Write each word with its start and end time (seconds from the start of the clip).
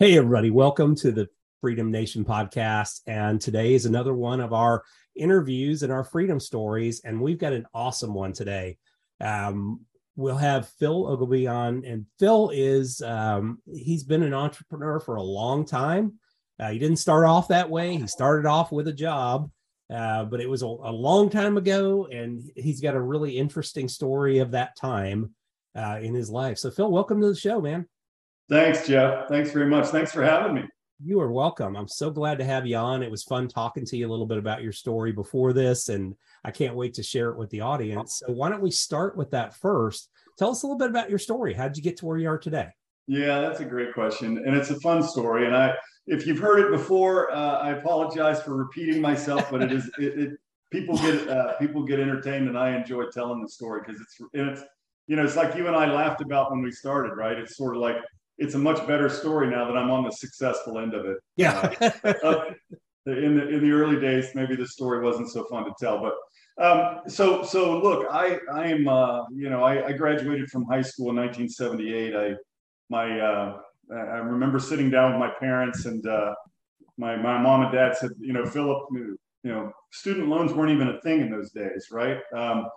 Hey, 0.00 0.16
everybody, 0.16 0.50
welcome 0.50 0.94
to 0.94 1.10
the 1.10 1.26
Freedom 1.60 1.90
Nation 1.90 2.24
podcast. 2.24 3.00
And 3.08 3.40
today 3.40 3.74
is 3.74 3.84
another 3.84 4.14
one 4.14 4.38
of 4.38 4.52
our 4.52 4.84
interviews 5.16 5.82
and 5.82 5.92
our 5.92 6.04
freedom 6.04 6.38
stories. 6.38 7.00
And 7.04 7.20
we've 7.20 7.36
got 7.36 7.52
an 7.52 7.66
awesome 7.74 8.14
one 8.14 8.32
today. 8.32 8.78
Um, 9.20 9.80
we'll 10.14 10.36
have 10.36 10.68
Phil 10.78 11.04
Ogilby 11.04 11.48
on, 11.52 11.84
and 11.84 12.06
Phil 12.20 12.52
is, 12.54 13.02
um, 13.02 13.60
he's 13.74 14.04
been 14.04 14.22
an 14.22 14.34
entrepreneur 14.34 15.00
for 15.00 15.16
a 15.16 15.22
long 15.22 15.66
time. 15.66 16.20
Uh, 16.60 16.70
he 16.70 16.78
didn't 16.78 16.98
start 16.98 17.26
off 17.26 17.48
that 17.48 17.68
way, 17.68 17.96
he 17.96 18.06
started 18.06 18.46
off 18.46 18.70
with 18.70 18.86
a 18.86 18.92
job. 18.92 19.50
Uh, 19.92 20.24
but 20.26 20.40
it 20.40 20.48
was 20.48 20.62
a, 20.62 20.66
a, 20.66 20.92
long 20.92 21.28
time 21.28 21.56
ago, 21.56 22.06
and 22.06 22.48
he's 22.54 22.80
got 22.80 22.94
a 22.94 23.00
really 23.00 23.36
interesting 23.36 23.88
story 23.88 24.38
of 24.38 24.52
that 24.52 24.76
time 24.76 25.34
uh, 25.74 25.98
in 26.00 26.14
his 26.14 26.30
life. 26.30 26.56
So, 26.56 26.70
Phil, 26.70 26.88
welcome 26.88 27.20
to 27.20 27.26
the 27.26 27.34
show, 27.34 27.60
man. 27.60 27.88
Thanks, 28.48 28.86
Jeff. 28.86 29.28
Thanks 29.28 29.50
very 29.50 29.66
much. 29.66 29.86
Thanks 29.88 30.10
for 30.10 30.22
having 30.22 30.54
me. 30.54 30.62
You 31.04 31.20
are 31.20 31.30
welcome. 31.30 31.76
I'm 31.76 31.86
so 31.86 32.10
glad 32.10 32.38
to 32.38 32.44
have 32.44 32.66
you 32.66 32.76
on. 32.76 33.02
It 33.02 33.10
was 33.10 33.22
fun 33.22 33.46
talking 33.46 33.84
to 33.84 33.96
you 33.96 34.08
a 34.08 34.10
little 34.10 34.26
bit 34.26 34.38
about 34.38 34.62
your 34.62 34.72
story 34.72 35.12
before 35.12 35.52
this, 35.52 35.90
and 35.90 36.14
I 36.44 36.50
can't 36.50 36.74
wait 36.74 36.94
to 36.94 37.02
share 37.02 37.28
it 37.30 37.38
with 37.38 37.50
the 37.50 37.60
audience. 37.60 38.22
So, 38.26 38.32
why 38.32 38.48
don't 38.48 38.62
we 38.62 38.70
start 38.70 39.16
with 39.16 39.30
that 39.32 39.54
first? 39.54 40.08
Tell 40.38 40.50
us 40.50 40.62
a 40.62 40.66
little 40.66 40.78
bit 40.78 40.88
about 40.88 41.10
your 41.10 41.18
story. 41.18 41.52
How 41.52 41.68
did 41.68 41.76
you 41.76 41.82
get 41.82 41.98
to 41.98 42.06
where 42.06 42.16
you 42.16 42.28
are 42.28 42.38
today? 42.38 42.68
Yeah, 43.06 43.40
that's 43.40 43.60
a 43.60 43.64
great 43.64 43.94
question, 43.94 44.38
and 44.38 44.56
it's 44.56 44.70
a 44.70 44.80
fun 44.80 45.02
story. 45.02 45.46
And 45.46 45.56
I, 45.56 45.74
if 46.06 46.26
you've 46.26 46.38
heard 46.38 46.58
it 46.60 46.70
before, 46.70 47.30
uh, 47.30 47.58
I 47.58 47.72
apologize 47.72 48.42
for 48.42 48.56
repeating 48.56 49.00
myself, 49.00 49.50
but 49.50 49.62
it 49.62 49.72
is 49.72 49.88
it, 49.98 50.18
it 50.18 50.30
people 50.72 50.96
get 50.96 51.28
uh, 51.28 51.52
people 51.58 51.84
get 51.84 52.00
entertained, 52.00 52.48
and 52.48 52.58
I 52.58 52.74
enjoy 52.74 53.04
telling 53.12 53.42
the 53.42 53.48
story 53.48 53.82
because 53.86 54.00
it's 54.00 54.16
and 54.34 54.50
it's 54.50 54.62
you 55.06 55.16
know 55.16 55.22
it's 55.22 55.36
like 55.36 55.54
you 55.54 55.68
and 55.68 55.76
I 55.76 55.92
laughed 55.92 56.22
about 56.22 56.50
when 56.50 56.62
we 56.62 56.72
started, 56.72 57.14
right? 57.14 57.38
It's 57.38 57.56
sort 57.56 57.76
of 57.76 57.82
like 57.82 57.98
it's 58.38 58.54
a 58.54 58.58
much 58.58 58.86
better 58.86 59.08
story 59.08 59.50
now 59.50 59.66
that 59.66 59.76
I'm 59.76 59.90
on 59.90 60.04
the 60.04 60.10
successful 60.10 60.78
end 60.78 60.94
of 60.94 61.04
it. 61.06 61.18
Yeah. 61.36 61.74
uh, 62.24 62.44
in 63.06 63.36
the 63.36 63.48
in 63.48 63.62
the 63.62 63.70
early 63.70 64.00
days, 64.00 64.34
maybe 64.34 64.54
the 64.54 64.66
story 64.66 65.02
wasn't 65.02 65.30
so 65.30 65.44
fun 65.44 65.64
to 65.64 65.72
tell, 65.80 66.00
but 66.00 66.14
um, 66.62 67.00
so 67.08 67.42
so 67.42 67.78
look, 67.80 68.06
I 68.10 68.38
I 68.52 68.66
am 68.66 68.88
uh, 68.88 69.24
you 69.30 69.48
know 69.48 69.62
I, 69.62 69.86
I, 69.86 69.92
graduated 69.92 70.50
from 70.50 70.64
high 70.64 70.82
school 70.82 71.10
in 71.10 71.16
1978. 71.16 72.16
I 72.16 72.34
my 72.90 73.20
uh, 73.20 73.58
I 73.92 74.18
remember 74.18 74.58
sitting 74.58 74.90
down 74.90 75.12
with 75.12 75.20
my 75.20 75.32
parents 75.38 75.86
and 75.86 76.06
uh, 76.06 76.34
my 76.96 77.16
my 77.16 77.38
mom 77.38 77.62
and 77.62 77.72
dad 77.72 77.96
said, 77.96 78.10
you 78.18 78.32
know, 78.32 78.44
Philip, 78.44 78.82
you 78.92 79.16
know, 79.44 79.72
student 79.92 80.28
loans 80.28 80.52
weren't 80.52 80.72
even 80.72 80.88
a 80.88 81.00
thing 81.00 81.20
in 81.20 81.30
those 81.30 81.52
days, 81.52 81.88
right? 81.90 82.18
Um, 82.36 82.68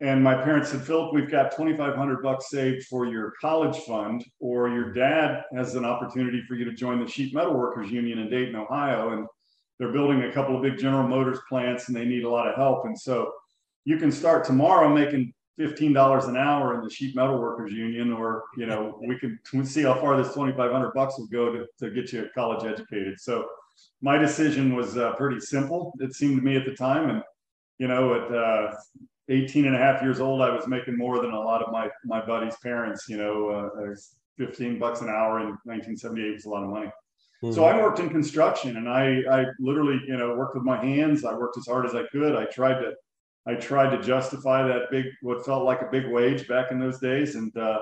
and 0.00 0.22
my 0.22 0.34
parents 0.34 0.70
said, 0.70 0.82
Philip, 0.82 1.12
we've 1.12 1.30
got 1.30 1.50
2,500 1.50 2.22
bucks 2.22 2.50
saved 2.50 2.86
for 2.86 3.06
your 3.06 3.32
college 3.40 3.76
fund, 3.78 4.24
or 4.38 4.68
your 4.68 4.92
dad 4.92 5.42
has 5.52 5.74
an 5.74 5.84
opportunity 5.84 6.42
for 6.46 6.54
you 6.54 6.64
to 6.66 6.72
join 6.72 7.00
the 7.00 7.10
Sheet 7.10 7.34
Metal 7.34 7.54
Workers 7.54 7.90
Union 7.90 8.20
in 8.20 8.30
Dayton, 8.30 8.54
Ohio. 8.54 9.10
And 9.10 9.26
they're 9.78 9.92
building 9.92 10.22
a 10.22 10.32
couple 10.32 10.54
of 10.54 10.62
big 10.62 10.78
General 10.78 11.08
Motors 11.08 11.40
plants 11.48 11.88
and 11.88 11.96
they 11.96 12.04
need 12.04 12.24
a 12.24 12.30
lot 12.30 12.46
of 12.46 12.54
help. 12.54 12.84
And 12.84 12.98
so 12.98 13.32
you 13.84 13.96
can 13.96 14.12
start 14.12 14.44
tomorrow 14.44 14.88
making 14.88 15.32
$15 15.58 16.28
an 16.28 16.36
hour 16.36 16.74
in 16.76 16.84
the 16.84 16.90
Sheet 16.90 17.16
Metal 17.16 17.40
Workers 17.40 17.72
Union, 17.72 18.12
or, 18.12 18.44
you 18.56 18.66
know, 18.66 19.00
we 19.04 19.18
can 19.18 19.64
see 19.64 19.82
how 19.82 19.94
far 19.94 20.16
this 20.16 20.32
2,500 20.32 20.92
bucks 20.94 21.18
will 21.18 21.26
go 21.26 21.52
to, 21.52 21.66
to 21.80 21.90
get 21.90 22.12
you 22.12 22.28
college 22.36 22.64
educated. 22.64 23.18
So 23.18 23.48
my 24.00 24.16
decision 24.16 24.76
was 24.76 24.96
uh, 24.96 25.14
pretty 25.14 25.40
simple. 25.40 25.92
It 25.98 26.14
seemed 26.14 26.36
to 26.36 26.42
me 26.42 26.56
at 26.56 26.64
the 26.64 26.74
time. 26.74 27.10
And, 27.10 27.22
you 27.78 27.88
know, 27.88 28.14
it, 28.14 28.32
uh, 28.32 28.74
18 29.28 29.66
and 29.66 29.74
a 29.74 29.78
half 29.78 30.02
years 30.02 30.20
old, 30.20 30.40
I 30.40 30.50
was 30.50 30.66
making 30.66 30.96
more 30.96 31.20
than 31.20 31.32
a 31.32 31.40
lot 31.40 31.62
of 31.62 31.72
my, 31.72 31.88
my 32.04 32.24
buddies' 32.24 32.56
parents. 32.62 33.06
You 33.08 33.18
know, 33.18 33.48
uh, 33.50 33.94
15 34.38 34.78
bucks 34.78 35.00
an 35.00 35.08
hour 35.08 35.40
in 35.40 35.48
1978 35.64 36.32
was 36.32 36.44
a 36.44 36.48
lot 36.48 36.64
of 36.64 36.70
money. 36.70 36.90
Mm-hmm. 37.42 37.54
So 37.54 37.64
I 37.64 37.76
worked 37.76 38.00
in 38.00 38.08
construction 38.08 38.76
and 38.76 38.88
I, 38.88 39.22
I 39.30 39.46
literally, 39.60 40.00
you 40.06 40.16
know, 40.16 40.34
worked 40.34 40.54
with 40.54 40.64
my 40.64 40.82
hands. 40.82 41.24
I 41.24 41.34
worked 41.34 41.58
as 41.58 41.66
hard 41.66 41.86
as 41.86 41.94
I 41.94 42.04
could. 42.10 42.34
I 42.34 42.46
tried 42.46 42.80
to, 42.80 42.94
I 43.46 43.54
tried 43.54 43.90
to 43.90 44.02
justify 44.02 44.66
that 44.66 44.90
big, 44.90 45.06
what 45.22 45.44
felt 45.44 45.64
like 45.64 45.82
a 45.82 45.88
big 45.90 46.08
wage 46.08 46.48
back 46.48 46.70
in 46.70 46.78
those 46.78 46.98
days. 46.98 47.34
And, 47.34 47.54
uh, 47.56 47.80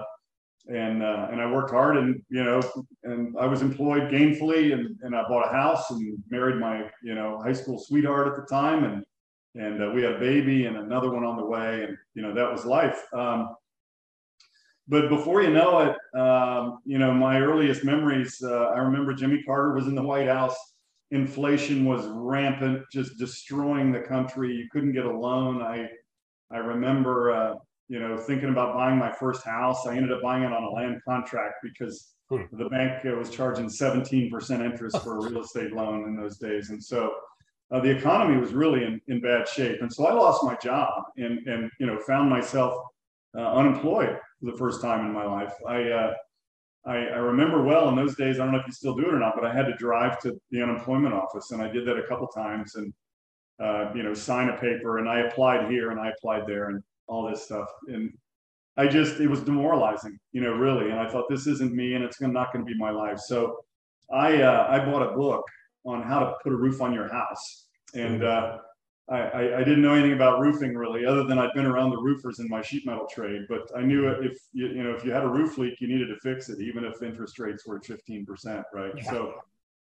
and, 0.68 1.02
uh, 1.02 1.28
and 1.30 1.40
I 1.40 1.50
worked 1.50 1.70
hard 1.70 1.96
and, 1.96 2.20
you 2.28 2.42
know, 2.42 2.60
and 3.04 3.36
I 3.38 3.46
was 3.46 3.62
employed 3.62 4.10
gainfully 4.10 4.72
and, 4.72 4.96
and 5.02 5.14
I 5.14 5.22
bought 5.28 5.48
a 5.48 5.52
house 5.52 5.90
and 5.90 6.18
married 6.28 6.56
my, 6.56 6.90
you 7.02 7.14
know, 7.14 7.40
high 7.42 7.52
school 7.52 7.78
sweetheart 7.78 8.26
at 8.26 8.36
the 8.36 8.46
time. 8.52 8.84
And, 8.84 9.04
and 9.56 9.82
uh, 9.82 9.90
we 9.90 10.02
had 10.02 10.12
a 10.12 10.18
baby 10.18 10.66
and 10.66 10.76
another 10.76 11.10
one 11.10 11.24
on 11.24 11.36
the 11.36 11.44
way, 11.44 11.84
and 11.84 11.96
you 12.14 12.22
know 12.22 12.34
that 12.34 12.50
was 12.50 12.64
life. 12.64 13.02
Um, 13.12 13.54
but 14.88 15.08
before 15.08 15.42
you 15.42 15.50
know 15.50 15.78
it, 15.80 16.18
um, 16.18 16.78
you 16.84 16.98
know 16.98 17.12
my 17.12 17.40
earliest 17.40 17.84
memories. 17.84 18.42
Uh, 18.42 18.66
I 18.74 18.78
remember 18.78 19.14
Jimmy 19.14 19.42
Carter 19.42 19.74
was 19.74 19.86
in 19.86 19.94
the 19.94 20.02
White 20.02 20.28
House. 20.28 20.56
Inflation 21.10 21.84
was 21.84 22.06
rampant, 22.06 22.82
just 22.92 23.18
destroying 23.18 23.92
the 23.92 24.00
country. 24.00 24.52
You 24.52 24.68
couldn't 24.70 24.92
get 24.92 25.06
a 25.06 25.18
loan. 25.18 25.62
I 25.62 25.88
I 26.50 26.58
remember 26.58 27.30
uh, 27.32 27.54
you 27.88 27.98
know 27.98 28.16
thinking 28.16 28.50
about 28.50 28.74
buying 28.74 28.98
my 28.98 29.12
first 29.12 29.44
house. 29.44 29.86
I 29.86 29.96
ended 29.96 30.12
up 30.12 30.22
buying 30.22 30.42
it 30.42 30.52
on 30.52 30.64
a 30.64 30.70
land 30.70 31.00
contract 31.08 31.54
because 31.62 32.12
hmm. 32.28 32.42
the 32.52 32.68
bank 32.68 33.06
uh, 33.06 33.16
was 33.16 33.30
charging 33.30 33.66
17% 33.66 34.64
interest 34.64 35.02
for 35.02 35.18
a 35.18 35.30
real 35.30 35.42
estate 35.42 35.72
loan 35.72 36.04
in 36.04 36.16
those 36.16 36.36
days, 36.36 36.70
and 36.70 36.82
so 36.82 37.12
uh, 37.72 37.80
the 37.80 37.90
economy 37.90 38.38
was 38.38 38.52
really 38.52 38.84
in, 38.84 39.00
in 39.08 39.20
bad 39.20 39.48
shape. 39.48 39.80
And 39.82 39.92
so 39.92 40.06
I 40.06 40.12
lost 40.12 40.44
my 40.44 40.54
job 40.56 41.04
and, 41.16 41.46
and 41.46 41.70
you 41.80 41.86
know, 41.86 41.98
found 41.98 42.30
myself 42.30 42.74
uh, 43.36 43.54
unemployed 43.54 44.18
for 44.40 44.50
the 44.50 44.56
first 44.56 44.80
time 44.80 45.04
in 45.04 45.12
my 45.12 45.24
life. 45.24 45.52
I, 45.68 45.82
uh, 45.90 46.14
I, 46.86 46.96
I, 46.96 47.16
remember 47.16 47.64
well 47.64 47.88
in 47.88 47.96
those 47.96 48.14
days, 48.14 48.38
I 48.38 48.44
don't 48.44 48.52
know 48.52 48.60
if 48.60 48.66
you 48.66 48.72
still 48.72 48.94
do 48.94 49.06
it 49.06 49.14
or 49.14 49.18
not, 49.18 49.34
but 49.34 49.44
I 49.44 49.52
had 49.52 49.66
to 49.66 49.74
drive 49.74 50.20
to 50.20 50.40
the 50.50 50.62
unemployment 50.62 51.12
office 51.12 51.50
and 51.50 51.60
I 51.60 51.68
did 51.68 51.86
that 51.86 51.98
a 51.98 52.06
couple 52.06 52.28
times 52.28 52.76
and, 52.76 52.94
uh, 53.60 53.92
you 53.94 54.04
know, 54.04 54.14
sign 54.14 54.48
a 54.48 54.56
paper 54.56 54.98
and 54.98 55.08
I 55.08 55.20
applied 55.20 55.68
here 55.68 55.90
and 55.90 55.98
I 55.98 56.10
applied 56.10 56.46
there 56.46 56.68
and 56.68 56.82
all 57.08 57.28
this 57.28 57.42
stuff. 57.42 57.68
And 57.88 58.12
I 58.76 58.86
just, 58.86 59.18
it 59.18 59.28
was 59.28 59.40
demoralizing, 59.40 60.18
you 60.32 60.40
know, 60.40 60.52
really. 60.52 60.90
And 60.90 61.00
I 61.00 61.08
thought 61.08 61.24
this 61.28 61.48
isn't 61.48 61.74
me 61.74 61.94
and 61.94 62.04
it's 62.04 62.20
not 62.20 62.52
going 62.52 62.64
to 62.64 62.72
be 62.72 62.78
my 62.78 62.90
life. 62.90 63.18
So 63.18 63.56
I, 64.12 64.42
uh, 64.42 64.68
I 64.70 64.84
bought 64.84 65.02
a 65.02 65.16
book 65.16 65.44
on 65.86 66.02
how 66.02 66.18
to 66.18 66.34
put 66.42 66.52
a 66.52 66.56
roof 66.56 66.80
on 66.80 66.92
your 66.92 67.08
house. 67.08 67.66
And 67.94 68.24
uh, 68.24 68.58
I, 69.08 69.54
I, 69.54 69.58
didn't 69.58 69.82
know 69.82 69.94
anything 69.94 70.14
about 70.14 70.40
roofing 70.40 70.74
really, 70.74 71.06
other 71.06 71.24
than 71.24 71.38
I'd 71.38 71.54
been 71.54 71.64
around 71.64 71.90
the 71.90 72.00
roofers 72.00 72.40
in 72.40 72.48
my 72.48 72.60
sheet 72.60 72.84
metal 72.84 73.06
trade. 73.10 73.42
But 73.48 73.70
I 73.76 73.82
knew 73.82 74.08
if 74.08 74.36
you, 74.52 74.66
you 74.68 74.82
know 74.82 74.90
if 74.90 75.04
you 75.04 75.12
had 75.12 75.22
a 75.22 75.28
roof 75.28 75.58
leak, 75.58 75.80
you 75.80 75.86
needed 75.86 76.08
to 76.08 76.16
fix 76.16 76.48
it, 76.48 76.60
even 76.60 76.84
if 76.84 77.02
interest 77.02 77.38
rates 77.38 77.64
were 77.66 77.76
at 77.76 77.84
15%, 77.84 78.64
right? 78.74 78.92
Yeah. 78.96 79.10
So 79.10 79.34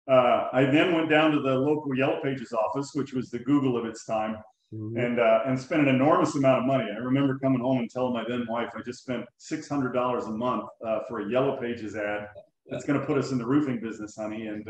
uh, 0.07 0.49
I 0.53 0.65
then 0.65 0.93
went 0.93 1.09
down 1.09 1.31
to 1.31 1.41
the 1.41 1.55
local 1.55 1.95
Yellow 1.97 2.19
Pages 2.21 2.53
office, 2.53 2.91
which 2.93 3.13
was 3.13 3.29
the 3.29 3.39
Google 3.39 3.75
of 3.75 3.85
its 3.85 4.05
time, 4.05 4.37
mm-hmm. 4.71 4.97
and 4.97 5.19
uh, 5.19 5.41
and 5.47 5.59
spent 5.59 5.81
an 5.81 5.87
enormous 5.87 6.35
amount 6.35 6.59
of 6.59 6.65
money. 6.65 6.85
I 6.89 6.97
remember 6.99 7.39
coming 7.39 7.61
home 7.61 7.79
and 7.79 7.89
telling 7.89 8.13
my 8.13 8.23
then 8.27 8.45
wife, 8.47 8.69
I 8.75 8.81
just 8.83 9.00
spent 9.00 9.25
six 9.38 9.67
hundred 9.67 9.93
dollars 9.93 10.25
a 10.25 10.31
month 10.31 10.65
uh, 10.85 11.00
for 11.09 11.21
a 11.21 11.29
Yellow 11.29 11.57
Pages 11.57 11.95
ad. 11.95 12.27
That's 12.69 12.85
going 12.85 13.00
to 13.00 13.05
put 13.05 13.17
us 13.17 13.31
in 13.31 13.39
the 13.39 13.45
roofing 13.45 13.79
business, 13.79 14.15
honey. 14.15 14.47
And 14.47 14.67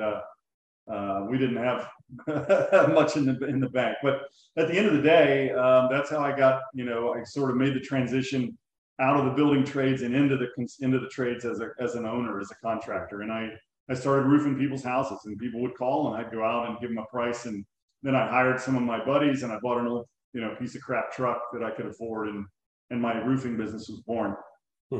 uh, 0.91 1.25
we 1.29 1.37
didn't 1.37 1.57
have 1.57 1.89
much 2.93 3.17
in 3.17 3.25
the 3.25 3.45
in 3.47 3.59
the 3.59 3.69
bank, 3.69 3.97
but 4.01 4.21
at 4.57 4.67
the 4.67 4.73
end 4.77 4.87
of 4.87 4.93
the 4.93 5.01
day, 5.01 5.51
um, 5.51 5.89
that's 5.91 6.09
how 6.09 6.19
I 6.19 6.35
got. 6.35 6.61
You 6.73 6.85
know, 6.85 7.13
I 7.13 7.23
sort 7.23 7.51
of 7.51 7.57
made 7.57 7.73
the 7.73 7.79
transition 7.79 8.57
out 8.99 9.17
of 9.19 9.25
the 9.25 9.31
building 9.31 9.63
trades 9.63 10.01
and 10.01 10.15
into 10.15 10.37
the 10.37 10.47
into 10.79 10.99
the 10.99 11.09
trades 11.09 11.45
as 11.45 11.59
a 11.59 11.69
as 11.79 11.95
an 11.95 12.05
owner, 12.05 12.39
as 12.39 12.51
a 12.51 12.55
contractor, 12.55 13.21
and 13.21 13.31
I 13.31 13.49
I 13.89 13.93
started 13.93 14.27
roofing 14.27 14.57
people's 14.57 14.83
houses, 14.83 15.19
and 15.25 15.37
people 15.37 15.61
would 15.61 15.75
call, 15.75 16.13
and 16.13 16.25
I'd 16.25 16.31
go 16.31 16.43
out 16.43 16.69
and 16.69 16.79
give 16.79 16.89
them 16.89 16.99
a 16.99 17.05
price, 17.05 17.45
and 17.45 17.65
then 18.03 18.15
I 18.15 18.27
hired 18.27 18.59
some 18.59 18.75
of 18.75 18.83
my 18.83 19.03
buddies, 19.03 19.43
and 19.43 19.51
I 19.51 19.59
bought 19.61 19.79
an 19.79 19.87
old 19.87 20.05
you 20.33 20.41
know 20.41 20.55
piece 20.55 20.75
of 20.75 20.81
crap 20.81 21.11
truck 21.11 21.41
that 21.53 21.63
I 21.63 21.71
could 21.71 21.87
afford, 21.87 22.29
and 22.29 22.45
and 22.91 23.01
my 23.01 23.17
roofing 23.17 23.57
business 23.57 23.89
was 23.89 23.99
born. 24.01 24.35
Hmm 24.89 24.99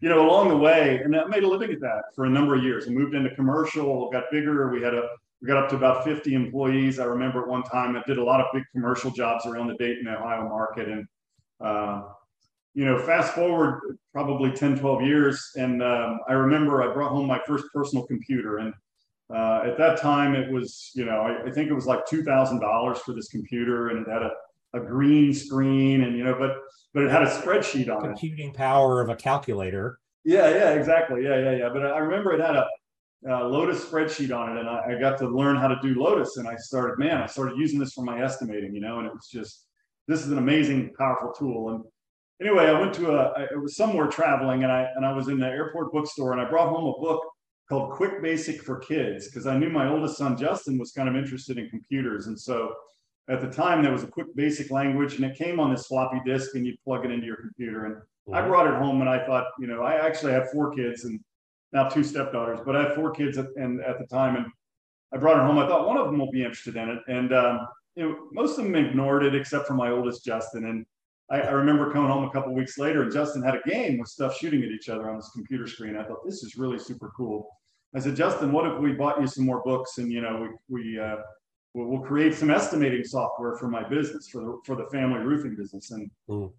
you 0.00 0.08
know, 0.08 0.28
along 0.28 0.48
the 0.48 0.56
way, 0.56 1.00
and 1.02 1.16
I 1.16 1.24
made 1.24 1.42
a 1.42 1.48
living 1.48 1.72
at 1.72 1.80
that 1.80 2.02
for 2.14 2.24
a 2.24 2.30
number 2.30 2.54
of 2.54 2.62
years. 2.62 2.86
I 2.86 2.90
moved 2.90 3.14
into 3.14 3.34
commercial, 3.34 4.10
got 4.10 4.24
bigger. 4.30 4.70
We 4.70 4.82
had 4.82 4.94
a 4.94 5.08
we 5.40 5.46
got 5.46 5.62
up 5.62 5.70
to 5.70 5.76
about 5.76 6.04
50 6.04 6.34
employees. 6.34 6.98
I 6.98 7.04
remember 7.04 7.42
at 7.42 7.48
one 7.48 7.62
time 7.62 7.96
I 7.96 8.02
did 8.06 8.18
a 8.18 8.24
lot 8.24 8.40
of 8.40 8.46
big 8.52 8.64
commercial 8.72 9.10
jobs 9.10 9.46
around 9.46 9.68
the 9.68 9.74
Dayton, 9.74 10.08
Ohio 10.08 10.48
market, 10.48 10.88
and 10.88 11.06
uh, 11.60 12.02
you 12.74 12.84
know, 12.84 12.96
fast 12.96 13.34
forward 13.34 13.98
probably 14.12 14.52
10, 14.52 14.78
12 14.78 15.02
years. 15.02 15.50
And 15.56 15.82
um, 15.82 16.20
I 16.28 16.34
remember 16.34 16.80
I 16.80 16.92
brought 16.92 17.10
home 17.10 17.26
my 17.26 17.40
first 17.44 17.64
personal 17.74 18.06
computer. 18.06 18.58
And 18.58 18.72
uh, 19.34 19.62
at 19.64 19.76
that 19.78 20.00
time, 20.00 20.36
it 20.36 20.48
was, 20.48 20.92
you 20.94 21.04
know, 21.04 21.20
I, 21.20 21.48
I 21.48 21.50
think 21.50 21.70
it 21.70 21.74
was 21.74 21.86
like 21.86 22.06
$2,000 22.06 22.98
for 22.98 23.12
this 23.14 23.28
computer 23.28 23.88
and 23.88 24.06
it 24.06 24.10
had 24.10 24.22
a, 24.22 24.30
a 24.74 24.80
green 24.80 25.32
screen 25.32 26.02
and, 26.02 26.16
you 26.16 26.24
know, 26.24 26.36
but, 26.38 26.56
but 26.94 27.04
it 27.04 27.10
had 27.10 27.22
a 27.22 27.30
spreadsheet 27.30 27.88
on 27.88 28.00
Computing 28.00 28.10
it. 28.10 28.12
Computing 28.12 28.52
power 28.52 29.00
of 29.00 29.08
a 29.08 29.16
calculator. 29.16 29.98
Yeah, 30.24 30.48
yeah, 30.50 30.70
exactly. 30.70 31.24
Yeah, 31.24 31.38
yeah, 31.38 31.52
yeah. 31.52 31.68
But 31.72 31.86
I 31.86 31.98
remember 31.98 32.32
it 32.32 32.40
had 32.40 32.56
a, 32.56 32.66
uh, 33.28 33.48
Lotus 33.48 33.84
spreadsheet 33.84 34.36
on 34.36 34.56
it, 34.56 34.60
and 34.60 34.68
I, 34.68 34.96
I, 34.96 35.00
got 35.00 35.18
to 35.18 35.28
learn 35.28 35.56
how 35.56 35.66
to 35.66 35.76
do 35.82 36.00
Lotus. 36.00 36.36
And 36.36 36.46
I 36.46 36.54
started, 36.54 36.98
man, 36.98 37.20
I 37.20 37.26
started 37.26 37.58
using 37.58 37.80
this 37.80 37.92
for 37.92 38.04
my 38.04 38.22
estimating, 38.22 38.74
you 38.74 38.80
know, 38.80 38.98
and 38.98 39.08
it 39.08 39.12
was 39.12 39.28
just 39.28 39.66
this 40.06 40.24
is 40.24 40.30
an 40.30 40.38
amazing, 40.38 40.92
powerful 40.96 41.32
tool. 41.32 41.70
And 41.70 41.84
anyway, 42.40 42.66
I 42.66 42.78
went 42.78 42.94
to 42.94 43.10
a, 43.12 43.22
I 43.30 43.42
it 43.44 43.60
was 43.60 43.76
somewhere 43.76 44.06
traveling, 44.06 44.62
and 44.62 44.72
I 44.72 44.86
and 44.94 45.04
I 45.04 45.12
was 45.12 45.28
in 45.28 45.40
the 45.40 45.46
airport 45.46 45.92
bookstore, 45.92 46.32
and 46.32 46.40
I 46.40 46.48
brought 46.48 46.68
home 46.68 46.94
a 46.96 47.00
book 47.00 47.22
called 47.68 47.92
Quick 47.92 48.22
Basic 48.22 48.62
for 48.62 48.78
Kids 48.78 49.26
because 49.26 49.46
I 49.46 49.58
knew 49.58 49.68
my 49.68 49.88
oldest 49.88 50.16
son 50.16 50.36
Justin 50.36 50.78
was 50.78 50.92
kind 50.92 51.08
of 51.08 51.16
interested 51.16 51.58
in 51.58 51.68
computers, 51.68 52.26
and 52.26 52.38
so 52.38 52.72
at 53.28 53.40
the 53.40 53.50
time 53.50 53.82
there 53.82 53.92
was 53.92 54.02
a 54.02 54.08
quick 54.08 54.34
basic 54.34 54.70
language 54.70 55.16
and 55.16 55.24
it 55.24 55.36
came 55.36 55.60
on 55.60 55.70
this 55.70 55.86
floppy 55.86 56.20
disk 56.24 56.54
and 56.54 56.66
you'd 56.66 56.82
plug 56.82 57.04
it 57.04 57.10
into 57.10 57.26
your 57.26 57.36
computer 57.36 57.86
and 57.86 57.94
mm-hmm. 57.96 58.34
i 58.34 58.40
brought 58.40 58.66
it 58.66 58.74
home 58.74 59.00
and 59.00 59.08
i 59.08 59.24
thought 59.26 59.46
you 59.58 59.66
know 59.66 59.82
i 59.82 59.94
actually 59.94 60.32
have 60.32 60.50
four 60.50 60.74
kids 60.74 61.04
and 61.04 61.20
now 61.72 61.88
two 61.88 62.04
stepdaughters, 62.04 62.60
but 62.64 62.76
I 62.76 62.84
have 62.84 62.94
four 62.94 63.10
kids 63.10 63.38
at, 63.38 63.46
and 63.56 63.80
at 63.82 63.98
the 63.98 64.06
time, 64.06 64.36
and 64.36 64.46
I 65.12 65.18
brought 65.18 65.38
it 65.38 65.46
home. 65.46 65.58
I 65.58 65.66
thought 65.66 65.86
one 65.86 65.98
of 65.98 66.06
them 66.06 66.18
will 66.18 66.30
be 66.30 66.42
interested 66.42 66.76
in 66.76 66.88
it, 66.88 66.98
and 67.08 67.32
um, 67.32 67.68
you 67.94 68.08
know, 68.08 68.16
most 68.32 68.58
of 68.58 68.64
them 68.64 68.74
ignored 68.74 69.24
it 69.24 69.34
except 69.34 69.66
for 69.66 69.74
my 69.74 69.90
oldest, 69.90 70.24
Justin. 70.24 70.64
And 70.66 70.86
I, 71.30 71.40
I 71.40 71.50
remember 71.50 71.92
coming 71.92 72.10
home 72.10 72.24
a 72.24 72.30
couple 72.30 72.54
weeks 72.54 72.78
later, 72.78 73.02
and 73.02 73.12
Justin 73.12 73.42
had 73.42 73.54
a 73.54 73.68
game 73.68 73.98
with 73.98 74.08
stuff 74.08 74.36
shooting 74.36 74.62
at 74.62 74.70
each 74.70 74.88
other 74.88 75.10
on 75.10 75.16
his 75.16 75.30
computer 75.34 75.66
screen. 75.66 75.96
I 75.96 76.04
thought 76.04 76.24
this 76.24 76.42
is 76.42 76.56
really 76.56 76.78
super 76.78 77.12
cool. 77.16 77.48
I 77.94 78.00
said, 78.00 78.16
Justin, 78.16 78.52
what 78.52 78.66
if 78.66 78.78
we 78.78 78.92
bought 78.92 79.20
you 79.20 79.26
some 79.26 79.44
more 79.44 79.62
books, 79.62 79.98
and 79.98 80.10
you 80.10 80.20
know, 80.20 80.48
we 80.68 80.82
we 80.82 80.98
uh, 80.98 81.16
we'll, 81.86 82.00
create 82.00 82.34
some 82.34 82.50
estimating 82.50 83.04
software 83.04 83.56
for 83.56 83.68
my 83.68 83.86
business 83.88 84.28
for 84.28 84.40
the 84.40 84.58
for 84.64 84.76
the 84.76 84.86
family 84.86 85.20
roofing 85.20 85.54
business, 85.56 85.90
and 85.90 86.10
mm. 86.28 86.52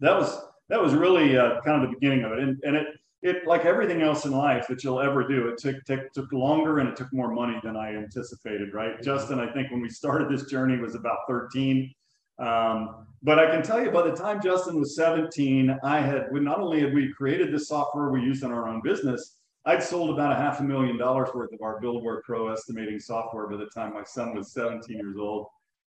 that 0.00 0.16
was 0.16 0.40
that 0.68 0.80
was 0.80 0.94
really 0.94 1.36
uh, 1.36 1.60
kind 1.62 1.82
of 1.82 1.90
the 1.90 1.96
beginning 1.96 2.24
of 2.24 2.32
it, 2.32 2.38
and 2.40 2.60
and 2.64 2.76
it 2.76 2.86
it 3.22 3.46
like 3.46 3.64
everything 3.64 4.02
else 4.02 4.24
in 4.24 4.32
life 4.32 4.66
that 4.66 4.82
you'll 4.82 5.00
ever 5.00 5.26
do 5.26 5.48
it 5.48 5.58
took, 5.58 5.82
took 5.84 6.12
took 6.12 6.32
longer 6.32 6.80
and 6.80 6.88
it 6.88 6.96
took 6.96 7.12
more 7.12 7.32
money 7.32 7.58
than 7.62 7.76
i 7.76 7.94
anticipated 7.94 8.74
right? 8.74 9.00
Justin 9.02 9.38
i 9.38 9.50
think 9.52 9.70
when 9.70 9.80
we 9.80 9.88
started 9.88 10.28
this 10.28 10.50
journey 10.50 10.76
was 10.78 10.94
about 10.94 11.18
13 11.28 11.92
um, 12.38 13.06
but 13.22 13.38
i 13.38 13.50
can 13.50 13.62
tell 13.62 13.82
you 13.82 13.90
by 13.90 14.02
the 14.02 14.14
time 14.14 14.40
justin 14.42 14.78
was 14.78 14.96
17 14.96 15.78
i 15.84 16.00
had 16.00 16.26
we 16.32 16.40
not 16.40 16.60
only 16.60 16.80
had 16.80 16.92
we 16.92 17.12
created 17.12 17.52
this 17.52 17.68
software 17.68 18.10
we 18.10 18.20
used 18.20 18.42
in 18.42 18.50
our 18.50 18.68
own 18.68 18.80
business 18.82 19.36
i'd 19.66 19.82
sold 19.82 20.10
about 20.10 20.32
a 20.32 20.36
half 20.36 20.60
a 20.60 20.62
million 20.62 20.96
dollars 20.96 21.28
worth 21.34 21.52
of 21.52 21.62
our 21.62 21.80
buildware 21.80 22.22
pro 22.22 22.48
estimating 22.48 22.98
software 22.98 23.48
by 23.48 23.56
the 23.56 23.70
time 23.74 23.92
my 23.94 24.04
son 24.04 24.34
was 24.34 24.52
17 24.52 24.96
years 24.96 25.16
old 25.18 25.46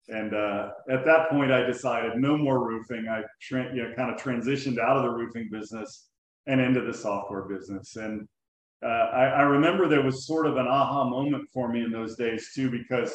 and 0.09 0.35
uh, 0.35 0.71
at 0.91 1.05
that 1.05 1.29
point 1.31 1.53
i 1.53 1.63
decided 1.63 2.17
no 2.17 2.37
more 2.37 2.67
roofing 2.67 3.07
i 3.09 3.23
tra- 3.41 3.75
you 3.75 3.83
know, 3.83 3.95
kind 3.95 4.13
of 4.13 4.21
transitioned 4.21 4.79
out 4.79 4.97
of 4.97 5.03
the 5.03 5.11
roofing 5.11 5.49
business 5.51 6.11
and 6.47 6.61
into 6.61 6.81
the 6.81 6.95
software 6.95 7.43
business. 7.43 7.97
And 7.97 8.27
uh, 8.85 8.89
I, 8.89 9.25
I, 9.27 9.43
remember 9.43 9.87
there 9.87 10.03
was 10.03 10.27
sort 10.27 10.47
of 10.47 10.57
an 10.57 10.67
aha 10.67 11.05
moment 11.05 11.49
for 11.53 11.71
me 11.71 11.85
in 11.85 11.93
those 11.93 12.17
days 12.17 12.51
too, 12.55 12.71
because 12.71 13.15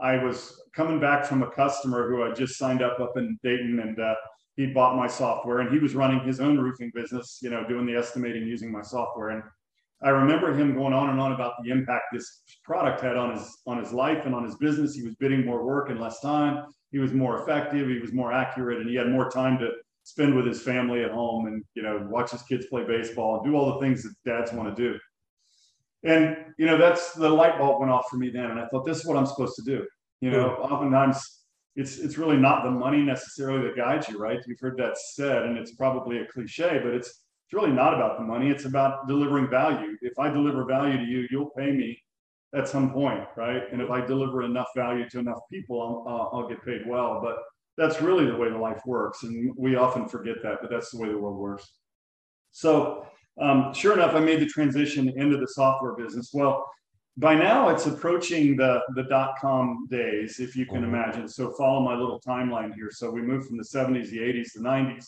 I 0.00 0.22
was 0.22 0.60
coming 0.74 1.00
back 1.00 1.24
from 1.24 1.42
a 1.42 1.50
customer 1.50 2.08
who 2.08 2.22
I 2.22 2.32
just 2.32 2.56
signed 2.56 2.80
up 2.80 3.00
up 3.00 3.16
in 3.16 3.38
Dayton, 3.42 3.80
and 3.80 3.98
uh, 3.98 4.14
he 4.56 4.66
bought 4.66 4.96
my 4.96 5.08
software, 5.08 5.60
and 5.60 5.70
he 5.70 5.78
was 5.78 5.94
running 5.94 6.20
his 6.20 6.40
own 6.40 6.58
roofing 6.58 6.92
business, 6.94 7.40
you 7.42 7.50
know, 7.50 7.66
doing 7.66 7.86
the 7.86 7.96
estimating 7.96 8.46
using 8.46 8.70
my 8.70 8.82
software. 8.82 9.30
And 9.30 9.42
I 10.02 10.08
remember 10.10 10.54
him 10.54 10.74
going 10.74 10.94
on 10.94 11.10
and 11.10 11.20
on 11.20 11.32
about 11.32 11.54
the 11.62 11.70
impact 11.70 12.04
this 12.12 12.42
product 12.64 13.00
had 13.02 13.16
on 13.16 13.36
his 13.36 13.58
on 13.66 13.78
his 13.78 13.92
life 13.92 14.24
and 14.24 14.34
on 14.34 14.44
his 14.44 14.56
business. 14.56 14.94
He 14.94 15.02
was 15.02 15.14
bidding 15.16 15.44
more 15.44 15.64
work 15.64 15.90
in 15.90 16.00
less 16.00 16.20
time. 16.20 16.64
He 16.90 16.98
was 16.98 17.12
more 17.12 17.42
effective. 17.42 17.88
He 17.88 17.98
was 17.98 18.12
more 18.12 18.32
accurate, 18.32 18.80
and 18.80 18.88
he 18.88 18.96
had 18.96 19.08
more 19.08 19.28
time 19.30 19.58
to 19.58 19.70
spend 20.04 20.34
with 20.34 20.46
his 20.46 20.62
family 20.62 21.04
at 21.04 21.10
home 21.10 21.46
and 21.46 21.64
you 21.74 21.82
know 21.82 22.06
watch 22.10 22.30
his 22.30 22.42
kids 22.42 22.66
play 22.66 22.84
baseball 22.84 23.36
and 23.36 23.44
do 23.44 23.56
all 23.56 23.74
the 23.74 23.80
things 23.80 24.02
that 24.02 24.14
dads 24.24 24.52
want 24.52 24.74
to 24.74 24.82
do 24.82 24.98
and 26.04 26.36
you 26.58 26.66
know 26.66 26.78
that's 26.78 27.12
the 27.12 27.28
light 27.28 27.58
bulb 27.58 27.80
went 27.80 27.92
off 27.92 28.08
for 28.10 28.16
me 28.16 28.30
then 28.30 28.50
and 28.50 28.58
i 28.58 28.66
thought 28.66 28.84
this 28.84 28.98
is 28.98 29.06
what 29.06 29.16
i'm 29.16 29.26
supposed 29.26 29.54
to 29.54 29.62
do 29.62 29.86
you 30.20 30.30
know 30.30 30.54
oftentimes 30.56 31.42
it's 31.76 31.98
it's 31.98 32.16
really 32.18 32.36
not 32.36 32.64
the 32.64 32.70
money 32.70 33.02
necessarily 33.02 33.62
that 33.62 33.76
guides 33.76 34.08
you 34.08 34.18
right 34.18 34.40
you've 34.46 34.58
heard 34.58 34.78
that 34.78 34.96
said 34.96 35.42
and 35.42 35.58
it's 35.58 35.74
probably 35.74 36.18
a 36.18 36.26
cliche 36.26 36.80
but 36.82 36.94
it's 36.94 37.22
it's 37.50 37.54
really 37.54 37.72
not 37.72 37.94
about 37.94 38.18
the 38.18 38.24
money 38.24 38.50
it's 38.50 38.64
about 38.64 39.08
delivering 39.08 39.48
value 39.48 39.96
if 40.02 40.18
i 40.18 40.28
deliver 40.28 40.64
value 40.64 40.96
to 40.96 41.04
you 41.04 41.26
you'll 41.30 41.50
pay 41.50 41.72
me 41.72 42.00
at 42.54 42.68
some 42.68 42.92
point 42.92 43.24
right 43.36 43.64
and 43.72 43.80
if 43.82 43.90
i 43.90 44.00
deliver 44.04 44.42
enough 44.42 44.68
value 44.76 45.08
to 45.08 45.18
enough 45.18 45.40
people 45.50 46.04
i'll, 46.06 46.14
uh, 46.14 46.36
I'll 46.36 46.48
get 46.48 46.64
paid 46.64 46.82
well 46.86 47.20
but 47.22 47.36
that's 47.80 48.02
really 48.02 48.26
the 48.26 48.36
way 48.36 48.50
the 48.50 48.58
life 48.58 48.82
works. 48.84 49.22
And 49.22 49.54
we 49.56 49.76
often 49.76 50.06
forget 50.06 50.36
that, 50.42 50.58
but 50.60 50.70
that's 50.70 50.90
the 50.90 50.98
way 50.98 51.08
the 51.08 51.16
world 51.16 51.38
works. 51.38 51.72
So, 52.52 53.06
um, 53.40 53.72
sure 53.72 53.94
enough, 53.94 54.14
I 54.14 54.20
made 54.20 54.40
the 54.40 54.46
transition 54.46 55.08
into 55.16 55.38
the 55.38 55.46
software 55.46 55.94
business. 55.94 56.30
Well, 56.34 56.68
by 57.16 57.34
now 57.34 57.70
it's 57.70 57.86
approaching 57.86 58.56
the 58.56 58.80
the 58.94 59.04
dot 59.04 59.34
com 59.40 59.86
days, 59.90 60.40
if 60.40 60.54
you 60.54 60.66
can 60.66 60.82
mm-hmm. 60.82 60.94
imagine. 60.94 61.28
So 61.28 61.52
follow 61.52 61.80
my 61.80 61.94
little 61.94 62.20
timeline 62.20 62.74
here. 62.74 62.90
So 62.90 63.10
we 63.10 63.22
moved 63.22 63.48
from 63.48 63.56
the 63.56 63.64
70s, 63.64 64.10
the 64.10 64.18
80s, 64.18 64.52
the 64.54 64.60
90s, 64.60 65.06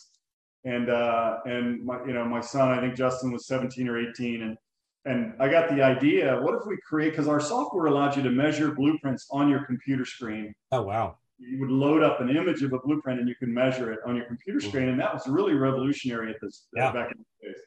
and 0.64 0.90
uh, 0.90 1.38
and 1.44 1.84
my 1.84 2.04
you 2.06 2.12
know 2.12 2.24
my 2.24 2.40
son, 2.40 2.70
I 2.70 2.80
think 2.80 2.94
Justin 2.94 3.32
was 3.32 3.46
17 3.46 3.88
or 3.88 3.98
18, 3.98 4.42
and 4.42 4.56
and 5.04 5.34
I 5.40 5.48
got 5.48 5.68
the 5.68 5.82
idea. 5.82 6.40
What 6.40 6.54
if 6.54 6.66
we 6.66 6.76
create 6.86 7.10
because 7.10 7.28
our 7.28 7.40
software 7.40 7.86
allowed 7.86 8.16
you 8.16 8.22
to 8.22 8.30
measure 8.30 8.72
blueprints 8.72 9.26
on 9.30 9.48
your 9.48 9.64
computer 9.64 10.04
screen. 10.04 10.54
Oh 10.70 10.82
wow! 10.82 11.16
you 11.42 11.58
would 11.60 11.70
load 11.70 12.02
up 12.02 12.20
an 12.20 12.30
image 12.30 12.62
of 12.62 12.72
a 12.72 12.78
blueprint 12.78 13.18
and 13.20 13.28
you 13.28 13.34
can 13.34 13.52
measure 13.52 13.92
it 13.92 14.00
on 14.06 14.16
your 14.16 14.26
computer 14.26 14.58
mm-hmm. 14.58 14.68
screen. 14.68 14.88
And 14.88 15.00
that 15.00 15.12
was 15.12 15.26
really 15.26 15.54
revolutionary 15.54 16.30
at 16.30 16.40
this 16.40 16.66
yeah. 16.74 16.92
back 16.92 17.10
in 17.12 17.18
the 17.18 17.48
days. 17.48 17.60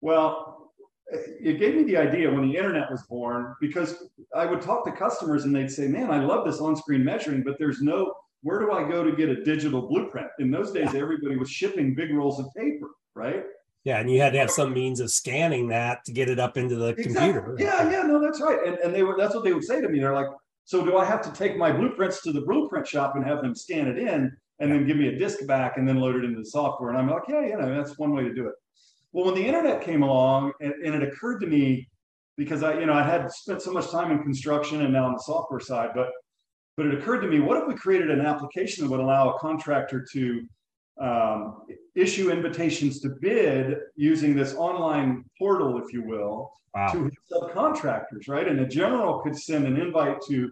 Well, 0.00 0.72
it 1.10 1.58
gave 1.58 1.74
me 1.74 1.82
the 1.82 1.96
idea 1.96 2.30
when 2.30 2.48
the 2.48 2.56
internet 2.56 2.90
was 2.90 3.02
born 3.02 3.54
because 3.60 4.08
I 4.34 4.46
would 4.46 4.62
talk 4.62 4.84
to 4.86 4.92
customers 4.92 5.44
and 5.44 5.54
they'd 5.54 5.70
say, 5.70 5.86
"Man, 5.86 6.10
I 6.10 6.24
love 6.24 6.46
this 6.46 6.58
on-screen 6.58 7.04
measuring, 7.04 7.42
but 7.42 7.58
there's 7.58 7.82
no 7.82 8.14
where 8.42 8.60
do 8.60 8.72
I 8.72 8.88
go 8.88 9.02
to 9.04 9.12
get 9.12 9.28
a 9.28 9.44
digital 9.44 9.88
blueprint?" 9.88 10.28
In 10.38 10.50
those 10.50 10.72
days, 10.72 10.92
yeah. 10.92 11.00
everybody 11.00 11.36
was 11.36 11.50
shipping 11.50 11.94
big 11.94 12.12
rolls 12.12 12.38
of 12.38 12.46
paper, 12.54 12.90
right? 13.14 13.44
Yeah, 13.84 13.98
and 13.98 14.10
you 14.10 14.20
had 14.20 14.32
to 14.34 14.38
have 14.38 14.50
some 14.50 14.72
means 14.72 15.00
of 15.00 15.10
scanning 15.10 15.68
that 15.68 16.04
to 16.04 16.12
get 16.12 16.28
it 16.28 16.38
up 16.38 16.56
into 16.56 16.76
the 16.76 16.88
exactly. 16.88 17.32
computer. 17.32 17.56
Yeah, 17.58 17.90
yeah, 17.90 18.02
no, 18.02 18.20
that's 18.20 18.40
right. 18.40 18.58
And, 18.64 18.78
and 18.78 18.94
they 18.94 19.02
were 19.02 19.16
that's 19.18 19.34
what 19.34 19.44
they 19.44 19.52
would 19.52 19.64
say 19.64 19.80
to 19.80 19.88
me. 19.88 19.98
They're 19.98 20.14
like, 20.14 20.28
so 20.64 20.84
do 20.84 20.96
I 20.96 21.04
have 21.04 21.22
to 21.22 21.32
take 21.32 21.56
my 21.56 21.72
blueprints 21.72 22.22
to 22.22 22.32
the 22.32 22.42
blueprint 22.42 22.86
shop 22.86 23.16
and 23.16 23.24
have 23.24 23.42
them 23.42 23.54
scan 23.54 23.88
it 23.88 23.98
in 23.98 24.34
and 24.60 24.70
then 24.70 24.86
give 24.86 24.96
me 24.96 25.08
a 25.08 25.18
disk 25.18 25.44
back 25.46 25.76
and 25.76 25.88
then 25.88 25.98
load 25.98 26.16
it 26.16 26.24
into 26.24 26.38
the 26.38 26.46
software? 26.46 26.90
And 26.90 26.98
I'm 26.98 27.08
like, 27.08 27.24
yeah, 27.28 27.40
you 27.40 27.56
know, 27.56 27.74
that's 27.74 27.98
one 27.98 28.14
way 28.14 28.22
to 28.22 28.32
do 28.32 28.46
it. 28.46 28.54
Well, 29.12 29.26
when 29.26 29.34
the 29.34 29.44
internet 29.44 29.82
came 29.82 30.02
along 30.02 30.52
and, 30.60 30.72
and 30.84 30.94
it 30.94 31.02
occurred 31.02 31.40
to 31.40 31.46
me 31.46 31.88
because 32.36 32.62
I, 32.62 32.78
you 32.78 32.86
know, 32.86 32.94
I 32.94 33.02
had 33.02 33.30
spent 33.30 33.60
so 33.60 33.72
much 33.72 33.90
time 33.90 34.10
in 34.10 34.22
construction 34.22 34.82
and 34.82 34.92
now 34.92 35.06
on 35.06 35.12
the 35.12 35.18
software 35.18 35.60
side, 35.60 35.90
but 35.94 36.08
but 36.76 36.86
it 36.86 36.94
occurred 36.94 37.20
to 37.20 37.28
me, 37.28 37.40
what 37.40 37.60
if 37.60 37.68
we 37.68 37.74
created 37.74 38.10
an 38.10 38.20
application 38.20 38.84
that 38.84 38.90
would 38.90 39.00
allow 39.00 39.30
a 39.30 39.38
contractor 39.38 40.06
to 40.12 40.46
um, 41.00 41.62
issue 41.94 42.30
invitations 42.30 43.00
to 43.00 43.10
bid 43.20 43.76
using 43.96 44.34
this 44.34 44.54
online 44.54 45.24
portal, 45.38 45.82
if 45.84 45.92
you 45.92 46.02
will, 46.02 46.52
wow. 46.74 46.92
to 46.92 47.10
subcontractors, 47.30 48.28
right? 48.28 48.48
And 48.48 48.60
a 48.60 48.66
general 48.66 49.20
could 49.20 49.36
send 49.36 49.66
an 49.66 49.78
invite 49.78 50.20
to 50.28 50.50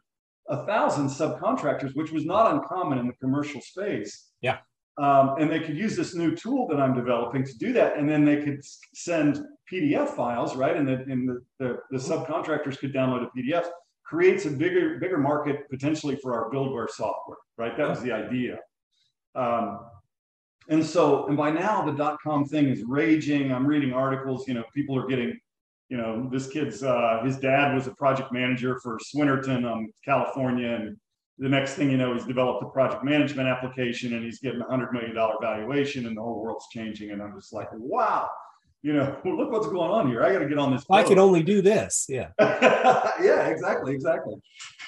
a 0.48 0.66
thousand 0.66 1.08
subcontractors, 1.08 1.94
which 1.94 2.10
was 2.10 2.24
not 2.24 2.52
uncommon 2.52 2.98
in 2.98 3.06
the 3.06 3.14
commercial 3.14 3.60
space. 3.60 4.30
Yeah. 4.40 4.58
Um, 4.98 5.36
and 5.38 5.50
they 5.50 5.60
could 5.60 5.78
use 5.78 5.96
this 5.96 6.14
new 6.14 6.34
tool 6.34 6.66
that 6.68 6.80
I'm 6.80 6.94
developing 6.94 7.44
to 7.44 7.56
do 7.56 7.72
that. 7.74 7.96
And 7.96 8.08
then 8.08 8.24
they 8.24 8.42
could 8.42 8.60
send 8.92 9.42
PDF 9.72 10.10
files, 10.10 10.56
right? 10.56 10.76
And, 10.76 10.86
the, 10.86 10.94
and 10.94 11.28
the, 11.28 11.42
the, 11.58 11.78
the 11.90 11.98
subcontractors 11.98 12.78
could 12.78 12.92
download 12.92 13.26
a 13.26 13.38
PDF, 13.38 13.68
creates 14.10 14.44
a 14.44 14.50
bigger, 14.50 14.98
bigger 14.98 15.18
market 15.18 15.56
potentially 15.70 16.16
for 16.22 16.30
our 16.34 16.50
buildware 16.52 16.90
software, 16.90 17.38
right? 17.56 17.74
That 17.78 17.88
was 17.88 18.00
the 18.02 18.10
idea. 18.10 18.58
Um, 19.36 19.66
and 20.68 20.84
so, 20.84 21.26
and 21.28 21.36
by 21.36 21.50
now 21.52 21.86
the 21.88 21.92
dot 21.92 22.16
com 22.20 22.44
thing 22.44 22.66
is 22.74 22.82
raging. 22.82 23.52
I'm 23.54 23.66
reading 23.74 23.92
articles, 23.92 24.48
you 24.48 24.54
know, 24.54 24.64
people 24.74 24.98
are 24.98 25.06
getting, 25.06 25.38
you 25.88 25.96
know, 25.96 26.28
this 26.32 26.48
kid's, 26.48 26.82
uh, 26.82 27.20
his 27.24 27.36
dad 27.38 27.72
was 27.72 27.86
a 27.86 27.94
project 27.94 28.32
manager 28.32 28.80
for 28.82 28.98
Swinerton, 28.98 29.64
um, 29.70 29.82
California. 30.04 30.70
And 30.74 30.96
the 31.38 31.48
next 31.48 31.74
thing 31.74 31.88
you 31.88 31.96
know, 31.96 32.12
he's 32.12 32.26
developed 32.26 32.64
a 32.64 32.70
project 32.70 33.04
management 33.04 33.48
application 33.48 34.14
and 34.14 34.24
he's 34.24 34.40
getting 34.40 34.60
a 34.60 34.70
hundred 34.72 34.92
million 34.92 35.14
dollar 35.14 35.36
valuation 35.40 36.06
and 36.06 36.16
the 36.16 36.20
whole 36.20 36.42
world's 36.42 36.66
changing. 36.72 37.12
And 37.12 37.22
I'm 37.22 37.34
just 37.34 37.52
like, 37.52 37.68
wow, 37.72 38.28
you 38.82 38.92
know, 38.92 39.16
look 39.24 39.50
what's 39.50 39.66
going 39.66 39.90
on 39.90 40.08
here. 40.08 40.22
I 40.22 40.32
got 40.32 40.40
to 40.40 40.48
get 40.48 40.58
on 40.58 40.72
this. 40.72 40.84
Boat. 40.84 40.96
I 40.96 41.02
can 41.02 41.18
only 41.18 41.42
do 41.42 41.62
this. 41.62 42.06
Yeah. 42.08 42.28
yeah, 42.40 43.48
exactly. 43.48 43.94
Exactly. 43.94 44.34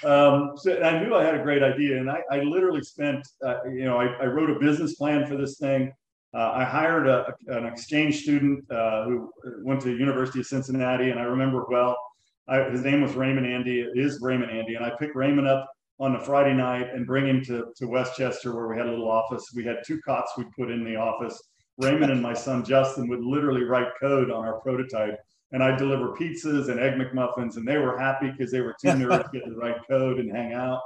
Um, 0.05 0.53
so 0.57 0.81
I 0.83 1.03
knew 1.03 1.15
I 1.15 1.25
had 1.25 1.35
a 1.35 1.43
great 1.43 1.63
idea. 1.63 1.99
And 1.99 2.11
I, 2.11 2.23
I 2.31 2.41
literally 2.41 2.83
spent, 2.83 3.27
uh, 3.45 3.65
you 3.65 3.85
know, 3.85 3.99
I, 3.99 4.07
I, 4.21 4.27
wrote 4.27 4.51
a 4.51 4.59
business 4.59 4.95
plan 4.97 5.27
for 5.27 5.37
this 5.37 5.59
thing. 5.59 5.93
uh, 6.35 6.53
I 6.55 6.65
hired 6.65 7.07
a, 7.07 7.33
an 7.49 7.67
exchange 7.67 8.23
student 8.23 8.69
uh, 8.71 9.05
who 9.05 9.31
went 9.63 9.81
to 9.83 9.97
University 9.97 10.41
of 10.41 10.47
Cincinnati, 10.47 11.11
and 11.11 11.21
I 11.21 11.25
remember 11.25 11.65
well. 11.69 11.97
I, 12.49 12.65
his 12.71 12.83
name 12.83 13.03
was 13.03 13.15
Raymond 13.15 13.47
Andy. 13.47 13.81
It 13.81 13.97
is 13.97 14.21
Raymond 14.21 14.51
Andy, 14.51 14.75
and 14.75 14.85
I 14.85 14.91
picked 14.99 15.15
Raymond 15.15 15.47
up 15.47 15.71
on 16.01 16.17
a 16.17 16.21
Friday 16.21 16.55
night 16.55 16.89
and 16.93 17.07
bring 17.07 17.27
him 17.29 17.45
to 17.45 17.73
to 17.77 17.87
Westchester, 17.87 18.55
where 18.55 18.67
we 18.67 18.77
had 18.77 18.87
a 18.87 18.91
little 18.91 19.11
office. 19.11 19.53
We 19.55 19.65
had 19.65 19.77
two 19.87 20.01
cots 20.01 20.33
we'd 20.37 20.51
put 20.59 20.71
in 20.71 20.85
the 20.85 20.97
office. 20.97 21.41
Raymond 21.83 22.13
and 22.13 22.23
my 22.23 22.35
son 22.35 22.65
Justin 22.65 23.09
would 23.09 23.25
literally 23.25 23.65
write 23.65 23.89
code 24.01 24.31
on 24.31 24.45
our 24.45 24.61
prototype, 24.61 25.19
and 25.53 25.63
I'd 25.63 25.79
deliver 25.79 26.15
pizzas 26.17 26.69
and 26.69 26.81
egg 26.81 26.95
McMuffins, 26.95 27.57
and 27.57 27.67
they 27.67 27.79
were 27.79 27.99
happy 27.99 28.31
because 28.31 28.51
they 28.51 28.61
were 28.61 28.75
too 28.81 28.89
nerds 28.89 29.31
to 29.31 29.39
get 29.39 29.45
to 29.47 29.55
write 29.55 29.77
code 29.89 30.19
and 30.19 30.31
hang 30.35 30.53
out. 30.53 30.81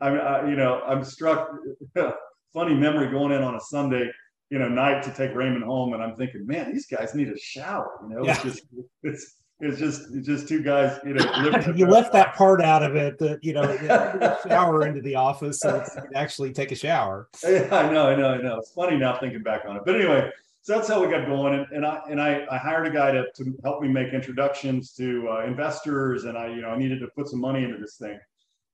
I, 0.00 0.08
I 0.08 0.48
you 0.48 0.56
know, 0.56 0.80
I'm 0.86 1.04
struck. 1.04 1.50
funny 2.52 2.74
memory 2.74 3.08
going 3.08 3.30
in 3.30 3.42
on 3.42 3.54
a 3.54 3.60
Sunday 3.60 4.10
you 4.50 4.58
know, 4.58 4.68
night 4.68 5.02
to 5.04 5.12
take 5.12 5.34
Raymond 5.34 5.64
home, 5.64 5.94
and 5.94 6.02
I'm 6.02 6.16
thinking, 6.16 6.44
man, 6.44 6.72
these 6.72 6.86
guys 6.86 7.14
need 7.14 7.28
a 7.28 7.38
shower. 7.38 8.00
You 8.02 8.08
know, 8.08 8.24
yeah. 8.24 8.32
it's 8.32 8.42
just 8.42 8.62
it's 9.02 9.36
it's 9.60 9.78
just 9.78 10.10
it's 10.12 10.26
just 10.26 10.48
two 10.48 10.62
guys. 10.62 10.98
You 11.04 11.14
know, 11.14 11.72
you 11.76 11.86
left 11.86 12.12
that 12.12 12.34
part 12.34 12.62
out 12.62 12.82
of 12.82 12.96
it 12.96 13.18
that 13.18 13.44
you 13.44 13.52
know 13.52 13.76
shower 14.48 14.86
into 14.86 15.00
the 15.02 15.14
office 15.14 15.60
so 15.60 15.76
you 15.76 16.02
can 16.02 16.16
actually 16.16 16.52
take 16.52 16.72
a 16.72 16.74
shower. 16.74 17.28
Yeah, 17.44 17.68
I 17.70 17.92
know, 17.92 18.08
I 18.08 18.16
know, 18.16 18.28
I 18.30 18.38
know. 18.38 18.58
It's 18.58 18.72
funny 18.72 18.96
now 18.96 19.18
thinking 19.18 19.42
back 19.42 19.62
on 19.66 19.76
it, 19.76 19.82
but 19.84 19.94
anyway. 19.94 20.30
So 20.62 20.74
that's 20.74 20.88
how 20.88 21.02
we 21.02 21.10
got 21.10 21.26
going, 21.26 21.54
and, 21.54 21.66
and 21.72 21.86
I 21.86 22.02
and 22.10 22.20
I, 22.20 22.46
I 22.50 22.58
hired 22.58 22.86
a 22.86 22.90
guy 22.90 23.12
to, 23.12 23.24
to 23.34 23.58
help 23.64 23.80
me 23.80 23.88
make 23.88 24.12
introductions 24.12 24.92
to 24.92 25.26
uh, 25.30 25.46
investors, 25.46 26.24
and 26.24 26.36
I 26.36 26.48
you 26.48 26.60
know 26.60 26.68
I 26.68 26.78
needed 26.78 27.00
to 27.00 27.08
put 27.16 27.28
some 27.28 27.40
money 27.40 27.64
into 27.64 27.78
this 27.78 27.96
thing, 27.96 28.18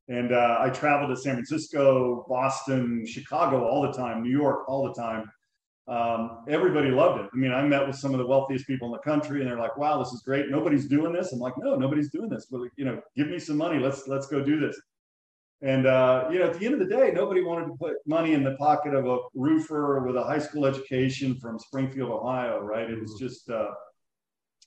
and 0.08 0.32
uh, 0.32 0.58
I 0.60 0.68
traveled 0.70 1.10
to 1.10 1.16
San 1.16 1.34
Francisco, 1.34 2.26
Boston, 2.28 3.06
Chicago 3.06 3.64
all 3.64 3.82
the 3.82 3.92
time, 3.92 4.24
New 4.24 4.36
York 4.36 4.68
all 4.68 4.88
the 4.88 5.00
time, 5.00 5.30
um, 5.88 6.44
everybody 6.48 6.90
loved 6.90 7.20
it. 7.20 7.30
I 7.32 7.36
mean, 7.36 7.52
I 7.52 7.62
met 7.62 7.86
with 7.86 7.96
some 7.96 8.12
of 8.12 8.18
the 8.18 8.26
wealthiest 8.26 8.66
people 8.66 8.88
in 8.88 8.92
the 8.92 8.98
country, 8.98 9.40
and 9.40 9.48
they're 9.48 9.58
like, 9.58 9.76
"Wow, 9.76 10.02
this 10.02 10.12
is 10.12 10.22
great. 10.22 10.48
Nobody's 10.50 10.86
doing 10.86 11.12
this." 11.12 11.32
I'm 11.32 11.38
like, 11.38 11.54
"No, 11.58 11.76
nobody's 11.76 12.10
doing 12.10 12.28
this. 12.28 12.46
But 12.46 12.62
you 12.76 12.84
know, 12.84 13.00
give 13.16 13.28
me 13.28 13.38
some 13.38 13.56
money. 13.56 13.78
Let's 13.78 14.08
let's 14.08 14.26
go 14.26 14.42
do 14.42 14.58
this." 14.58 14.80
And 15.62 15.86
uh, 15.86 16.28
you 16.30 16.40
know, 16.40 16.46
at 16.46 16.58
the 16.58 16.66
end 16.66 16.74
of 16.74 16.80
the 16.80 16.94
day, 16.94 17.12
nobody 17.14 17.42
wanted 17.42 17.66
to 17.66 17.74
put 17.78 17.96
money 18.04 18.32
in 18.34 18.42
the 18.42 18.56
pocket 18.56 18.94
of 18.94 19.06
a 19.06 19.18
roofer 19.34 20.00
with 20.04 20.16
a 20.16 20.24
high 20.24 20.38
school 20.38 20.66
education 20.66 21.36
from 21.36 21.58
Springfield, 21.58 22.10
Ohio. 22.10 22.58
Right? 22.60 22.90
It 22.90 23.00
was 23.00 23.12
mm-hmm. 23.12 23.26
just 23.26 23.48
uh, 23.48 23.70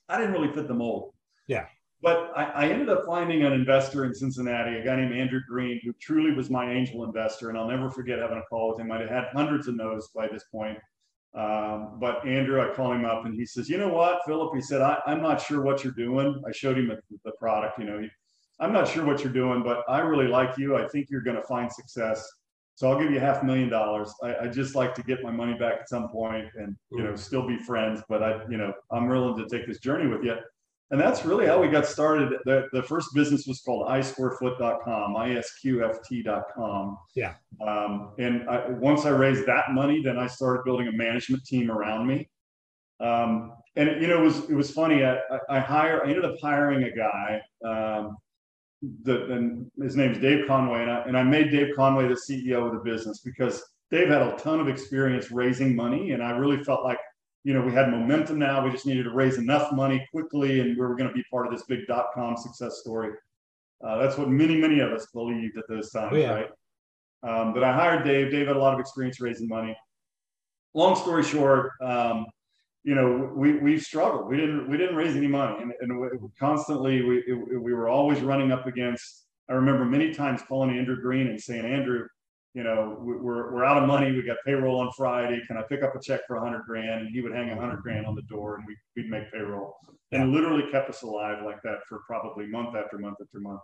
I 0.08 0.18
didn't 0.18 0.32
really 0.32 0.52
fit 0.52 0.68
the 0.68 0.74
mold. 0.74 1.12
Yeah. 1.46 1.66
But 2.02 2.32
I, 2.34 2.44
I, 2.44 2.68
ended 2.68 2.88
up 2.88 3.04
finding 3.04 3.42
an 3.44 3.52
investor 3.52 4.06
in 4.06 4.14
Cincinnati, 4.14 4.78
a 4.78 4.82
guy 4.84 4.96
named 4.96 5.14
Andrew 5.14 5.40
Green, 5.46 5.78
who 5.84 5.92
truly 6.00 6.32
was 6.32 6.48
my 6.48 6.70
angel 6.72 7.04
investor. 7.04 7.50
And 7.50 7.58
I'll 7.58 7.68
never 7.68 7.90
forget 7.90 8.18
having 8.18 8.38
a 8.38 8.42
call 8.48 8.70
with 8.70 8.80
him. 8.80 8.90
I'd 8.90 9.02
have 9.02 9.10
had 9.10 9.24
hundreds 9.34 9.68
of 9.68 9.76
no's 9.76 10.08
by 10.14 10.26
this 10.26 10.44
point. 10.44 10.78
Um, 11.34 11.98
but 12.00 12.26
Andrew, 12.26 12.60
I 12.60 12.74
call 12.74 12.92
him 12.92 13.04
up 13.04 13.24
and 13.24 13.34
he 13.34 13.46
says, 13.46 13.68
you 13.68 13.78
know 13.78 13.88
what, 13.88 14.20
Philip, 14.26 14.52
he 14.54 14.60
said, 14.60 14.80
I, 14.80 14.98
am 15.06 15.22
not 15.22 15.40
sure 15.40 15.62
what 15.62 15.84
you're 15.84 15.92
doing. 15.92 16.42
I 16.46 16.50
showed 16.52 16.76
him 16.76 16.88
the, 16.88 17.00
the 17.24 17.32
product, 17.32 17.78
you 17.78 17.84
know, 17.84 18.00
he, 18.00 18.08
I'm 18.58 18.72
not 18.72 18.88
sure 18.88 19.04
what 19.04 19.22
you're 19.22 19.32
doing, 19.32 19.62
but 19.62 19.84
I 19.88 20.00
really 20.00 20.26
like 20.26 20.58
you. 20.58 20.76
I 20.76 20.86
think 20.88 21.08
you're 21.08 21.22
going 21.22 21.36
to 21.36 21.42
find 21.44 21.72
success. 21.72 22.28
So 22.74 22.90
I'll 22.90 22.98
give 22.98 23.10
you 23.10 23.20
half 23.20 23.42
a 23.42 23.44
million 23.44 23.68
dollars. 23.68 24.12
I, 24.22 24.36
I 24.42 24.46
just 24.48 24.74
like 24.74 24.94
to 24.96 25.02
get 25.02 25.22
my 25.22 25.30
money 25.30 25.54
back 25.54 25.74
at 25.80 25.88
some 25.88 26.08
point 26.08 26.46
and, 26.56 26.76
you 26.90 27.02
know, 27.02 27.14
still 27.14 27.46
be 27.46 27.56
friends, 27.58 28.02
but 28.08 28.22
I, 28.22 28.42
you 28.50 28.56
know, 28.56 28.72
I'm 28.90 29.08
willing 29.08 29.36
to 29.36 29.48
take 29.48 29.66
this 29.66 29.78
journey 29.78 30.08
with 30.08 30.24
you 30.24 30.36
and 30.90 31.00
that's 31.00 31.24
really 31.24 31.46
how 31.46 31.60
we 31.60 31.68
got 31.68 31.86
started. 31.86 32.32
The, 32.44 32.66
the 32.72 32.82
first 32.82 33.14
business 33.14 33.46
was 33.46 33.60
called 33.60 33.86
isquarefoot.com, 33.86 35.14
isqft.com. 35.14 36.98
Yeah. 37.14 37.34
Um, 37.64 38.12
and 38.18 38.48
I, 38.48 38.70
once 38.70 39.06
I 39.06 39.10
raised 39.10 39.46
that 39.46 39.70
money, 39.70 40.02
then 40.02 40.18
I 40.18 40.26
started 40.26 40.64
building 40.64 40.88
a 40.88 40.92
management 40.92 41.44
team 41.44 41.70
around 41.70 42.08
me. 42.08 42.28
Um, 42.98 43.52
and 43.76 43.88
it, 43.88 44.02
you 44.02 44.08
know, 44.08 44.18
it 44.18 44.24
was 44.24 44.50
it 44.50 44.54
was 44.54 44.72
funny. 44.72 45.04
I, 45.04 45.18
I 45.48 45.60
hire, 45.60 46.04
I 46.04 46.08
ended 46.08 46.24
up 46.24 46.34
hiring 46.42 46.82
a 46.82 46.90
guy. 46.90 47.40
Um, 47.64 48.16
the, 49.04 49.30
and 49.32 49.70
his 49.80 49.94
name's 49.94 50.18
Dave 50.18 50.46
Conway, 50.46 50.82
and 50.82 50.90
I, 50.90 51.02
and 51.02 51.16
I 51.16 51.22
made 51.22 51.50
Dave 51.50 51.76
Conway 51.76 52.08
the 52.08 52.14
CEO 52.14 52.66
of 52.66 52.72
the 52.72 52.80
business 52.80 53.20
because 53.20 53.62
Dave 53.90 54.08
had 54.08 54.22
a 54.22 54.36
ton 54.38 54.58
of 54.58 54.68
experience 54.68 55.30
raising 55.30 55.76
money, 55.76 56.12
and 56.12 56.22
I 56.22 56.30
really 56.30 56.64
felt 56.64 56.82
like 56.82 56.98
you 57.44 57.54
know, 57.54 57.62
we 57.62 57.72
had 57.72 57.90
momentum 57.90 58.38
now. 58.38 58.64
We 58.64 58.70
just 58.70 58.86
needed 58.86 59.04
to 59.04 59.12
raise 59.12 59.38
enough 59.38 59.72
money 59.72 60.06
quickly, 60.10 60.60
and 60.60 60.70
we 60.70 60.76
were 60.76 60.94
going 60.94 61.08
to 61.08 61.14
be 61.14 61.24
part 61.30 61.46
of 61.46 61.52
this 61.52 61.64
big 61.64 61.86
dot 61.86 62.06
com 62.14 62.36
success 62.36 62.80
story. 62.80 63.12
Uh, 63.82 63.98
that's 63.98 64.18
what 64.18 64.28
many, 64.28 64.56
many 64.56 64.80
of 64.80 64.92
us 64.92 65.06
believed 65.14 65.56
at 65.56 65.64
those 65.68 65.90
times, 65.90 66.12
oh, 66.12 66.16
yeah. 66.16 66.32
right? 66.34 66.50
Um, 67.22 67.54
but 67.54 67.64
I 67.64 67.72
hired 67.72 68.04
Dave. 68.04 68.30
Dave 68.30 68.46
had 68.46 68.56
a 68.56 68.58
lot 68.58 68.74
of 68.74 68.80
experience 68.80 69.20
raising 69.20 69.48
money. 69.48 69.76
Long 70.74 70.96
story 70.96 71.22
short, 71.22 71.72
um, 71.82 72.26
you 72.84 72.94
know, 72.94 73.30
we 73.34 73.58
we 73.58 73.78
struggled. 73.78 74.28
We 74.28 74.36
didn't 74.36 74.68
we 74.68 74.76
didn't 74.76 74.96
raise 74.96 75.16
any 75.16 75.26
money, 75.26 75.62
and, 75.62 75.72
and 75.80 76.30
constantly 76.38 77.02
we 77.02 77.18
it, 77.26 77.60
we 77.60 77.74
were 77.74 77.88
always 77.88 78.20
running 78.20 78.52
up 78.52 78.66
against. 78.66 79.26
I 79.48 79.54
remember 79.54 79.84
many 79.84 80.14
times 80.14 80.42
calling 80.46 80.78
Andrew 80.78 81.00
Green 81.02 81.26
and 81.26 81.40
saying, 81.40 81.64
Andrew, 81.64 82.06
you 82.54 82.64
know, 82.64 82.96
we're, 83.00 83.52
we're 83.52 83.64
out 83.64 83.80
of 83.80 83.86
money. 83.86 84.10
We 84.10 84.22
got 84.22 84.38
payroll 84.44 84.80
on 84.80 84.90
Friday. 84.96 85.40
Can 85.46 85.56
I 85.56 85.62
pick 85.68 85.82
up 85.82 85.94
a 85.94 86.00
check 86.00 86.22
for 86.26 86.36
a 86.36 86.40
hundred 86.40 86.62
grand? 86.66 87.02
And 87.02 87.10
he 87.10 87.20
would 87.20 87.32
hang 87.32 87.50
a 87.50 87.56
hundred 87.56 87.82
grand 87.82 88.06
on 88.06 88.14
the 88.14 88.22
door 88.22 88.56
and 88.56 88.64
we, 88.66 88.76
we'd 88.96 89.10
make 89.10 89.30
payroll 89.32 89.76
and 90.12 90.32
literally 90.32 90.64
kept 90.70 90.90
us 90.90 91.02
alive 91.02 91.44
like 91.44 91.62
that 91.62 91.78
for 91.88 92.00
probably 92.06 92.46
month 92.46 92.74
after 92.74 92.98
month 92.98 93.16
after 93.20 93.40
month. 93.40 93.60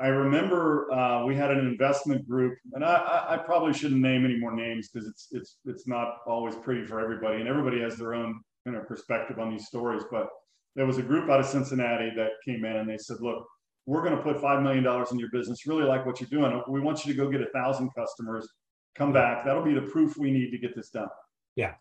I 0.00 0.08
remember 0.08 0.92
uh, 0.92 1.24
we 1.24 1.36
had 1.36 1.50
an 1.50 1.60
investment 1.60 2.28
group, 2.28 2.58
and 2.72 2.84
I, 2.84 2.94
I, 2.94 3.34
I, 3.34 3.38
probably 3.38 3.72
shouldn't 3.72 4.00
name 4.00 4.24
any 4.24 4.36
more 4.36 4.54
names 4.54 4.88
because 4.88 5.08
it's 5.08 5.28
it's 5.30 5.58
it's 5.66 5.86
not 5.86 6.16
always 6.26 6.56
pretty 6.56 6.84
for 6.84 6.98
everybody, 6.98 7.38
and 7.38 7.48
everybody 7.48 7.80
has 7.80 7.96
their 7.96 8.14
own 8.14 8.40
you 8.66 8.72
know 8.72 8.80
perspective 8.80 9.38
on 9.38 9.50
these 9.50 9.66
stories. 9.66 10.02
But 10.10 10.26
there 10.74 10.86
was 10.86 10.98
a 10.98 11.02
group 11.02 11.30
out 11.30 11.38
of 11.38 11.46
Cincinnati 11.46 12.10
that 12.16 12.30
came 12.44 12.64
in 12.64 12.76
and 12.76 12.90
they 12.90 12.98
said, 12.98 13.18
"Look, 13.20 13.46
we're 13.86 14.02
going 14.02 14.16
to 14.16 14.22
put 14.22 14.36
$5 14.38 14.62
million 14.62 15.06
in 15.10 15.18
your 15.18 15.30
business. 15.30 15.66
Really 15.66 15.84
like 15.84 16.06
what 16.06 16.20
you're 16.20 16.30
doing. 16.30 16.62
We 16.68 16.80
want 16.80 17.04
you 17.04 17.12
to 17.12 17.16
go 17.16 17.30
get 17.30 17.42
a 17.42 17.50
thousand 17.50 17.90
customers, 17.94 18.48
come 18.94 19.12
back. 19.12 19.44
That'll 19.44 19.64
be 19.64 19.74
the 19.74 19.82
proof 19.82 20.16
we 20.16 20.30
need 20.30 20.50
to 20.50 20.58
get 20.58 20.74
this 20.74 20.90
done. 20.90 21.08
Yeah. 21.56 21.74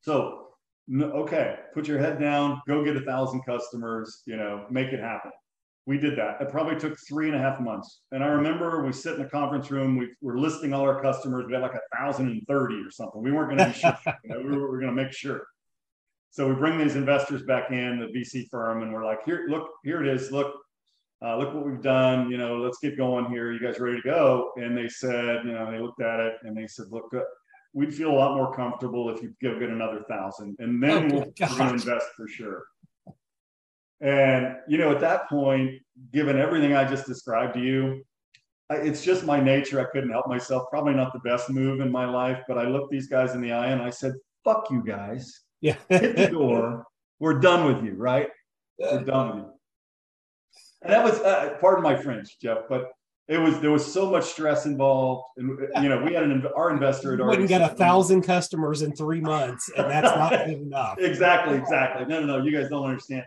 So, 0.00 0.48
okay, 1.00 1.56
put 1.74 1.88
your 1.88 1.98
head 1.98 2.20
down, 2.20 2.62
go 2.68 2.84
get 2.84 2.96
a 2.96 3.00
thousand 3.00 3.42
customers, 3.44 4.22
you 4.26 4.36
know, 4.36 4.66
make 4.70 4.88
it 4.88 5.00
happen. 5.00 5.32
We 5.86 5.98
did 5.98 6.18
that. 6.18 6.40
It 6.40 6.50
probably 6.50 6.78
took 6.78 6.98
three 7.08 7.28
and 7.28 7.34
a 7.34 7.38
half 7.38 7.60
months. 7.60 8.02
And 8.12 8.22
I 8.22 8.26
remember 8.26 8.84
we 8.84 8.92
sit 8.92 9.14
in 9.14 9.22
the 9.22 9.28
conference 9.28 9.70
room, 9.70 9.96
we 9.96 10.10
were 10.20 10.38
listing 10.38 10.74
all 10.74 10.82
our 10.82 11.00
customers. 11.00 11.46
We 11.46 11.54
had 11.54 11.62
like 11.62 11.74
a 11.74 11.96
thousand 11.96 12.28
and 12.28 12.46
thirty 12.46 12.76
or 12.76 12.90
something. 12.90 13.22
We 13.22 13.32
weren't 13.32 13.56
going 13.56 13.72
to 13.72 13.74
be 13.74 13.80
sure. 13.80 13.98
You 14.24 14.30
know, 14.30 14.40
we 14.40 14.56
were, 14.56 14.70
were 14.70 14.80
going 14.80 14.94
to 14.94 15.02
make 15.02 15.12
sure. 15.12 15.46
So 16.30 16.46
we 16.46 16.54
bring 16.54 16.78
these 16.78 16.94
investors 16.94 17.42
back 17.42 17.70
in, 17.70 17.98
the 18.00 18.06
VC 18.06 18.48
firm, 18.50 18.82
and 18.82 18.92
we're 18.92 19.04
like, 19.04 19.24
here, 19.24 19.46
look, 19.48 19.70
here 19.82 20.02
it 20.02 20.14
is. 20.14 20.30
Look, 20.30 20.54
uh, 21.24 21.36
look 21.36 21.52
what 21.52 21.66
we've 21.66 21.82
done, 21.82 22.30
you 22.30 22.38
know, 22.38 22.58
let's 22.58 22.78
get 22.78 22.96
going 22.96 23.26
here. 23.26 23.52
You 23.52 23.60
guys 23.60 23.80
ready 23.80 23.96
to 23.96 24.02
go? 24.02 24.52
And 24.56 24.76
they 24.76 24.88
said, 24.88 25.44
you 25.44 25.52
know, 25.52 25.70
they 25.70 25.80
looked 25.80 26.00
at 26.00 26.20
it 26.20 26.34
and 26.44 26.56
they 26.56 26.66
said, 26.66 26.86
look, 26.90 27.12
uh, 27.14 27.20
we'd 27.72 27.92
feel 27.92 28.10
a 28.10 28.14
lot 28.14 28.36
more 28.36 28.54
comfortable 28.54 29.10
if 29.10 29.20
you 29.22 29.34
give 29.40 29.60
it 29.60 29.70
another 29.70 30.04
thousand 30.08 30.56
and 30.58 30.82
then 30.82 31.12
oh, 31.12 31.14
we'll, 31.14 31.32
we're 31.40 31.56
going 31.56 31.68
to 31.68 31.74
invest 31.74 32.06
for 32.16 32.28
sure. 32.28 32.64
And, 34.00 34.56
you 34.68 34.78
know, 34.78 34.92
at 34.92 35.00
that 35.00 35.28
point, 35.28 35.82
given 36.12 36.38
everything 36.38 36.74
I 36.74 36.88
just 36.88 37.06
described 37.06 37.54
to 37.54 37.60
you, 37.60 38.04
I, 38.70 38.76
it's 38.76 39.02
just 39.02 39.24
my 39.24 39.40
nature. 39.40 39.80
I 39.80 39.90
couldn't 39.90 40.10
help 40.10 40.28
myself. 40.28 40.68
Probably 40.70 40.94
not 40.94 41.12
the 41.12 41.18
best 41.18 41.50
move 41.50 41.80
in 41.80 41.90
my 41.90 42.04
life, 42.04 42.38
but 42.46 42.58
I 42.58 42.68
looked 42.68 42.92
these 42.92 43.08
guys 43.08 43.34
in 43.34 43.40
the 43.40 43.50
eye 43.50 43.70
and 43.70 43.82
I 43.82 43.90
said, 43.90 44.14
fuck 44.44 44.70
you 44.70 44.84
guys. 44.86 45.40
Yeah. 45.60 45.74
Hit 45.88 46.14
the 46.14 46.28
door. 46.30 46.86
We're 47.18 47.40
done 47.40 47.66
with 47.66 47.84
you, 47.84 47.94
right? 47.94 48.28
We're 48.78 49.02
done 49.02 49.28
with 49.28 49.46
you 49.46 49.57
and 50.82 50.92
that 50.92 51.04
was 51.04 51.18
uh, 51.20 51.56
pardon 51.60 51.82
my 51.82 51.96
French, 51.96 52.38
Jeff, 52.40 52.58
but 52.68 52.92
it 53.28 53.38
was 53.38 53.60
there 53.60 53.70
was 53.70 53.90
so 53.90 54.10
much 54.10 54.24
stress 54.24 54.64
involved, 54.64 55.24
and 55.36 55.58
you 55.82 55.88
know 55.88 56.02
we 56.02 56.14
had 56.14 56.24
an 56.24 56.46
our 56.56 56.70
investor 56.70 57.10
had 57.10 57.20
wouldn't 57.20 57.48
get 57.48 57.60
a 57.60 57.74
thousand 57.74 58.22
customers 58.22 58.82
in 58.82 58.92
three 58.92 59.20
months, 59.20 59.70
and 59.76 59.90
that's 59.90 60.16
not 60.16 60.46
good 60.46 60.60
enough. 60.60 60.96
exactly, 60.98 61.56
exactly. 61.56 62.06
No, 62.06 62.20
no, 62.20 62.38
no, 62.38 62.44
you 62.44 62.56
guys 62.56 62.70
don't 62.70 62.84
understand. 62.84 63.24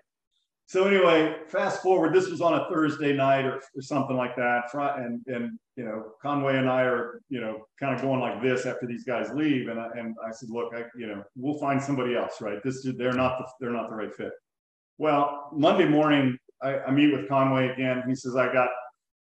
So 0.66 0.86
anyway, 0.86 1.36
fast 1.48 1.84
forward. 1.84 2.14
This 2.16 2.30
was 2.30 2.40
on 2.40 2.54
a 2.54 2.66
Thursday 2.70 3.14
night 3.14 3.46
or, 3.46 3.62
or 3.76 3.82
something 3.82 4.16
like 4.16 4.36
that, 4.38 4.64
and 4.74 5.22
and 5.28 5.60
you 5.76 5.84
know 5.84 6.14
Conway 6.22 6.58
and 6.58 6.68
I 6.68 6.82
are 6.82 7.22
you 7.30 7.42
know 7.42 7.68
kind 7.80 7.94
of 7.94 8.02
going 8.02 8.22
like 8.22 8.42
this 8.42 8.66
after 8.66 8.88
these 8.88 9.04
guys 9.04 9.30
leave, 9.34 9.68
and 9.68 9.80
I, 9.80 9.90
and 9.98 10.16
I 10.26 10.32
said, 10.32 10.50
look, 10.50 10.74
I, 10.74 10.86
you 10.98 11.08
know 11.08 11.24
we'll 11.36 11.60
find 11.60 11.80
somebody 11.82 12.16
else, 12.16 12.42
right? 12.42 12.64
This 12.64 12.88
they're 12.98 13.14
not 13.14 13.38
the, 13.38 13.46
they're 13.60 13.76
not 13.76 13.90
the 13.90 13.96
right 13.98 14.16
fit. 14.16 14.32
Well, 14.98 15.50
Monday 15.54 15.88
morning, 15.88 16.38
I, 16.62 16.80
I 16.80 16.92
meet 16.92 17.12
with 17.12 17.28
Conway 17.28 17.70
again. 17.70 18.04
He 18.08 18.16
says, 18.16 18.36
I 18.36 18.52
got, 18.52 18.70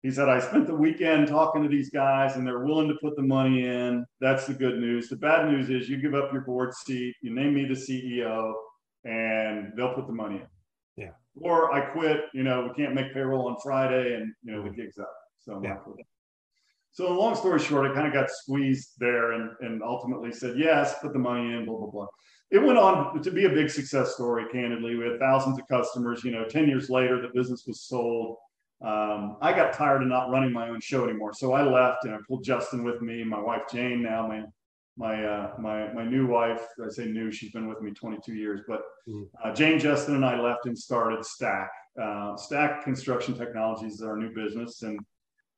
he 0.03 0.11
said, 0.11 0.29
I 0.29 0.41
spent 0.41 0.67
the 0.67 0.75
weekend 0.75 1.29
talking 1.29 1.63
to 1.63 1.69
these 1.69 1.91
guys 1.91 2.37
and 2.37 2.47
they're 2.47 2.65
willing 2.65 2.89
to 2.89 2.95
put 3.03 3.17
the 3.17 3.23
money 3.23 3.67
in. 3.67 4.05
That's 4.21 4.47
the 4.47 4.55
good 4.55 4.79
news. 4.79 5.09
The 5.09 5.17
bad 5.17 5.47
news 5.51 5.69
is 5.71 5.89
you 5.89 6.01
give 6.01 6.15
up 6.15 6.33
your 6.33 6.43
board 6.43 6.75
seat, 6.75 7.15
you 7.23 7.35
name 7.35 7.55
me 7.55 7.67
the 7.67 7.75
CEO, 7.75 8.55
and 9.05 9.73
they'll 9.77 9.95
put 9.95 10.07
the 10.07 10.13
money 10.13 10.37
in. 10.37 10.47
Yeah. 10.97 11.11
Or 11.41 11.73
I 11.73 11.81
quit, 11.81 12.25
you 12.33 12.43
know, 12.43 12.69
we 12.69 12.83
can't 12.83 12.95
make 12.95 13.13
payroll 13.13 13.49
on 13.49 13.57
Friday 13.63 14.15
and, 14.15 14.33
you 14.43 14.53
know, 14.53 14.63
the 14.63 14.71
mm-hmm. 14.71 14.81
gig's 14.81 14.99
up. 14.99 15.13
So 15.39 15.61
yeah. 15.65 15.77
so 16.93 17.19
long 17.19 17.35
story 17.35 17.61
short, 17.61 17.91
I 17.91 17.95
kind 17.95 18.07
of 18.07 18.13
got 18.13 18.31
squeezed 18.31 18.91
there 18.99 19.33
and, 19.33 19.51
and 19.61 19.83
ultimately 19.83 20.33
said 20.33 20.59
yes, 20.59 20.95
put 21.01 21.13
the 21.13 21.19
money 21.19 21.55
in, 21.55 21.65
blah, 21.65 21.79
blah, 21.79 21.91
blah. 21.91 22.07
It 22.51 22.59
went 22.59 22.79
on 22.79 23.23
to 23.23 23.31
be 23.31 23.45
a 23.45 23.51
big 23.51 23.71
success 23.71 24.15
story, 24.15 24.45
candidly. 24.51 24.97
We 24.97 25.05
had 25.05 25.21
thousands 25.21 25.59
of 25.59 25.69
customers. 25.69 26.25
You 26.25 26.33
know, 26.33 26.45
10 26.45 26.69
years 26.69 26.91
later, 26.91 27.23
the 27.23 27.29
business 27.29 27.65
was 27.67 27.83
sold. 27.83 28.37
Um, 28.83 29.37
I 29.41 29.53
got 29.53 29.73
tired 29.73 30.03
of 30.03 30.09
not 30.09 30.31
running 30.31 30.53
my 30.53 30.69
own 30.69 30.81
show 30.81 31.05
anymore. 31.05 31.33
So 31.33 31.53
I 31.53 31.63
left 31.63 32.05
and 32.05 32.15
I 32.15 32.19
pulled 32.27 32.43
Justin 32.43 32.83
with 32.83 33.03
me, 33.03 33.23
my 33.23 33.41
wife 33.41 33.63
Jane 33.71 34.03
now, 34.03 34.27
my 34.27 34.45
my 34.97 35.25
uh, 35.25 35.55
my 35.59 35.93
my 35.93 36.05
new 36.05 36.27
wife. 36.27 36.61
I 36.85 36.89
say 36.91 37.07
new; 37.07 37.31
she's 37.31 37.53
been 37.53 37.69
with 37.69 37.81
me 37.81 37.93
22 37.93 38.35
years. 38.35 38.61
But 38.69 38.83
mm-hmm. 39.09 39.25
uh, 39.43 39.55
Jane, 39.55 39.79
Justin, 39.79 40.17
and 40.17 40.25
I 40.25 40.39
left 40.39 40.67
and 40.67 40.77
started 40.77 41.25
Stack. 41.25 41.71
Uh, 42.01 42.37
Stack 42.37 42.85
Construction 42.85 43.35
Technologies 43.35 43.95
is 43.95 44.03
our 44.03 44.17
new 44.17 44.35
business, 44.35 44.83
and 44.83 44.99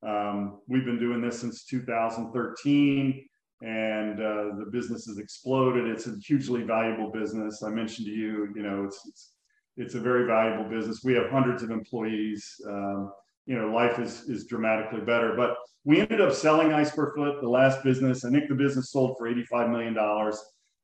um, 0.02 0.60
we've 0.68 0.84
been 0.84 0.98
doing 0.98 1.20
this 1.20 1.40
since 1.40 1.64
2013, 1.64 3.26
and 3.62 4.18
uh, 4.20 4.56
the 4.58 4.68
business 4.72 5.06
has 5.06 5.18
exploded. 5.18 5.86
It's 5.86 6.08
a 6.08 6.16
hugely 6.26 6.62
valuable 6.62 7.12
business. 7.12 7.62
I 7.62 7.70
mentioned 7.70 8.06
to 8.06 8.12
you, 8.12 8.52
you 8.56 8.62
know, 8.62 8.84
it's 8.84 9.00
it's 9.06 9.32
it's 9.76 9.94
a 9.94 10.00
very 10.00 10.26
valuable 10.26 10.68
business. 10.68 11.02
We 11.04 11.14
have 11.14 11.30
hundreds 11.30 11.62
of 11.62 11.70
employees. 11.70 12.60
Um, 12.68 13.12
you 13.46 13.56
know, 13.56 13.68
life 13.68 14.00
is 14.00 14.22
is 14.28 14.46
dramatically 14.46 15.00
better. 15.00 15.34
But 15.36 15.56
we 15.84 16.00
ended 16.00 16.20
up 16.20 16.32
selling 16.32 16.68
iSquareFoot, 16.68 17.40
the 17.40 17.48
last 17.48 17.84
business. 17.84 18.24
I 18.24 18.30
think 18.30 18.48
the 18.48 18.54
business 18.56 18.90
sold 18.90 19.16
for 19.16 19.32
$85 19.32 19.70
million. 19.70 19.96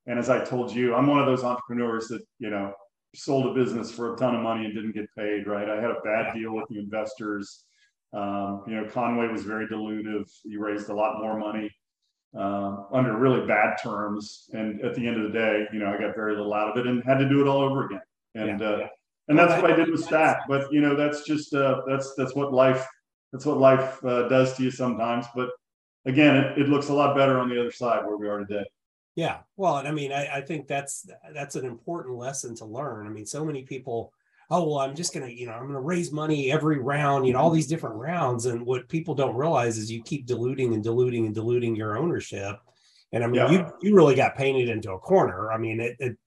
And 0.07 0.19
as 0.19 0.31
I 0.31 0.45
told 0.45 0.73
you, 0.73 0.95
I'm 0.95 1.07
one 1.07 1.21
of 1.21 1.27
those 1.27 1.45
entrepreneurs 1.45 2.09
that, 2.09 2.23
you 2.39 2.51
know, 2.51 2.73
sold 3.15 3.47
a 3.47 3.55
business 3.55 3.91
for 3.91 4.15
a 4.15 4.17
ton 4.17 4.35
of 4.35 4.43
money 4.43 4.65
and 4.65 4.75
didn't 4.75 4.95
get 4.95 5.07
paid, 5.17 5.47
right? 5.47 5.69
I 5.69 5.77
had 5.77 5.91
a 5.91 6.01
bad 6.05 6.35
deal 6.35 6.55
with 6.55 6.65
the 6.69 6.79
investors. 6.79 7.65
Um, 8.13 8.65
you 8.67 8.75
know, 8.75 8.89
Conway 8.91 9.29
was 9.29 9.43
very 9.43 9.67
dilutive. 9.67 10.25
He 10.43 10.57
raised 10.57 10.89
a 10.89 10.95
lot 10.95 11.21
more 11.21 11.39
money 11.39 11.71
um, 12.35 12.87
under 12.93 13.17
really 13.17 13.47
bad 13.47 13.77
terms. 13.83 14.49
And 14.53 14.81
at 14.83 14.95
the 14.95 15.07
end 15.07 15.17
of 15.17 15.33
the 15.33 15.39
day, 15.39 15.67
you 15.73 15.79
know, 15.79 15.87
I 15.87 15.99
got 15.99 16.15
very 16.15 16.37
little 16.37 16.55
out 16.55 16.71
of 16.71 16.77
it 16.77 16.87
and 16.87 17.03
had 17.05 17.19
to 17.19 17.29
do 17.29 17.41
it 17.41 17.49
all 17.49 17.61
over 17.61 17.87
again. 17.87 18.01
And, 18.35 18.61
yeah, 18.61 18.69
uh, 18.69 18.77
yeah. 18.79 18.87
and 19.29 19.39
that's 19.39 19.61
what 19.61 19.71
I 19.71 19.77
did 19.77 19.91
with 19.91 20.05
Stack. 20.05 20.43
But, 20.49 20.73
you 20.73 20.81
know, 20.81 20.95
that's 20.95 21.25
just, 21.25 21.55
uh, 21.55 21.83
that's, 21.87 22.15
that's 22.17 22.35
what 22.35 22.53
life 22.53 22.87
that's 23.33 23.45
what 23.45 23.59
life 23.59 24.03
uh, 24.05 24.29
does 24.29 24.55
to 24.57 24.63
you 24.63 24.71
sometimes. 24.71 25.27
But 25.35 25.51
again, 26.07 26.37
it, 26.37 26.59
it 26.59 26.69
looks 26.69 26.89
a 26.89 26.95
lot 26.95 27.17
better 27.17 27.39
on 27.39 27.49
the 27.49 27.61
other 27.61 27.73
side 27.73 28.07
where 28.07 28.17
we 28.17 28.29
are 28.29 28.39
today. 28.39 28.65
Yeah, 29.17 29.39
well, 29.57 29.79
and 29.79 29.89
I 29.89 29.91
mean, 29.91 30.13
I, 30.13 30.37
I 30.37 30.41
think 30.41 30.69
that's 30.69 31.07
that's 31.35 31.57
an 31.57 31.65
important 31.67 32.17
lesson 32.17 32.55
to 32.57 32.65
learn. 32.65 33.07
I 33.07 33.11
mean, 33.11 33.27
so 33.27 33.45
many 33.45 33.65
people, 33.65 34.13
oh 34.51 34.65
well, 34.65 34.79
I'm 34.79 34.95
just 34.95 35.13
gonna, 35.13 35.29
you 35.29 35.47
know, 35.47 35.53
I'm 35.53 35.67
gonna 35.67 35.81
raise 35.81 36.13
money 36.13 36.51
every 36.51 36.79
round, 36.79 37.27
you 37.27 37.33
know, 37.33 37.39
all 37.39 37.51
these 37.51 37.67
different 37.67 37.97
rounds, 37.97 38.47
and 38.47 38.65
what 38.65 38.89
people 38.89 39.15
don't 39.15 39.37
realize 39.37 39.79
is 39.79 39.91
you 39.91 40.03
keep 40.03 40.27
diluting 40.27 40.75
and 40.75 40.83
diluting 40.83 41.27
and 41.27 41.35
diluting 41.35 41.77
your 41.77 41.99
ownership. 41.99 42.59
And 43.13 43.25
I 43.25 43.27
mean, 43.27 43.37
yeah. 43.37 43.51
you 43.51 43.73
you 43.81 43.95
really 43.95 44.15
got 44.15 44.37
painted 44.37 44.69
into 44.69 44.93
a 44.93 44.99
corner. 44.99 45.53
I 45.53 45.59
mean, 45.59 45.81
it, 45.81 45.97
it 45.99 46.19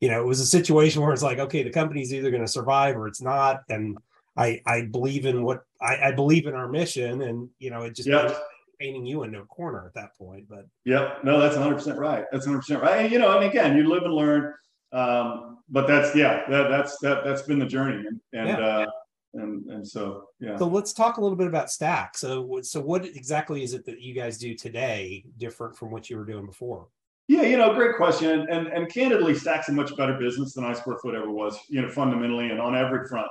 you 0.00 0.08
know, 0.08 0.20
it 0.20 0.26
was 0.26 0.40
a 0.40 0.46
situation 0.46 1.02
where 1.02 1.12
it's 1.12 1.22
like, 1.22 1.38
okay, 1.38 1.62
the 1.62 1.70
company's 1.70 2.12
either 2.12 2.30
going 2.30 2.42
to 2.44 2.48
survive 2.48 2.96
or 2.96 3.08
it's 3.08 3.22
not, 3.22 3.62
and 3.68 3.98
I 4.36 4.60
I 4.66 4.82
believe 4.82 5.26
in 5.26 5.42
what 5.42 5.62
I, 5.80 6.08
I 6.08 6.12
believe 6.12 6.46
in 6.46 6.54
our 6.54 6.68
mission, 6.68 7.22
and 7.22 7.48
you 7.58 7.70
know, 7.70 7.82
it 7.82 7.94
just 7.94 8.08
yep. 8.08 8.36
painting 8.78 9.06
you 9.06 9.22
into 9.22 9.40
a 9.40 9.46
corner 9.46 9.84
at 9.86 9.94
that 9.94 10.16
point. 10.16 10.46
But 10.48 10.66
yeah 10.84 11.14
no, 11.22 11.40
that's 11.40 11.56
100 11.56 11.74
percent 11.74 11.98
right. 11.98 12.24
That's 12.30 12.46
100 12.46 12.58
percent 12.60 12.82
right. 12.82 13.04
And, 13.04 13.12
you 13.12 13.18
know, 13.18 13.36
and 13.36 13.44
again, 13.44 13.76
you 13.76 13.88
live 13.88 14.04
and 14.04 14.14
learn. 14.14 14.54
Um, 14.94 15.58
but 15.68 15.86
that's 15.86 16.14
yeah, 16.14 16.48
that, 16.48 16.68
that's 16.68 16.98
that 16.98 17.24
that's 17.24 17.42
been 17.42 17.58
the 17.58 17.66
journey, 17.66 18.06
and 18.06 18.20
and 18.32 18.48
yeah. 18.48 18.58
uh, 18.58 18.86
and 19.34 19.66
and 19.70 19.86
so 19.86 20.28
yeah. 20.40 20.56
So 20.56 20.68
let's 20.68 20.92
talk 20.92 21.16
a 21.16 21.20
little 21.20 21.36
bit 21.36 21.48
about 21.48 21.70
Stack. 21.70 22.16
So 22.16 22.60
so 22.62 22.80
what 22.80 23.04
exactly 23.04 23.64
is 23.64 23.74
it 23.74 23.84
that 23.86 24.00
you 24.00 24.14
guys 24.14 24.38
do 24.38 24.54
today, 24.54 25.24
different 25.36 25.76
from 25.76 25.90
what 25.90 26.08
you 26.08 26.16
were 26.16 26.24
doing 26.24 26.46
before? 26.46 26.86
Yeah, 27.26 27.42
you 27.42 27.56
know, 27.56 27.74
great 27.74 27.96
question. 27.96 28.46
And 28.48 28.68
and 28.68 28.88
candidly, 28.92 29.34
Stack's 29.34 29.68
a 29.68 29.72
much 29.72 29.96
better 29.96 30.14
business 30.14 30.54
than 30.54 30.64
iSquareFoot 30.64 31.14
ever 31.14 31.30
was. 31.30 31.58
You 31.68 31.82
know, 31.82 31.88
fundamentally 31.88 32.50
and 32.50 32.60
on 32.60 32.76
every 32.76 33.08
front. 33.08 33.28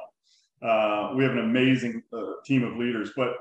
Uh, 0.61 1.13
we 1.15 1.23
have 1.23 1.33
an 1.33 1.39
amazing 1.39 2.01
uh, 2.13 2.33
team 2.45 2.63
of 2.63 2.77
leaders, 2.77 3.11
but 3.15 3.33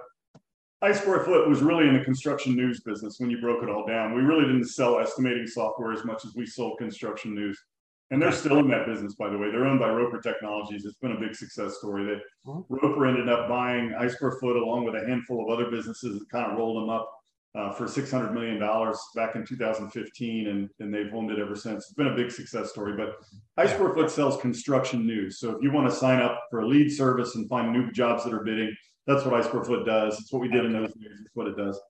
iSquareFoot 0.83 1.49
was 1.49 1.63
really 1.63 1.87
in 1.87 1.97
the 1.97 2.05
construction 2.05 2.57
news 2.57 2.81
business 2.81 3.21
when 3.21 3.31
you 3.31 3.41
broke 3.41 3.63
it 3.63 3.69
all 3.69 3.87
down. 3.87 4.15
We 4.15 4.23
really 4.23 4.45
didn't 4.45 4.67
sell 4.67 4.99
estimating 4.99 5.47
software 5.47 5.93
as 5.93 6.05
much 6.05 6.25
as 6.25 6.35
we 6.35 6.45
sold 6.45 6.79
construction 6.79 7.35
news. 7.35 7.57
And 8.13 8.21
they're 8.21 8.31
still 8.31 8.59
in 8.59 8.69
that 8.69 8.85
business, 8.85 9.15
by 9.15 9.31
the 9.31 9.39
way. 9.39 9.51
They're 9.51 9.65
owned 9.65 9.81
by 9.81 9.89
Roper 9.89 10.21
Technologies. 10.21 10.85
It's 10.85 10.99
been 10.99 11.13
a 11.13 11.19
big 11.19 11.35
success 11.35 11.79
story. 11.79 12.05
That 12.05 12.21
Roper 12.69 13.07
ended 13.07 13.31
up 13.31 13.49
buying 13.49 13.95
iSquareFoot 13.99 14.63
along 14.63 14.85
with 14.85 15.03
a 15.03 15.07
handful 15.09 15.43
of 15.43 15.59
other 15.59 15.71
businesses 15.71 16.19
that 16.19 16.29
kind 16.31 16.53
of 16.53 16.59
rolled 16.59 16.83
them 16.83 16.91
up 16.91 17.11
uh, 17.55 17.73
for 17.73 17.87
$600 17.87 18.35
million 18.35 18.59
back 19.15 19.35
in 19.35 19.47
2015, 19.47 20.47
and, 20.47 20.69
and 20.81 20.93
they've 20.93 21.13
owned 21.15 21.31
it 21.31 21.39
ever 21.39 21.57
since. 21.57 21.85
It's 21.85 21.95
been 21.95 22.09
a 22.09 22.15
big 22.15 22.31
success 22.31 22.69
story. 22.69 22.95
But 22.95 23.17
iSquareFoot 23.59 24.11
sells 24.11 24.39
construction 24.43 25.07
news. 25.07 25.41
So 25.41 25.57
if 25.57 25.63
you 25.63 25.73
want 25.73 25.89
to 25.89 25.97
sign 25.97 26.21
up 26.21 26.39
for 26.51 26.61
a 26.61 26.69
lead 26.69 26.91
service 26.93 27.37
and 27.37 27.49
find 27.49 27.73
new 27.73 27.91
jobs 27.93 28.25
that 28.25 28.35
are 28.35 28.45
bidding, 28.45 28.77
that's 29.07 29.25
what 29.25 29.43
iSquareFoot 29.43 29.87
does. 29.87 30.21
It's 30.21 30.31
what 30.31 30.43
we 30.43 30.49
did 30.49 30.67
in 30.67 30.75
those 30.75 30.93
days. 30.93 31.17
It's 31.19 31.31
what 31.35 31.47
it 31.47 31.57
does. 31.57 31.81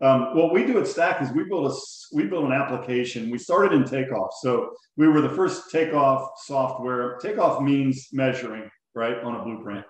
Um, 0.00 0.36
what 0.36 0.52
we 0.52 0.64
do 0.64 0.78
at 0.80 0.86
Stack 0.86 1.22
is 1.22 1.30
we 1.32 1.44
build 1.44 1.70
a 1.70 1.74
we 2.12 2.24
build 2.24 2.44
an 2.44 2.52
application. 2.52 3.30
We 3.30 3.38
started 3.38 3.72
in 3.72 3.84
Takeoff, 3.84 4.30
so 4.40 4.72
we 4.96 5.08
were 5.08 5.20
the 5.20 5.30
first 5.30 5.70
takeoff 5.70 6.30
software. 6.44 7.16
Takeoff 7.18 7.62
means 7.62 8.08
measuring, 8.12 8.68
right, 8.94 9.18
on 9.22 9.36
a 9.36 9.44
blueprint. 9.44 9.84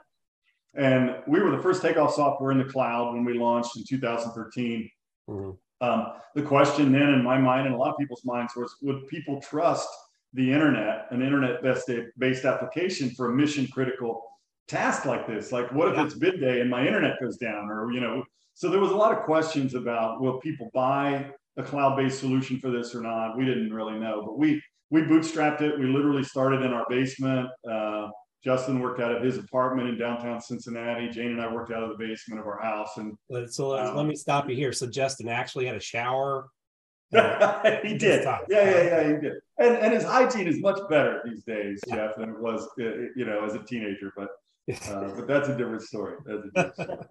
And 0.75 1.17
we 1.27 1.41
were 1.41 1.51
the 1.51 1.63
first 1.63 1.83
takeoff 1.83 2.15
software 2.15 2.51
in 2.51 2.59
the 2.59 2.65
cloud 2.65 3.15
when 3.15 3.25
we 3.25 3.35
launched 3.35 3.77
in 3.77 3.85
2013. 3.89 4.91
Mm-hmm. 5.29 5.51
Um, 5.81 6.07
the 6.35 6.43
question 6.43 6.93
then 6.93 7.11
in 7.11 7.23
my 7.23 7.39
mind 7.39 7.67
and 7.67 7.75
a 7.75 7.79
lot 7.79 7.91
of 7.91 7.99
people's 7.99 8.25
minds 8.25 8.55
was 8.57 8.75
would 8.83 9.07
people 9.09 9.41
trust 9.41 9.89
the 10.33 10.53
internet, 10.53 11.07
an 11.11 11.23
internet 11.23 11.63
based 11.63 11.91
based 12.19 12.45
application 12.45 13.11
for 13.11 13.31
a 13.31 13.35
mission 13.35 13.69
critical 13.69 14.23
task 14.69 15.05
like 15.05 15.27
this? 15.27 15.53
Like, 15.53 15.73
what 15.73 15.89
if 15.89 15.97
yeah. 15.97 16.05
it's 16.05 16.15
bid 16.15 16.41
day 16.41 16.61
and 16.61 16.71
my 16.71 16.87
internet 16.87 17.21
goes 17.21 17.37
down? 17.37 17.69
Or, 17.71 17.93
you 17.93 18.01
know, 18.01 18.25
so 18.55 18.71
there 18.71 18.81
was 18.81 18.93
a 18.93 18.97
lot 18.97 19.13
of 19.13 19.25
questions 19.25 19.75
about 19.75 20.21
will 20.21 20.39
people 20.39 20.71
buy 20.73 21.31
a 21.57 21.63
cloud 21.63 21.97
based 21.97 22.21
solution 22.21 22.59
for 22.59 22.71
this 22.71 22.95
or 22.95 23.01
not? 23.01 23.37
We 23.37 23.45
didn't 23.45 23.73
really 23.73 23.99
know, 23.99 24.23
but 24.25 24.39
we 24.39 24.63
we 24.91 25.03
bootstrapped 25.03 25.61
it. 25.61 25.79
We 25.79 25.87
literally 25.87 26.23
started 26.23 26.63
in 26.63 26.73
our 26.73 26.87
basement. 26.89 27.49
Uh, 27.69 28.09
Justin 28.45 28.81
worked 28.81 29.01
out 29.01 29.11
of 29.11 29.23
his 29.23 29.39
apartment 29.39 29.89
in 29.89 29.99
downtown 29.99 30.41
Cincinnati. 30.41 31.09
Jane 31.09 31.33
and 31.33 31.41
I 31.41 31.53
worked 31.53 31.73
out 31.73 31.83
of 31.83 31.89
the 31.89 31.97
basement 31.97 32.41
of 32.41 32.47
our 32.47 32.61
house. 32.61 32.91
And 32.99 33.17
so 33.51 33.77
um, 33.77 33.97
let 33.97 34.07
me 34.07 34.15
stop 34.15 34.49
you 34.49 34.55
here. 34.55 34.73
So 34.73 34.87
Justin 34.87 35.29
actually 35.29 35.65
had 35.65 35.77
a 35.77 35.81
shower. 35.81 36.49
he 37.11 37.97
did. 37.97 38.25
Yeah, 38.25 38.41
yeah, 38.49 38.83
yeah, 38.83 39.03
he 39.07 39.13
did. 39.21 39.33
And 39.59 39.77
and 39.77 39.95
his 39.95 40.05
hygiene 40.05 40.47
is 40.47 40.61
much 40.61 40.79
better 40.91 41.23
these 41.25 41.43
days, 41.45 41.81
Jeff, 41.89 42.17
than 42.17 42.31
it 42.31 42.41
was, 42.41 42.69
uh, 42.81 42.85
you 43.17 43.25
know, 43.25 43.45
as 43.45 43.55
a 43.55 43.61
teenager. 43.61 44.13
But 44.17 44.29
uh, 44.69 45.11
but 45.17 45.27
that's 45.27 45.49
a 45.49 45.57
different 45.57 45.83
story. 45.83 46.17
That's 46.25 46.45
a 46.45 46.51
different 46.51 46.75
story 46.75 47.07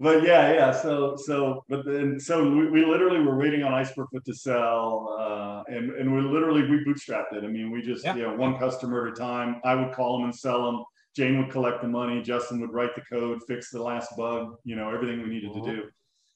but 0.00 0.24
yeah, 0.24 0.52
yeah. 0.52 0.72
So, 0.72 1.16
so, 1.16 1.64
but 1.68 1.84
then, 1.84 2.18
so 2.18 2.42
we, 2.42 2.68
we 2.68 2.84
literally 2.84 3.20
were 3.20 3.38
waiting 3.38 3.62
on 3.62 3.72
iSquareFoot 3.72 4.24
to 4.24 4.34
sell, 4.34 5.16
uh, 5.20 5.62
and 5.72 5.92
and 5.92 6.14
we 6.14 6.20
literally 6.20 6.62
we 6.62 6.84
bootstrapped 6.84 7.32
it. 7.32 7.44
I 7.44 7.46
mean, 7.46 7.70
we 7.70 7.80
just 7.80 8.04
yeah. 8.04 8.16
you 8.16 8.22
know 8.22 8.34
one 8.34 8.58
customer 8.58 9.06
at 9.06 9.12
a 9.12 9.16
time. 9.16 9.60
I 9.64 9.74
would 9.74 9.92
call 9.92 10.18
them 10.18 10.24
and 10.24 10.34
sell 10.34 10.64
them. 10.64 10.84
Jane 11.14 11.38
would 11.38 11.50
collect 11.50 11.80
the 11.80 11.88
money. 11.88 12.20
Justin 12.22 12.60
would 12.60 12.72
write 12.72 12.96
the 12.96 13.02
code, 13.02 13.40
fix 13.46 13.70
the 13.70 13.80
last 13.80 14.10
bug. 14.16 14.56
You 14.64 14.74
know, 14.74 14.90
everything 14.90 15.22
we 15.22 15.28
needed 15.28 15.54
to 15.54 15.62
do. 15.62 15.82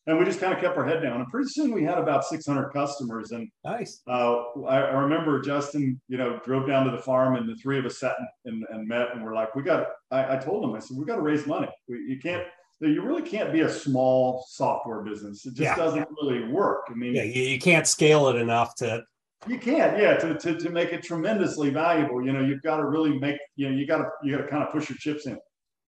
And 0.09 0.19
we 0.19 0.25
just 0.25 0.41
kind 0.41 0.55
of 0.55 0.61
kept 0.61 0.79
our 0.79 0.87
head 0.87 1.03
down. 1.03 1.21
And 1.21 1.29
pretty 1.29 1.51
soon 1.51 1.71
we 1.71 1.85
had 1.85 1.99
about 1.99 2.25
600 2.25 2.71
customers. 2.71 3.31
And 3.33 3.47
nice. 3.63 4.01
Uh, 4.09 4.43
I, 4.67 4.79
I, 4.79 5.01
remember 5.03 5.39
Justin, 5.39 6.01
you 6.09 6.17
know, 6.17 6.41
drove 6.47 6.67
down 6.67 6.87
to 6.87 6.91
the 6.91 7.03
farm, 7.03 7.37
and 7.37 7.47
the 7.47 7.55
three 7.57 7.79
of 7.79 7.85
us 7.85 8.01
sat 8.01 8.17
and, 8.47 8.65
and 8.71 8.89
met, 8.89 9.09
and 9.15 9.23
we're 9.23 9.35
like, 9.35 9.55
we 9.55 9.63
got. 9.63 9.87
I, 10.11 10.37
I 10.37 10.39
told 10.39 10.65
him, 10.65 10.75
I 10.75 10.79
said, 10.79 10.97
we 10.97 11.05
got 11.05 11.17
to 11.17 11.23
raise 11.23 11.47
money. 11.47 11.69
We, 11.89 11.99
you 12.09 12.19
can't 12.19 12.45
you 12.81 13.03
really 13.03 13.23
can't 13.23 13.53
be 13.53 13.61
a 13.61 13.69
small 13.69 14.45
software 14.49 15.03
business. 15.03 15.45
It 15.45 15.51
just 15.51 15.61
yeah. 15.61 15.77
doesn't 15.77 16.09
really 16.23 16.49
work. 16.49 16.83
I 16.89 16.95
mean, 16.95 17.15
yeah, 17.15 17.25
you, 17.25 17.43
you 17.43 17.59
can't 17.59 17.87
scale 17.87 18.29
it 18.29 18.37
enough 18.37 18.75
to. 18.77 19.03
You 19.47 19.59
can't, 19.59 19.99
yeah, 19.99 20.17
to, 20.17 20.35
to, 20.37 20.59
to 20.59 20.71
make 20.71 20.93
it 20.93 21.03
tremendously 21.03 21.71
valuable. 21.71 22.25
You 22.25 22.33
know, 22.33 22.41
you've 22.41 22.63
got 22.63 22.79
to 22.79 22.87
really 22.87 23.19
make, 23.19 23.39
you 23.57 23.69
know, 23.69 23.77
you 23.77 23.87
got 23.87 23.99
to 23.99 24.09
you 24.23 24.37
got 24.37 24.43
to 24.43 24.49
kind 24.49 24.63
of 24.63 24.73
push 24.73 24.89
your 24.89 24.99
chips 24.99 25.27
in. 25.27 25.39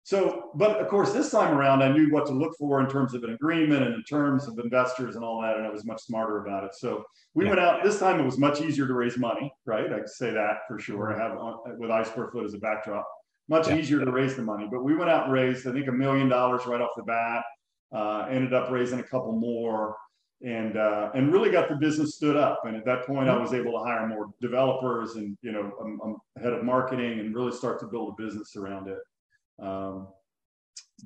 So, 0.05 0.51
but 0.57 0.81
of 0.81 0.89
course, 0.89 1.13
this 1.13 1.31
time 1.31 1.57
around, 1.57 1.83
I 1.83 1.93
knew 1.93 2.11
what 2.11 2.27
to 2.27 2.33
look 2.33 2.57
for 2.59 2.81
in 2.81 2.89
terms 2.89 3.15
of 3.15 3.23
an 3.23 3.35
agreement 3.35 3.85
and 3.85 3.95
in 3.95 4.03
terms 4.03 4.49
of 4.49 4.59
investors 4.59 5.15
and 5.15 5.25
all 5.25 5.41
that, 5.43 5.57
and 5.57 5.65
I 5.65 5.71
was 5.71 5.85
much 5.85 6.03
smarter 6.03 6.45
about 6.45 6.65
it. 6.65 6.75
So 6.75 7.05
we 7.35 7.45
yeah. 7.45 7.51
went 7.51 7.61
out. 7.61 7.85
This 7.85 8.01
time, 8.01 8.19
it 8.19 8.25
was 8.25 8.37
much 8.37 8.61
easier 8.61 8.87
to 8.87 8.95
raise 8.95 9.17
money, 9.17 9.53
right? 9.65 9.93
I 9.93 9.99
can 9.99 10.09
say 10.09 10.33
that 10.33 10.59
for 10.67 10.81
sure. 10.81 11.15
I 11.15 11.23
have 11.23 11.39
uh, 11.39 11.77
with 11.79 11.91
iSquareFoot 11.91 12.45
as 12.45 12.55
a 12.55 12.59
backdrop 12.59 13.07
much 13.49 13.69
yeah. 13.69 13.77
easier 13.77 14.05
to 14.05 14.11
raise 14.11 14.37
the 14.37 14.43
money. 14.43 14.67
But 14.71 14.83
we 14.83 14.97
went 14.97 15.11
out 15.11 15.25
and 15.25 15.33
raised, 15.33 15.67
I 15.67 15.73
think, 15.73 15.89
a 15.89 15.93
million 15.93 16.29
dollars 16.29 16.67
right 16.67 16.81
off 16.81 16.91
the 16.97 17.03
bat. 17.03 17.45
Uh, 17.95 18.27
ended 18.31 18.55
up 18.55 18.71
raising 18.71 19.01
a 19.01 19.03
couple 19.03 19.33
more, 19.33 19.95
and 20.43 20.79
uh, 20.79 21.11
and 21.15 21.31
really 21.31 21.51
got 21.51 21.69
the 21.69 21.77
business 21.77 22.17
stood 22.17 22.37
up. 22.37 22.63
And 22.65 22.75
at 22.75 22.87
that 22.87 23.07
point, 23.07 23.29
I 23.29 23.33
mm-hmm. 23.33 23.43
was 23.43 23.53
able 23.53 23.73
to 23.73 23.85
hire 23.85 24.07
more 24.07 24.31
developers 24.41 25.17
and 25.17 25.37
you 25.43 25.53
know, 25.53 25.71
I'm, 25.79 26.01
I'm 26.03 26.43
head 26.43 26.55
of 26.55 26.65
marketing, 26.65 27.21
and 27.21 27.35
really 27.35 27.53
start 27.53 27.79
to 27.81 27.87
build 27.87 28.15
a 28.19 28.23
business 28.23 28.57
around 28.57 28.89
it. 28.89 28.99
Um, 29.63 30.09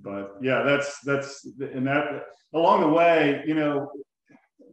but 0.02 0.36
yeah, 0.42 0.62
that's 0.62 1.00
that's 1.00 1.46
and 1.60 1.86
that 1.86 2.24
along 2.54 2.80
the 2.80 2.88
way, 2.88 3.42
you 3.46 3.54
know, 3.54 3.90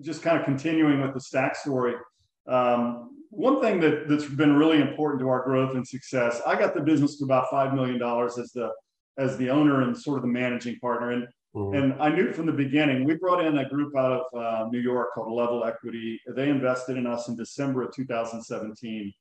just 0.01 0.21
kind 0.21 0.37
of 0.37 0.45
continuing 0.45 1.01
with 1.01 1.13
the 1.13 1.21
stack 1.21 1.55
story. 1.55 1.95
Um, 2.47 3.09
one 3.29 3.61
thing 3.61 3.79
that 3.79 4.07
that's 4.07 4.25
been 4.25 4.55
really 4.55 4.79
important 4.79 5.21
to 5.21 5.29
our 5.29 5.43
growth 5.43 5.75
and 5.75 5.87
success, 5.87 6.41
I 6.45 6.55
got 6.55 6.73
the 6.73 6.81
business 6.81 7.17
to 7.17 7.25
about 7.25 7.49
five 7.49 7.73
million 7.73 7.99
dollars 7.99 8.37
as 8.37 8.51
the 8.51 8.69
as 9.17 9.37
the 9.37 9.49
owner 9.49 9.81
and 9.81 9.97
sort 9.97 10.17
of 10.17 10.23
the 10.23 10.29
managing 10.29 10.77
partner, 10.79 11.11
and 11.11 11.27
mm-hmm. 11.55 11.75
and 11.75 12.01
I 12.01 12.09
knew 12.09 12.31
from 12.33 12.45
the 12.45 12.51
beginning. 12.51 13.05
We 13.05 13.15
brought 13.15 13.43
in 13.43 13.57
a 13.57 13.69
group 13.69 13.95
out 13.95 14.11
of 14.11 14.39
uh, 14.39 14.69
New 14.69 14.79
York 14.79 15.09
called 15.13 15.33
Level 15.33 15.63
Equity. 15.63 16.19
They 16.35 16.49
invested 16.49 16.97
in 16.97 17.07
us 17.07 17.27
in 17.27 17.35
December 17.35 17.83
of 17.83 17.95
2017, 17.95 19.13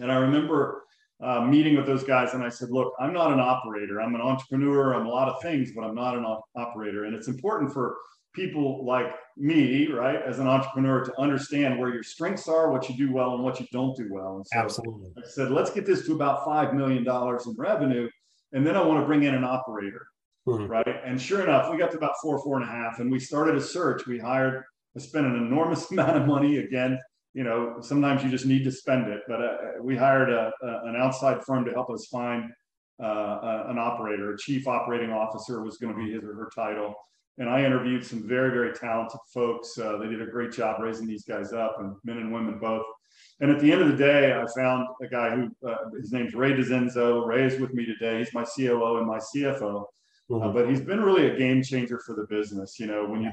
and 0.00 0.12
I 0.12 0.16
remember 0.16 0.84
uh, 1.20 1.40
meeting 1.40 1.76
with 1.76 1.86
those 1.86 2.04
guys 2.04 2.34
and 2.34 2.44
I 2.44 2.48
said, 2.48 2.70
look, 2.70 2.92
I'm 3.00 3.12
not 3.12 3.32
an 3.32 3.40
operator. 3.40 4.00
I'm 4.00 4.14
an 4.14 4.20
entrepreneur. 4.20 4.94
I'm 4.94 5.06
a 5.06 5.10
lot 5.10 5.28
of 5.28 5.42
things, 5.42 5.72
but 5.74 5.82
I'm 5.82 5.94
not 5.94 6.16
an 6.16 6.24
operator. 6.56 7.04
And 7.04 7.14
it's 7.14 7.28
important 7.28 7.72
for 7.72 7.96
people 8.34 8.84
like 8.86 9.06
me, 9.36 9.88
right, 9.88 10.20
as 10.22 10.38
an 10.38 10.46
entrepreneur 10.46 11.04
to 11.04 11.20
understand 11.20 11.78
where 11.78 11.92
your 11.92 12.04
strengths 12.04 12.48
are, 12.48 12.70
what 12.70 12.88
you 12.88 12.96
do 12.96 13.12
well, 13.12 13.34
and 13.34 13.42
what 13.42 13.58
you 13.58 13.66
don't 13.72 13.96
do 13.96 14.08
well. 14.12 14.36
And 14.36 14.46
so 14.46 14.58
Absolutely. 14.58 15.10
I 15.16 15.28
said, 15.28 15.50
let's 15.50 15.70
get 15.70 15.86
this 15.86 16.06
to 16.06 16.14
about 16.14 16.44
$5 16.44 16.74
million 16.74 17.04
in 17.06 17.54
revenue. 17.56 18.08
And 18.52 18.66
then 18.66 18.76
I 18.76 18.84
want 18.84 19.00
to 19.00 19.06
bring 19.06 19.24
in 19.24 19.34
an 19.34 19.44
operator. 19.44 20.06
Mm-hmm. 20.46 20.66
Right. 20.66 20.96
And 21.04 21.20
sure 21.20 21.42
enough, 21.42 21.70
we 21.70 21.76
got 21.76 21.90
to 21.90 21.98
about 21.98 22.14
four, 22.22 22.42
four 22.42 22.56
and 22.58 22.64
a 22.64 22.72
half, 22.72 23.00
and 23.00 23.10
we 23.10 23.18
started 23.18 23.54
a 23.56 23.60
search. 23.60 24.06
We 24.06 24.18
hired, 24.18 24.62
I 24.96 25.00
spent 25.00 25.26
an 25.26 25.36
enormous 25.36 25.90
amount 25.90 26.16
of 26.16 26.26
money 26.26 26.58
again 26.58 26.98
you 27.38 27.44
know, 27.44 27.76
sometimes 27.80 28.24
you 28.24 28.30
just 28.30 28.46
need 28.46 28.64
to 28.64 28.72
spend 28.72 29.06
it. 29.06 29.20
But 29.28 29.40
uh, 29.40 29.56
we 29.80 29.94
hired 29.94 30.28
a, 30.28 30.50
a, 30.60 30.88
an 30.88 30.96
outside 30.98 31.40
firm 31.44 31.64
to 31.66 31.70
help 31.70 31.88
us 31.88 32.08
find 32.10 32.50
uh, 33.00 33.66
an 33.68 33.78
operator. 33.78 34.32
A 34.32 34.36
chief 34.36 34.66
operating 34.66 35.12
officer 35.12 35.62
was 35.62 35.76
going 35.76 35.94
to 35.94 36.04
be 36.04 36.10
his 36.10 36.24
or 36.24 36.34
her 36.34 36.50
title. 36.52 36.96
And 37.38 37.48
I 37.48 37.64
interviewed 37.64 38.04
some 38.04 38.26
very, 38.26 38.50
very 38.50 38.72
talented 38.72 39.20
folks. 39.32 39.78
Uh, 39.78 39.98
they 39.98 40.08
did 40.08 40.20
a 40.20 40.26
great 40.26 40.50
job 40.50 40.80
raising 40.80 41.06
these 41.06 41.22
guys 41.22 41.52
up, 41.52 41.76
and 41.78 41.94
men 42.02 42.16
and 42.16 42.32
women 42.32 42.58
both. 42.58 42.82
And 43.40 43.52
at 43.52 43.60
the 43.60 43.70
end 43.70 43.82
of 43.82 43.88
the 43.88 43.96
day, 43.96 44.32
I 44.32 44.44
found 44.56 44.88
a 45.00 45.06
guy 45.06 45.36
who 45.36 45.48
uh, 45.64 45.90
his 45.96 46.10
name's 46.10 46.34
Ray 46.34 46.54
DeZenzo. 46.54 47.24
Ray 47.24 47.44
is 47.44 47.60
with 47.60 47.72
me 47.72 47.86
today. 47.86 48.18
He's 48.18 48.34
my 48.34 48.44
COO 48.44 48.98
and 48.98 49.06
my 49.06 49.18
CFO. 49.18 49.84
Uh, 50.30 50.34
mm-hmm. 50.34 50.52
but 50.52 50.68
he's 50.68 50.80
been 50.80 51.00
really 51.00 51.28
a 51.28 51.38
game 51.38 51.62
changer 51.62 52.00
for 52.04 52.16
the 52.16 52.26
business. 52.28 52.80
You 52.80 52.86
know, 52.86 53.06
when 53.06 53.22
you 53.22 53.30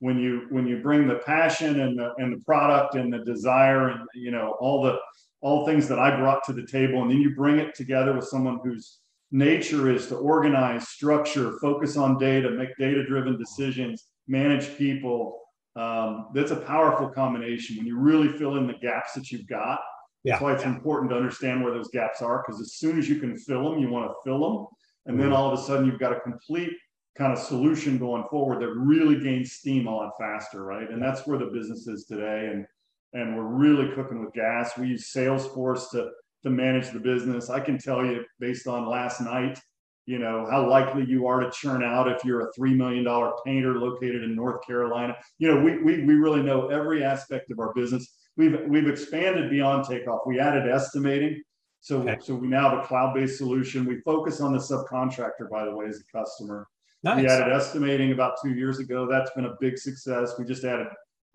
when 0.00 0.18
you 0.18 0.46
when 0.50 0.66
you 0.66 0.82
bring 0.82 1.06
the 1.06 1.20
passion 1.26 1.80
and 1.80 1.98
the 1.98 2.12
and 2.18 2.32
the 2.32 2.44
product 2.44 2.94
and 2.94 3.12
the 3.12 3.18
desire 3.20 3.88
and 3.88 4.00
you 4.14 4.30
know 4.30 4.56
all 4.60 4.82
the 4.82 4.98
all 5.40 5.66
things 5.66 5.86
that 5.88 5.98
I 5.98 6.16
brought 6.16 6.42
to 6.44 6.52
the 6.52 6.66
table, 6.66 7.02
and 7.02 7.10
then 7.10 7.20
you 7.20 7.34
bring 7.34 7.58
it 7.58 7.74
together 7.74 8.14
with 8.14 8.24
someone 8.24 8.58
whose 8.64 8.98
nature 9.30 9.90
is 9.90 10.06
to 10.08 10.16
organize, 10.16 10.88
structure, 10.88 11.58
focus 11.60 11.96
on 11.96 12.18
data, 12.18 12.50
make 12.50 12.70
data-driven 12.78 13.38
decisions, 13.38 14.06
manage 14.28 14.76
people. 14.76 15.40
Um, 15.76 16.28
that's 16.34 16.52
a 16.52 16.56
powerful 16.56 17.08
combination 17.10 17.76
when 17.76 17.86
you 17.86 17.98
really 17.98 18.28
fill 18.38 18.56
in 18.56 18.66
the 18.66 18.74
gaps 18.74 19.12
that 19.12 19.30
you've 19.30 19.46
got. 19.46 19.78
Yeah. 20.24 20.32
That's 20.32 20.42
why 20.42 20.54
it's 20.54 20.64
important 20.64 21.10
to 21.10 21.16
understand 21.16 21.62
where 21.62 21.72
those 21.72 21.88
gaps 21.88 22.22
are 22.22 22.42
because 22.44 22.60
as 22.60 22.74
soon 22.74 22.98
as 22.98 23.08
you 23.08 23.20
can 23.20 23.36
fill 23.36 23.70
them, 23.70 23.78
you 23.78 23.88
want 23.90 24.10
to 24.10 24.14
fill 24.24 24.40
them. 24.40 24.66
And 25.04 25.20
then 25.20 25.28
mm-hmm. 25.28 25.36
all 25.36 25.52
of 25.52 25.58
a 25.58 25.62
sudden, 25.62 25.86
you've 25.86 26.00
got 26.00 26.12
a 26.12 26.20
complete 26.20 26.72
kind 27.16 27.32
of 27.32 27.38
solution 27.38 27.98
going 27.98 28.24
forward 28.30 28.60
that 28.60 28.72
really 28.74 29.18
gains 29.18 29.52
steam 29.52 29.86
a 29.86 29.94
lot 29.94 30.12
faster, 30.18 30.64
right? 30.64 30.90
And 30.90 31.02
that's 31.02 31.26
where 31.26 31.38
the 31.38 31.46
business 31.46 31.86
is 31.86 32.04
today. 32.04 32.50
And 32.52 32.66
and 33.12 33.36
we're 33.36 33.44
really 33.44 33.94
cooking 33.94 34.22
with 34.22 34.34
gas. 34.34 34.76
We 34.76 34.88
use 34.88 35.12
Salesforce 35.12 35.90
to 35.92 36.10
to 36.42 36.50
manage 36.50 36.90
the 36.90 37.00
business. 37.00 37.50
I 37.50 37.60
can 37.60 37.78
tell 37.78 38.04
you 38.04 38.24
based 38.38 38.66
on 38.66 38.86
last 38.86 39.20
night, 39.20 39.58
you 40.04 40.18
know, 40.18 40.46
how 40.50 40.68
likely 40.68 41.04
you 41.04 41.26
are 41.26 41.40
to 41.40 41.50
churn 41.50 41.82
out 41.82 42.08
if 42.08 42.24
you're 42.24 42.48
a 42.48 42.52
three 42.52 42.74
million 42.74 43.04
dollar 43.04 43.32
painter 43.44 43.78
located 43.78 44.22
in 44.22 44.36
North 44.36 44.64
Carolina. 44.66 45.16
You 45.38 45.54
know, 45.54 45.60
we 45.60 45.82
we 45.82 46.04
we 46.04 46.14
really 46.14 46.42
know 46.42 46.68
every 46.68 47.02
aspect 47.02 47.50
of 47.50 47.58
our 47.58 47.72
business. 47.74 48.14
We've 48.36 48.58
we've 48.68 48.88
expanded 48.88 49.50
beyond 49.50 49.86
takeoff. 49.86 50.20
We 50.26 50.38
added 50.38 50.68
estimating. 50.68 51.42
So, 51.80 52.00
okay. 52.00 52.16
so 52.20 52.34
we 52.34 52.48
now 52.48 52.70
have 52.70 52.84
a 52.84 52.86
cloud-based 52.86 53.38
solution. 53.38 53.84
We 53.84 54.00
focus 54.00 54.40
on 54.40 54.52
the 54.52 54.58
subcontractor, 54.58 55.48
by 55.48 55.64
the 55.64 55.74
way, 55.74 55.86
as 55.86 56.00
a 56.00 56.18
customer. 56.18 56.66
Nice. 57.06 57.22
We 57.22 57.28
added 57.28 57.52
estimating 57.52 58.10
about 58.10 58.34
two 58.42 58.50
years 58.50 58.80
ago. 58.80 59.06
That's 59.08 59.30
been 59.30 59.44
a 59.44 59.54
big 59.60 59.78
success. 59.78 60.34
We 60.40 60.44
just 60.44 60.64
added 60.64 60.88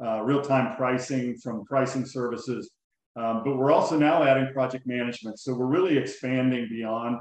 uh, 0.03 0.19
real-time 0.21 0.75
pricing 0.75 1.37
from 1.37 1.63
pricing 1.63 2.05
services, 2.05 2.71
um, 3.15 3.43
but 3.45 3.55
we're 3.55 3.71
also 3.71 3.97
now 3.97 4.21
adding 4.23 4.51
project 4.51 4.85
management. 4.85 5.39
So 5.39 5.53
we're 5.53 5.67
really 5.67 5.97
expanding 5.97 6.67
beyond, 6.69 7.19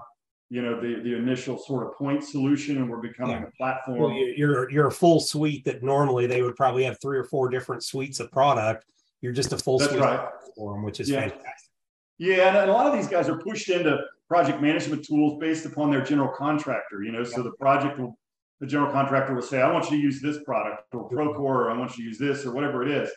you 0.49 0.63
know, 0.63 0.81
the 0.81 1.01
the 1.01 1.17
initial 1.17 1.59
sort 1.59 1.87
of 1.87 1.95
point 1.95 2.25
solution, 2.25 2.79
and 2.79 2.91
we're 2.91 3.01
becoming 3.01 3.37
yeah. 3.37 3.47
a 3.47 3.51
platform. 3.53 4.01
Well, 4.01 4.11
you're 4.11 4.69
you're 4.69 4.89
a 4.89 4.93
full 4.93 5.21
suite 5.21 5.65
that 5.67 5.85
normally 5.85 6.27
they 6.27 6.43
would 6.43 6.57
probably 6.57 6.83
have 6.83 6.99
three 7.01 7.19
or 7.19 7.25
four 7.25 7.51
different 7.51 7.85
suites 7.85 8.19
of 8.19 8.33
product. 8.33 8.85
You're 9.21 9.33
just 9.33 9.53
a 9.53 9.59
full 9.59 9.79
That's 9.79 9.93
suite 9.93 10.03
right. 10.03 10.19
platform, 10.19 10.83
which 10.83 10.99
is 10.99 11.09
yeah. 11.09 11.21
fantastic. 11.21 11.71
Yeah, 12.19 12.49
and 12.49 12.69
a 12.69 12.73
lot 12.73 12.87
of 12.87 12.95
these 12.95 13.07
guys 13.07 13.29
are 13.29 13.39
pushed 13.39 13.69
into 13.69 13.97
project 14.29 14.61
management 14.61 15.05
tools 15.05 15.39
based 15.39 15.67
upon 15.67 15.93
their 15.93 16.03
general 16.03 16.33
contractor. 16.37 17.05
You 17.05 17.13
know, 17.13 17.23
so 17.23 17.45
the 17.45 17.53
project 17.53 18.01
will 18.01 18.19
the 18.61 18.67
general 18.67 18.93
contractor 18.93 19.35
will 19.35 19.43
say, 19.43 19.61
I 19.61 19.73
want 19.73 19.91
you 19.91 19.97
to 19.97 20.03
use 20.03 20.21
this 20.21 20.43
product 20.45 20.95
or 20.95 21.09
Procore, 21.09 21.41
or 21.41 21.71
I 21.71 21.79
want 21.79 21.97
you 21.97 22.05
to 22.05 22.09
use 22.09 22.19
this 22.19 22.45
or 22.45 22.53
whatever 22.53 22.83
it 22.83 22.91
is. 22.91 23.11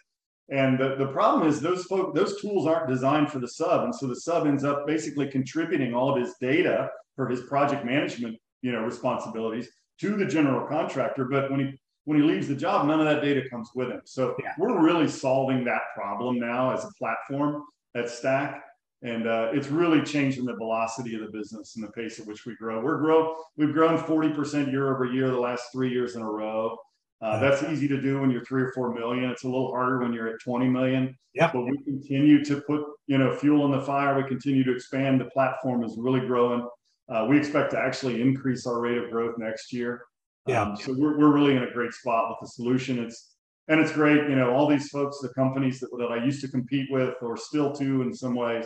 And 0.50 0.80
the, 0.80 0.96
the 0.96 1.08
problem 1.08 1.48
is 1.48 1.62
those 1.62 1.86
folk, 1.86 2.16
those 2.16 2.42
tools 2.42 2.68
aren't 2.68 2.90
designed 2.90 3.32
for 3.32 3.40
the 3.40 3.48
sub. 3.48 3.84
And 3.84 3.96
so 3.96 4.08
the 4.08 4.16
sub 4.16 4.46
ends 4.48 4.64
up 4.64 4.86
basically 4.88 5.28
contributing 5.28 5.94
all 5.94 6.14
of 6.14 6.22
his 6.22 6.36
data 6.40 6.90
for 7.16 7.28
his 7.28 7.42
project 7.42 7.86
management, 7.86 8.38
you 8.62 8.72
know, 8.72 8.82
responsibilities 8.82 9.70
to 10.00 10.16
the 10.16 10.26
general 10.26 10.68
contractor. 10.68 11.26
But 11.26 11.52
when 11.52 11.60
he 11.60 11.80
when 12.06 12.20
he 12.20 12.24
leaves 12.24 12.50
the 12.50 12.56
job, 12.56 12.86
none 12.86 13.00
of 13.00 13.06
that 13.06 13.22
data 13.22 13.50
comes 13.50 13.70
with 13.76 13.90
him. 13.90 14.02
So 14.04 14.36
yeah. 14.44 14.52
we're 14.58 14.82
really 14.82 15.08
solving 15.08 15.64
that 15.66 15.82
problem 15.96 16.38
now 16.38 16.74
as 16.74 16.84
a 16.84 16.90
platform 17.00 17.64
at 17.96 18.10
Stack 18.10 18.62
and 19.04 19.28
uh, 19.28 19.50
it's 19.54 19.68
really 19.68 20.02
changing 20.02 20.46
the 20.46 20.56
velocity 20.56 21.16
of 21.16 21.22
the 21.22 21.38
business 21.38 21.76
and 21.76 21.84
the 21.84 21.92
pace 21.92 22.20
at 22.20 22.26
which 22.26 22.46
we 22.46 22.56
grow. 22.56 22.82
We're 22.82 22.98
grow 22.98 23.36
we've 23.58 23.74
grown 23.74 23.98
40% 23.98 24.72
year 24.72 24.94
over 24.94 25.06
year 25.06 25.30
the 25.30 25.40
last 25.40 25.66
three 25.72 25.92
years 25.92 26.16
in 26.16 26.22
a 26.22 26.30
row. 26.30 26.78
Uh, 27.22 27.40
that's 27.40 27.64
easy 27.64 27.88
to 27.88 28.02
do 28.02 28.20
when 28.20 28.32
you're 28.32 28.44
three 28.44 28.64
or 28.64 28.72
four 28.74 28.94
million. 28.94 29.30
It's 29.30 29.44
a 29.44 29.48
little 29.48 29.72
harder 29.72 30.00
when 30.00 30.14
you're 30.14 30.28
at 30.28 30.42
20 30.42 30.68
million. 30.68 31.18
Yeah. 31.34 31.50
But 31.52 31.64
we 31.64 31.78
continue 31.84 32.44
to 32.46 32.62
put 32.62 32.84
you 33.08 33.18
know 33.18 33.36
fuel 33.36 33.66
in 33.66 33.72
the 33.72 33.82
fire. 33.82 34.16
We 34.22 34.28
continue 34.28 34.64
to 34.64 34.74
expand. 34.74 35.20
The 35.20 35.26
platform 35.26 35.84
is 35.84 35.96
really 35.98 36.22
growing. 36.22 36.68
Uh, 37.10 37.26
we 37.30 37.38
expect 37.38 37.72
to 37.72 37.80
actually 37.80 38.22
increase 38.22 38.66
our 38.66 38.80
rate 38.80 38.98
of 38.98 39.12
growth 39.12 39.38
next 39.38 39.74
year. 39.74 40.02
Yeah. 40.48 40.64
Um, 40.64 40.78
so 40.78 40.94
we're, 40.98 41.18
we're 41.18 41.34
really 41.34 41.56
in 41.56 41.64
a 41.64 41.72
great 41.72 41.94
spot 41.94 42.30
with 42.30 42.38
the 42.42 42.48
solution. 42.48 43.00
It's 43.00 43.36
and 43.68 43.80
it's 43.80 43.94
great. 43.94 44.30
You 44.30 44.36
know, 44.36 44.54
all 44.54 44.68
these 44.68 44.90
folks, 44.90 45.20
the 45.22 45.30
companies 45.30 45.80
that, 45.80 45.90
that 45.98 46.12
I 46.12 46.24
used 46.24 46.42
to 46.42 46.48
compete 46.50 46.88
with 46.92 47.16
or 47.22 47.38
still 47.38 47.72
do 47.72 48.02
in 48.02 48.14
some 48.14 48.36
ways, 48.36 48.66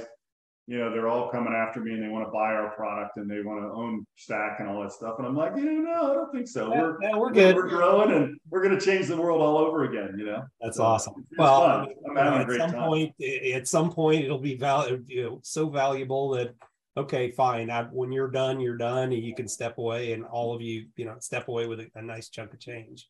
you 0.68 0.78
know, 0.78 0.92
they're 0.92 1.08
all 1.08 1.30
coming 1.30 1.54
after 1.54 1.80
me 1.80 1.94
and 1.94 2.04
they 2.04 2.10
want 2.10 2.26
to 2.26 2.32
buy 2.32 2.52
our 2.52 2.72
product 2.72 3.16
and 3.16 3.32
they 3.32 3.42
want 3.42 3.62
to 3.62 3.72
own 3.72 4.06
Stack 4.18 4.60
and 4.60 4.68
all 4.68 4.82
that 4.82 4.92
stuff. 4.92 5.16
And 5.18 5.26
I'm 5.26 5.36
like, 5.36 5.54
yeah, 5.56 5.64
no, 5.64 6.12
I 6.12 6.14
don't 6.14 6.32
think 6.34 6.46
so. 6.46 6.74
Yeah, 6.74 6.82
we're, 6.82 7.02
yeah, 7.02 7.16
we're 7.16 7.32
good. 7.32 7.56
We're 7.56 7.70
growing 7.70 8.12
and 8.12 8.38
we're 8.50 8.62
going 8.62 8.78
to 8.78 8.86
change 8.86 9.08
the 9.08 9.16
world 9.16 9.42
all 9.42 9.58
over 9.58 9.86
again. 9.86 10.16
You 10.20 10.26
know, 10.26 10.44
that's 10.60 10.76
so 10.76 10.84
awesome. 10.84 11.26
Well, 11.38 11.88
at 12.18 12.52
some 12.52 12.72
time. 12.72 12.84
point, 12.84 13.16
at 13.22 13.68
some 13.68 13.92
point, 13.92 14.26
it'll 14.26 14.40
be 14.40 14.58
val- 14.58 14.90
you 15.08 15.24
know, 15.24 15.40
so 15.42 15.70
valuable 15.70 16.32
that 16.32 16.54
okay, 16.98 17.32
fine. 17.32 17.70
I, 17.70 17.84
when 17.84 18.12
you're 18.12 18.30
done, 18.30 18.60
you're 18.60 18.76
done, 18.76 19.14
and 19.14 19.24
you 19.24 19.36
can 19.36 19.48
step 19.48 19.78
away, 19.78 20.12
and 20.12 20.26
all 20.26 20.54
of 20.54 20.62
you, 20.62 20.88
you 20.98 21.06
know, 21.06 21.16
step 21.20 21.48
away 21.48 21.68
with 21.68 21.80
a, 21.80 21.88
a 21.96 22.02
nice 22.02 22.28
chunk 22.28 22.54
of 22.54 22.60
change. 22.60 23.08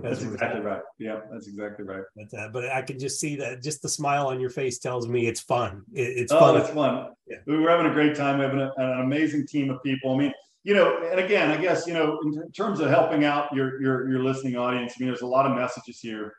That's 0.00 0.22
exactly 0.22 0.60
right. 0.60 0.82
Yeah, 0.98 1.20
that's 1.30 1.48
exactly 1.48 1.84
right. 1.84 2.02
But, 2.16 2.38
uh, 2.38 2.48
but 2.48 2.68
I 2.70 2.82
can 2.82 2.98
just 2.98 3.20
see 3.20 3.36
that 3.36 3.62
just 3.62 3.82
the 3.82 3.88
smile 3.88 4.28
on 4.28 4.40
your 4.40 4.50
face 4.50 4.78
tells 4.78 5.08
me 5.08 5.26
it's 5.26 5.40
fun. 5.40 5.82
It, 5.92 6.02
it's 6.02 6.32
oh, 6.32 6.38
fun. 6.38 6.56
it's 6.60 6.70
fun. 6.70 7.10
Yeah. 7.26 7.38
We 7.46 7.58
were 7.58 7.70
having 7.70 7.86
a 7.86 7.94
great 7.94 8.16
time. 8.16 8.38
We 8.38 8.44
have 8.44 8.54
an, 8.54 8.70
an 8.76 9.00
amazing 9.00 9.46
team 9.46 9.70
of 9.70 9.82
people. 9.82 10.14
I 10.14 10.18
mean, 10.18 10.32
you 10.64 10.74
know, 10.74 11.02
and 11.10 11.18
again, 11.18 11.50
I 11.50 11.60
guess 11.60 11.86
you 11.86 11.94
know, 11.94 12.20
in 12.24 12.50
terms 12.52 12.80
of 12.80 12.88
helping 12.88 13.24
out 13.24 13.52
your 13.52 13.80
your 13.82 14.08
your 14.08 14.22
listening 14.22 14.56
audience, 14.56 14.94
I 14.96 15.00
mean, 15.00 15.08
there's 15.08 15.22
a 15.22 15.26
lot 15.26 15.46
of 15.46 15.56
messages 15.56 15.98
here. 16.00 16.32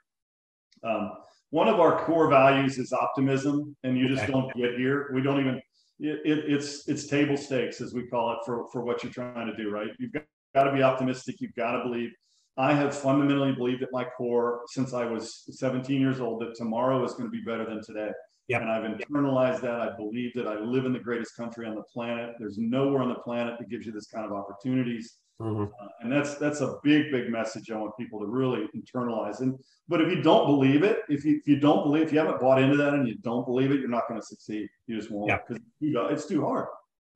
Um, 0.84 1.12
one 1.50 1.68
of 1.68 1.80
our 1.80 2.04
core 2.06 2.30
values 2.30 2.78
is 2.78 2.94
optimism, 2.94 3.76
and 3.84 3.98
you 3.98 4.08
just 4.08 4.24
okay. 4.24 4.32
don't 4.32 4.54
get 4.56 4.76
here. 4.76 5.12
We 5.14 5.22
don't 5.22 5.40
even. 5.40 5.62
It, 6.00 6.22
it, 6.26 6.52
it's 6.52 6.88
it's 6.88 7.08
table 7.08 7.38
stakes 7.38 7.80
as 7.80 7.94
we 7.94 8.08
call 8.08 8.32
it 8.32 8.40
for 8.46 8.66
for 8.72 8.82
what 8.82 9.04
you're 9.04 9.12
trying 9.12 9.48
to 9.48 9.56
do. 9.56 9.70
Right? 9.70 9.90
You've 10.00 10.12
got, 10.12 10.24
got 10.56 10.64
to 10.64 10.74
be 10.74 10.82
optimistic. 10.82 11.36
You've 11.40 11.56
got 11.56 11.74
to 11.74 11.84
believe 11.84 12.12
I 12.58 12.74
have 12.74 12.96
fundamentally 12.96 13.54
believed 13.54 13.82
at 13.82 13.90
my 13.92 14.04
core 14.04 14.62
since 14.68 14.94
I 14.94 15.06
was 15.06 15.44
17 15.50 16.00
years 16.00 16.20
old 16.20 16.42
that 16.42 16.56
tomorrow 16.56 17.04
is 17.04 17.14
going 17.14 17.26
to 17.26 17.32
be 17.32 17.42
better 17.44 17.66
than 17.66 17.82
today. 17.84 18.12
Yep. 18.50 18.62
And 18.62 18.72
I've 18.72 18.84
internalized 18.84 19.62
that. 19.62 19.80
I 19.80 19.96
believe 19.96 20.34
that 20.36 20.48
I 20.48 20.60
live 20.60 20.86
in 20.86 20.94
the 20.94 21.00
greatest 21.00 21.36
country 21.36 21.66
on 21.66 21.76
the 21.76 21.84
planet. 21.84 22.36
There's 22.40 22.58
nowhere 22.58 23.02
on 23.02 23.10
the 23.10 23.16
planet 23.16 23.56
that 23.58 23.70
gives 23.70 23.86
you 23.86 23.92
this 23.92 24.08
kind 24.08 24.26
of 24.26 24.34
opportunities. 24.34 25.18
Mm-hmm. 25.42 25.64
Uh, 25.64 25.88
and 26.02 26.12
that's 26.12 26.36
that's 26.36 26.62
a 26.62 26.76
big, 26.84 27.12
big 27.12 27.30
message 27.30 27.72
I 27.72 27.78
want 27.78 27.98
people 27.98 28.20
to 28.20 28.28
really 28.28 28.68
internalize. 28.76 29.40
And 29.40 29.58
but 29.88 30.02
if 30.02 30.10
you 30.10 30.22
don't 30.22 30.46
believe 30.46 30.84
it, 30.84 31.00
if 31.10 31.26
you 31.26 31.38
if 31.38 31.48
you 31.48 31.60
don't 31.60 31.84
believe, 31.84 32.04
if 32.04 32.14
you 32.14 32.20
haven't 32.20 32.40
bought 32.40 32.62
into 32.62 32.78
that 32.78 32.94
and 32.94 33.08
you 33.08 33.16
don't 33.16 33.46
believe 33.46 33.72
it, 33.72 33.80
you're 33.80 33.90
not 33.90 34.08
going 34.08 34.20
to 34.20 34.26
succeed. 34.26 34.70
You 34.88 34.98
just 34.98 35.10
won't 35.10 35.32
because 35.48 35.62
yep. 35.80 36.12
it's 36.12 36.28
too 36.28 36.46
hard. 36.46 36.68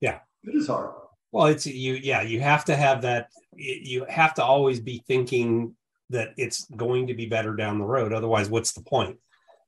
Yeah, 0.02 0.19
it 0.43 0.56
is 0.56 0.67
hard. 0.67 0.93
Well, 1.32 1.48
it's 1.48 1.66
you, 1.66 1.94
yeah, 1.96 2.22
you 2.22 2.40
have 2.40 2.66
to 2.66 2.76
have 2.76 3.02
that. 3.02 3.30
You 3.54 4.06
have 4.10 4.34
to 4.36 4.44
always 4.44 4.80
be 4.80 5.04
thinking 5.08 5.76
that 6.10 6.30
it's 6.38 6.66
going 6.76 7.08
to 7.08 7.13
be 7.13 7.26
better 7.26 7.56
down 7.56 7.80
the 7.80 7.86
road. 7.86 8.13
Otherwise, 8.13 8.50
what's 8.50 8.74
the 8.74 8.82
point? 8.82 9.18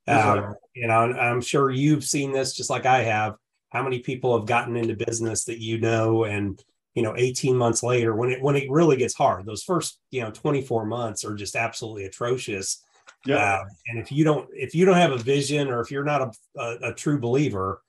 Um, 0.07 0.55
you 0.73 0.87
know, 0.87 0.93
I'm 0.93 1.41
sure 1.41 1.69
you've 1.69 2.03
seen 2.03 2.31
this 2.31 2.53
just 2.53 2.69
like 2.69 2.85
I 2.85 3.03
have. 3.03 3.35
How 3.69 3.83
many 3.83 3.99
people 3.99 4.37
have 4.37 4.47
gotten 4.47 4.75
into 4.75 4.95
business 4.95 5.43
that 5.45 5.59
you 5.61 5.79
know, 5.79 6.23
and 6.23 6.61
you 6.95 7.03
know, 7.03 7.13
18 7.15 7.55
months 7.55 7.83
later, 7.83 8.15
when 8.15 8.31
it 8.31 8.41
when 8.41 8.55
it 8.55 8.69
really 8.71 8.97
gets 8.97 9.13
hard, 9.13 9.45
those 9.45 9.63
first 9.63 9.99
you 10.09 10.21
know 10.21 10.31
24 10.31 10.85
months 10.85 11.23
are 11.23 11.35
just 11.35 11.55
absolutely 11.55 12.05
atrocious. 12.05 12.83
Yeah. 13.25 13.35
Uh, 13.35 13.65
and 13.87 13.99
if 13.99 14.11
you 14.11 14.23
don't 14.23 14.47
if 14.53 14.73
you 14.73 14.85
don't 14.85 14.95
have 14.95 15.11
a 15.11 15.17
vision, 15.17 15.67
or 15.67 15.81
if 15.81 15.91
you're 15.91 16.03
not 16.03 16.21
a, 16.21 16.59
a, 16.59 16.77
a 16.89 16.93
true 16.93 17.19
believer, 17.19 17.81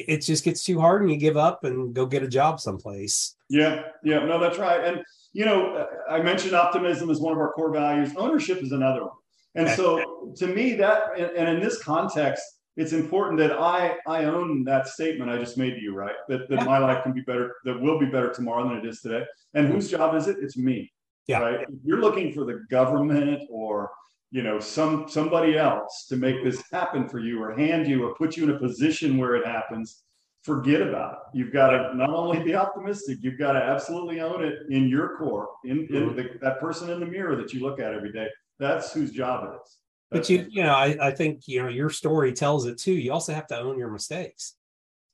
it 0.00 0.18
just 0.18 0.44
gets 0.44 0.64
too 0.64 0.80
hard, 0.80 1.02
and 1.02 1.10
you 1.10 1.16
give 1.16 1.36
up 1.36 1.64
and 1.64 1.94
go 1.94 2.06
get 2.06 2.22
a 2.22 2.28
job 2.28 2.60
someplace. 2.60 3.36
Yeah, 3.48 3.84
yeah, 4.04 4.20
no, 4.20 4.38
that's 4.38 4.58
right. 4.58 4.84
And 4.84 5.02
you 5.32 5.44
know, 5.44 5.74
uh, 5.74 5.86
I 6.10 6.22
mentioned 6.22 6.54
optimism 6.54 7.10
is 7.10 7.20
one 7.20 7.32
of 7.32 7.38
our 7.38 7.52
core 7.52 7.72
values. 7.72 8.12
Ownership 8.16 8.62
is 8.62 8.72
another 8.72 9.02
one. 9.02 9.12
And 9.54 9.68
so 9.70 10.32
to 10.36 10.46
me, 10.46 10.74
that 10.74 11.18
and 11.18 11.48
in 11.48 11.60
this 11.60 11.82
context, 11.82 12.42
it's 12.76 12.92
important 12.92 13.38
that 13.40 13.52
I 13.52 13.96
I 14.06 14.24
own 14.24 14.64
that 14.64 14.88
statement 14.88 15.30
I 15.30 15.38
just 15.38 15.58
made 15.58 15.74
to 15.74 15.80
you, 15.80 15.94
right? 15.94 16.14
That 16.28 16.48
that 16.48 16.60
yeah. 16.60 16.64
my 16.64 16.78
life 16.78 17.02
can 17.02 17.12
be 17.12 17.20
better, 17.20 17.56
that 17.64 17.80
will 17.80 17.98
be 17.98 18.06
better 18.06 18.32
tomorrow 18.32 18.68
than 18.68 18.78
it 18.78 18.86
is 18.86 19.00
today. 19.00 19.24
And 19.54 19.68
whose 19.68 19.90
job 19.90 20.14
is 20.14 20.26
it? 20.26 20.38
It's 20.40 20.56
me. 20.56 20.90
Yeah. 21.26 21.40
Right. 21.40 21.60
If 21.60 21.68
you're 21.84 22.00
looking 22.00 22.32
for 22.32 22.44
the 22.44 22.64
government 22.70 23.42
or 23.50 23.90
you 24.32 24.42
know 24.42 24.58
some 24.58 25.08
somebody 25.08 25.56
else 25.56 26.06
to 26.08 26.16
make 26.16 26.42
this 26.42 26.62
happen 26.72 27.08
for 27.08 27.20
you 27.20 27.40
or 27.40 27.54
hand 27.54 27.86
you 27.86 28.04
or 28.04 28.14
put 28.16 28.36
you 28.36 28.44
in 28.44 28.50
a 28.50 28.58
position 28.58 29.18
where 29.18 29.36
it 29.36 29.46
happens 29.46 30.02
forget 30.42 30.82
about 30.82 31.12
it 31.12 31.18
you've 31.38 31.52
got 31.52 31.70
to 31.70 31.94
not 31.94 32.10
only 32.10 32.42
be 32.42 32.54
optimistic 32.54 33.18
you've 33.20 33.38
got 33.38 33.52
to 33.52 33.62
absolutely 33.62 34.20
own 34.20 34.42
it 34.42 34.54
in 34.70 34.88
your 34.88 35.16
core 35.16 35.50
in, 35.64 35.80
in 35.80 35.86
mm-hmm. 35.86 36.16
the, 36.16 36.30
that 36.40 36.58
person 36.58 36.90
in 36.90 36.98
the 36.98 37.06
mirror 37.06 37.36
that 37.36 37.52
you 37.52 37.60
look 37.60 37.78
at 37.78 37.94
every 37.94 38.10
day 38.10 38.26
that's 38.62 38.92
whose 38.92 39.10
job 39.10 39.44
it 39.44 39.56
is. 39.56 39.76
That's 40.10 40.28
but 40.28 40.30
you, 40.30 40.46
you 40.48 40.62
know, 40.62 40.74
I, 40.74 41.08
I 41.08 41.10
think 41.10 41.48
you 41.48 41.62
know 41.62 41.68
your 41.68 41.90
story 41.90 42.32
tells 42.32 42.66
it 42.66 42.78
too. 42.78 42.92
You 42.92 43.12
also 43.12 43.34
have 43.34 43.46
to 43.48 43.58
own 43.58 43.78
your 43.78 43.90
mistakes 43.90 44.54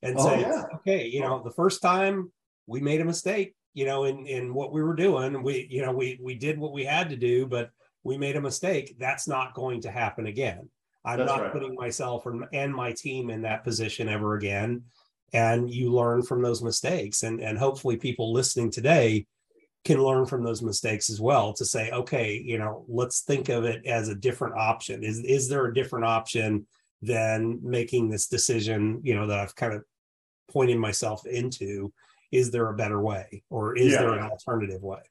and 0.01 0.15
oh, 0.17 0.23
say, 0.23 0.41
yeah. 0.41 0.63
okay, 0.75 1.07
you 1.07 1.21
know, 1.21 1.41
the 1.43 1.51
first 1.51 1.81
time 1.81 2.31
we 2.67 2.79
made 2.79 3.01
a 3.01 3.05
mistake, 3.05 3.55
you 3.73 3.85
know, 3.85 4.03
in 4.03 4.27
in 4.27 4.53
what 4.53 4.71
we 4.71 4.83
were 4.83 4.95
doing, 4.95 5.41
we, 5.41 5.67
you 5.69 5.81
know, 5.81 5.91
we 5.91 6.19
we 6.21 6.35
did 6.35 6.59
what 6.59 6.73
we 6.73 6.83
had 6.83 7.09
to 7.09 7.15
do, 7.15 7.47
but 7.47 7.71
we 8.03 8.17
made 8.17 8.35
a 8.35 8.41
mistake. 8.41 8.95
That's 8.99 9.27
not 9.27 9.53
going 9.53 9.81
to 9.81 9.91
happen 9.91 10.27
again. 10.27 10.69
I'm 11.05 11.19
That's 11.19 11.29
not 11.29 11.41
right. 11.41 11.51
putting 11.51 11.75
myself 11.75 12.25
and 12.53 12.73
my 12.73 12.91
team 12.91 13.29
in 13.29 13.41
that 13.43 13.63
position 13.63 14.09
ever 14.09 14.35
again. 14.35 14.83
And 15.31 15.71
you 15.71 15.91
learn 15.91 16.23
from 16.23 16.41
those 16.41 16.63
mistakes, 16.63 17.23
and 17.23 17.39
and 17.39 17.57
hopefully 17.57 17.97
people 17.97 18.33
listening 18.33 18.71
today 18.71 19.27
can 19.85 20.03
learn 20.03 20.25
from 20.25 20.43
those 20.43 20.61
mistakes 20.61 21.09
as 21.09 21.21
well 21.21 21.53
to 21.53 21.65
say 21.65 21.89
okay 21.91 22.41
you 22.43 22.57
know 22.57 22.85
let's 22.87 23.21
think 23.21 23.49
of 23.49 23.63
it 23.63 23.85
as 23.85 24.09
a 24.09 24.15
different 24.15 24.55
option 24.55 25.03
is 25.03 25.19
is 25.19 25.47
there 25.47 25.65
a 25.65 25.73
different 25.73 26.05
option 26.05 26.65
than 27.01 27.59
making 27.63 28.09
this 28.09 28.27
decision 28.27 28.99
you 29.03 29.15
know 29.15 29.25
that 29.25 29.39
i've 29.39 29.55
kind 29.55 29.73
of 29.73 29.83
pointed 30.51 30.77
myself 30.77 31.25
into 31.25 31.93
is 32.31 32.51
there 32.51 32.69
a 32.69 32.75
better 32.75 33.01
way 33.01 33.41
or 33.49 33.77
is 33.77 33.93
yeah. 33.93 33.99
there 33.99 34.13
an 34.13 34.29
alternative 34.29 34.81
way 34.81 35.01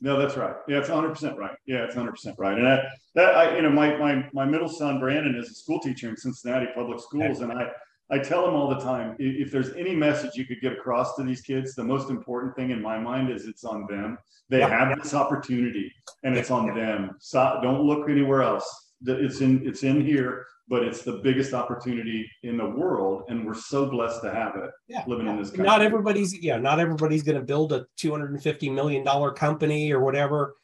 no 0.00 0.18
that's 0.18 0.36
right 0.36 0.54
yeah 0.68 0.78
it's 0.78 0.88
100% 0.88 1.36
right 1.36 1.56
yeah 1.66 1.84
it's 1.84 1.94
100% 1.94 2.34
right 2.38 2.58
and 2.58 2.68
I, 2.68 2.82
that 3.14 3.34
i 3.36 3.56
you 3.56 3.62
know 3.62 3.70
my 3.70 3.96
my 3.96 4.28
my 4.32 4.44
middle 4.44 4.68
son 4.68 4.98
brandon 4.98 5.34
is 5.34 5.50
a 5.50 5.54
school 5.54 5.80
teacher 5.80 6.08
in 6.08 6.16
cincinnati 6.16 6.66
public 6.74 7.00
schools 7.00 7.40
and 7.40 7.52
i 7.52 7.70
I 8.10 8.18
tell 8.18 8.44
them 8.46 8.54
all 8.54 8.68
the 8.68 8.80
time 8.80 9.16
if 9.18 9.50
there's 9.50 9.74
any 9.74 9.94
message 9.94 10.34
you 10.34 10.46
could 10.46 10.60
get 10.60 10.72
across 10.72 11.14
to 11.16 11.22
these 11.22 11.42
kids, 11.42 11.74
the 11.74 11.84
most 11.84 12.08
important 12.08 12.56
thing 12.56 12.70
in 12.70 12.80
my 12.80 12.98
mind 12.98 13.30
is 13.30 13.46
it's 13.46 13.64
on 13.64 13.86
them. 13.86 14.16
They 14.48 14.60
yeah. 14.60 14.68
have 14.68 15.02
this 15.02 15.12
opportunity 15.12 15.92
and 16.24 16.34
it's 16.36 16.50
on 16.50 16.74
them. 16.74 17.16
So 17.20 17.58
don't 17.62 17.82
look 17.82 18.08
anywhere 18.08 18.42
else. 18.42 18.92
It's 19.06 19.42
in 19.42 19.66
it's 19.66 19.82
in 19.82 20.04
here, 20.04 20.46
but 20.68 20.82
it's 20.82 21.02
the 21.02 21.12
biggest 21.12 21.54
opportunity 21.54 22.30
in 22.42 22.56
the 22.56 22.66
world, 22.66 23.24
and 23.28 23.46
we're 23.46 23.54
so 23.54 23.86
blessed 23.86 24.22
to 24.22 24.32
have 24.32 24.56
it. 24.56 24.70
Yeah. 24.86 25.04
living 25.06 25.26
yeah. 25.26 25.32
in 25.32 25.38
this 25.38 25.48
country. 25.48 25.66
Not 25.66 25.82
everybody's 25.82 26.38
yeah, 26.38 26.58
not 26.58 26.78
everybody's 26.78 27.22
going 27.22 27.38
to 27.38 27.44
build 27.44 27.72
a 27.72 27.86
250 27.96 28.70
million 28.70 29.04
dollar 29.04 29.32
company 29.32 29.92
or 29.92 30.00
whatever. 30.00 30.56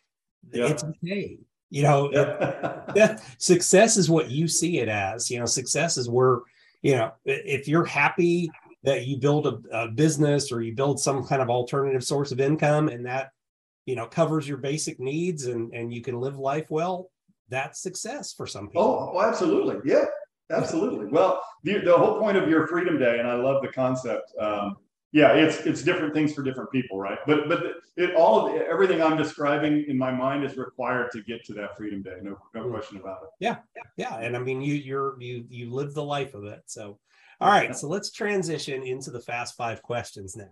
Yeah. 0.52 0.66
It's 0.66 0.84
okay. 0.84 1.38
You 1.70 1.82
know, 1.82 2.10
it, 2.12 3.20
success 3.38 3.96
is 3.96 4.08
what 4.08 4.30
you 4.30 4.46
see 4.46 4.78
it 4.78 4.88
as. 4.88 5.30
You 5.30 5.40
know, 5.40 5.46
success 5.46 5.96
is 5.96 6.08
where 6.08 6.40
you 6.84 6.96
know, 6.96 7.12
if 7.24 7.66
you're 7.66 7.86
happy 7.86 8.50
that 8.84 9.06
you 9.06 9.16
build 9.16 9.46
a, 9.46 9.58
a, 9.72 9.88
business 9.88 10.52
or 10.52 10.60
you 10.60 10.74
build 10.74 11.00
some 11.00 11.24
kind 11.26 11.40
of 11.40 11.48
alternative 11.48 12.04
source 12.04 12.30
of 12.30 12.40
income 12.40 12.88
and 12.88 13.06
that, 13.06 13.30
you 13.86 13.96
know, 13.96 14.06
covers 14.06 14.46
your 14.46 14.58
basic 14.58 15.00
needs 15.00 15.46
and, 15.46 15.72
and 15.72 15.92
you 15.92 16.02
can 16.02 16.20
live 16.20 16.36
life 16.36 16.66
well, 16.68 17.10
that's 17.48 17.82
success 17.82 18.32
for 18.32 18.46
some 18.46 18.68
people. 18.68 18.82
Oh, 18.82 19.18
oh 19.18 19.22
absolutely. 19.22 19.76
Yeah, 19.84 20.04
absolutely. 20.50 21.06
Well, 21.06 21.42
the, 21.62 21.78
the 21.78 21.96
whole 21.96 22.18
point 22.18 22.36
of 22.36 22.48
your 22.48 22.66
freedom 22.66 22.98
day, 22.98 23.18
and 23.18 23.28
I 23.28 23.34
love 23.34 23.62
the 23.62 23.68
concept, 23.68 24.32
um, 24.40 24.76
yeah, 25.14 25.32
it's 25.32 25.58
it's 25.58 25.82
different 25.84 26.12
things 26.12 26.34
for 26.34 26.42
different 26.42 26.72
people, 26.72 26.98
right? 26.98 27.18
But 27.24 27.48
but 27.48 27.62
it 27.96 28.16
all 28.16 28.48
of 28.48 28.60
everything 28.62 29.00
I'm 29.00 29.16
describing 29.16 29.84
in 29.86 29.96
my 29.96 30.10
mind 30.10 30.42
is 30.42 30.56
required 30.56 31.12
to 31.12 31.22
get 31.22 31.44
to 31.44 31.54
that 31.54 31.76
freedom 31.76 32.02
day. 32.02 32.16
No 32.20 32.36
no 32.52 32.64
mm. 32.64 32.70
question 32.72 32.98
about 32.98 33.22
it. 33.22 33.28
Yeah, 33.38 33.58
yeah, 33.96 34.16
and 34.16 34.36
I 34.36 34.40
mean 34.40 34.60
you 34.60 34.74
you're 34.74 35.14
you 35.20 35.44
you 35.48 35.70
live 35.70 35.94
the 35.94 36.02
life 36.02 36.34
of 36.34 36.42
it. 36.42 36.62
So, 36.66 36.98
all 37.40 37.48
right, 37.48 37.76
so 37.76 37.86
let's 37.86 38.10
transition 38.10 38.82
into 38.82 39.12
the 39.12 39.20
fast 39.20 39.56
five 39.56 39.82
questions 39.82 40.34
now. 40.34 40.50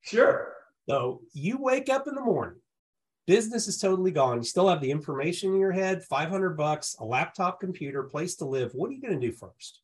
Sure. 0.00 0.54
So 0.88 1.20
you 1.32 1.58
wake 1.58 1.88
up 1.88 2.08
in 2.08 2.16
the 2.16 2.20
morning, 2.20 2.58
business 3.30 3.68
is 3.68 3.78
totally 3.78 4.10
gone. 4.10 4.38
You 4.38 4.44
still 4.44 4.68
have 4.68 4.80
the 4.80 4.90
information 4.90 5.52
in 5.54 5.60
your 5.60 5.72
head, 5.72 6.02
500 6.02 6.56
bucks, 6.56 6.96
a 7.00 7.04
laptop 7.04 7.60
computer, 7.60 8.02
place 8.02 8.34
to 8.36 8.44
live. 8.44 8.72
What 8.74 8.90
are 8.90 8.92
you 8.92 9.00
going 9.00 9.18
to 9.18 9.26
do 9.26 9.32
first? 9.32 9.80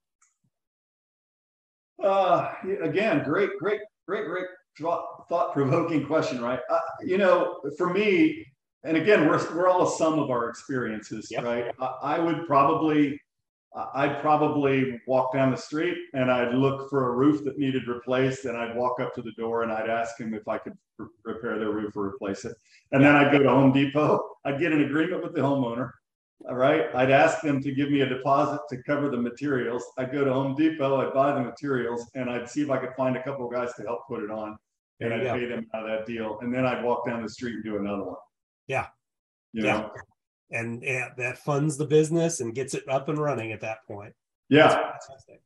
Uh, 2.03 2.53
again, 2.83 3.23
great, 3.25 3.51
great 3.59 3.81
Great, 4.07 4.27
great 4.27 4.47
thought 4.79 5.53
provoking 5.53 6.07
question, 6.07 6.41
right? 6.41 6.61
Uh, 6.71 6.79
you 7.03 7.19
know, 7.19 7.61
for 7.77 7.93
me, 7.93 8.47
and 8.85 8.97
again, 8.97 9.27
we're, 9.27 9.39
we're 9.57 9.69
all 9.69 9.89
a 9.89 9.91
sum 9.91 10.21
of 10.21 10.31
our 10.31 10.49
experiences, 10.49 11.29
yep. 11.29 11.43
right? 11.43 11.75
I, 11.81 11.87
I 12.03 12.19
would 12.21 12.47
probably, 12.47 13.21
I'd 13.95 14.21
probably 14.21 15.01
walk 15.07 15.35
down 15.35 15.51
the 15.51 15.57
street 15.57 15.99
and 16.15 16.31
I'd 16.31 16.55
look 16.55 16.89
for 16.89 17.09
a 17.09 17.13
roof 17.13 17.45
that 17.45 17.59
needed 17.59 17.89
replaced, 17.89 18.47
and 18.47 18.57
I'd 18.57 18.75
walk 18.75 19.01
up 19.01 19.15
to 19.15 19.23
the 19.23 19.33
door 19.33 19.65
and 19.65 19.73
I'd 19.73 19.91
ask 19.91 20.19
him 20.19 20.33
if 20.33 20.49
I 20.49 20.57
could 20.57 20.77
r- 20.99 21.09
repair 21.25 21.59
their 21.59 21.71
roof 21.71 21.95
or 21.95 22.07
replace 22.07 22.45
it. 22.47 22.57
And 22.93 23.05
then 23.05 23.15
I'd 23.15 23.33
go 23.33 23.39
to 23.39 23.51
Home 23.51 23.73
Depot. 23.73 24.37
I'd 24.45 24.59
get 24.59 24.73
an 24.73 24.85
agreement 24.85 25.23
with 25.23 25.35
the 25.35 25.43
homeowner. 25.43 25.91
All 26.49 26.55
right. 26.55 26.95
I'd 26.95 27.11
ask 27.11 27.43
them 27.43 27.63
to 27.63 27.73
give 27.73 27.91
me 27.91 28.01
a 28.01 28.09
deposit 28.09 28.61
to 28.71 28.83
cover 28.85 29.11
the 29.11 29.17
materials. 29.19 29.85
I'd 29.99 30.13
go 30.13 30.25
to 30.25 30.33
Home 30.33 30.55
Depot, 30.55 31.07
I'd 31.07 31.13
buy 31.13 31.35
the 31.35 31.43
materials, 31.43 32.09
and 32.15 32.31
I'd 32.31 32.49
see 32.49 32.63
if 32.63 32.71
I 32.71 32.79
could 32.79 32.95
find 32.97 33.17
a 33.17 33.23
couple 33.23 33.47
of 33.47 33.53
guys 33.53 33.75
to 33.75 33.83
help 33.83 34.07
put 34.09 34.23
it 34.23 34.31
on. 34.31 34.57
And 35.01 35.13
I'd 35.13 35.27
pay 35.39 35.45
them 35.45 35.67
out 35.75 35.83
of 35.83 35.99
that 35.99 36.07
deal. 36.07 36.39
And 36.41 36.55
then 36.55 36.65
I'd 36.65 36.83
walk 36.83 37.07
down 37.07 37.23
the 37.23 37.29
street 37.29 37.57
and 37.57 37.65
do 37.65 37.77
another 37.77 38.05
one. 38.05 38.17
Yeah. 38.69 38.87
You 39.53 39.65
yeah. 39.65 39.77
Know? 39.79 39.91
And 40.51 40.83
yeah, 40.83 41.09
that 41.17 41.39
funds 41.39 41.77
the 41.77 41.87
business 41.87 42.41
and 42.41 42.55
gets 42.55 42.75
it 42.75 42.89
up 42.89 43.09
and 43.09 43.19
running 43.19 43.53
at 43.53 43.61
that 43.61 43.79
point. 43.87 44.15
Yeah. 44.49 44.93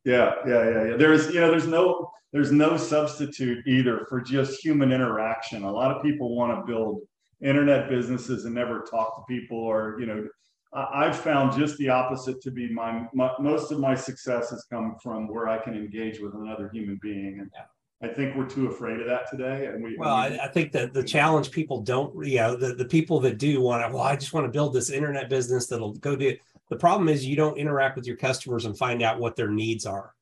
Yeah. 0.05 0.31
Yeah. 0.45 0.69
Yeah. 0.69 0.85
Yeah. 0.89 0.97
There's, 0.97 1.33
you 1.33 1.39
know, 1.39 1.49
there's 1.49 1.67
no, 1.67 2.11
there's 2.31 2.51
no 2.51 2.77
substitute 2.77 3.65
either 3.67 4.05
for 4.07 4.21
just 4.21 4.63
human 4.63 4.91
interaction. 4.91 5.63
A 5.63 5.71
lot 5.71 5.91
of 5.91 6.03
people 6.03 6.35
want 6.35 6.57
to 6.57 6.71
build 6.71 7.01
internet 7.41 7.89
businesses 7.89 8.45
and 8.45 8.53
never 8.53 8.81
talk 8.81 9.15
to 9.15 9.33
people 9.33 9.57
or, 9.57 9.97
you 9.99 10.05
know, 10.05 10.27
I've 10.73 11.19
found 11.19 11.51
just 11.51 11.77
the 11.79 11.89
opposite 11.89 12.41
to 12.43 12.51
be 12.51 12.71
my, 12.71 13.05
my, 13.13 13.31
most 13.39 13.73
of 13.73 13.79
my 13.79 13.93
success 13.93 14.51
has 14.51 14.63
come 14.71 14.95
from 15.03 15.27
where 15.27 15.49
I 15.49 15.57
can 15.57 15.75
engage 15.75 16.21
with 16.21 16.33
another 16.33 16.69
human 16.71 16.97
being, 17.01 17.39
and 17.39 17.49
yeah. 17.53 17.65
I 18.03 18.07
think 18.07 18.35
we're 18.35 18.49
too 18.49 18.67
afraid 18.67 18.99
of 18.99 19.07
that 19.07 19.29
today. 19.29 19.67
And 19.67 19.83
we 19.83 19.95
well, 19.95 20.15
I, 20.15 20.39
I, 20.43 20.47
think 20.47 20.71
that 20.71 20.91
the 20.91 21.03
challenge 21.03 21.51
people 21.51 21.81
don't, 21.81 22.25
you 22.25 22.37
know, 22.37 22.55
the, 22.55 22.73
the 22.73 22.85
people 22.85 23.19
that 23.19 23.37
do 23.37 23.61
want 23.61 23.85
to, 23.85 23.93
well, 23.93 24.03
I 24.03 24.15
just 24.15 24.33
want 24.33 24.45
to 24.45 24.51
build 24.51 24.73
this 24.73 24.89
internet 24.89 25.29
business 25.29 25.67
that'll 25.67 25.93
go 25.93 26.15
do. 26.15 26.35
The 26.69 26.77
problem 26.77 27.09
is 27.09 27.25
you 27.25 27.35
don't 27.35 27.57
interact 27.57 27.95
with 27.95 28.07
your 28.07 28.17
customers 28.17 28.65
and 28.65 28.75
find 28.75 29.03
out 29.03 29.19
what 29.19 29.35
their 29.35 29.49
needs 29.49 29.85
are. 29.85 30.15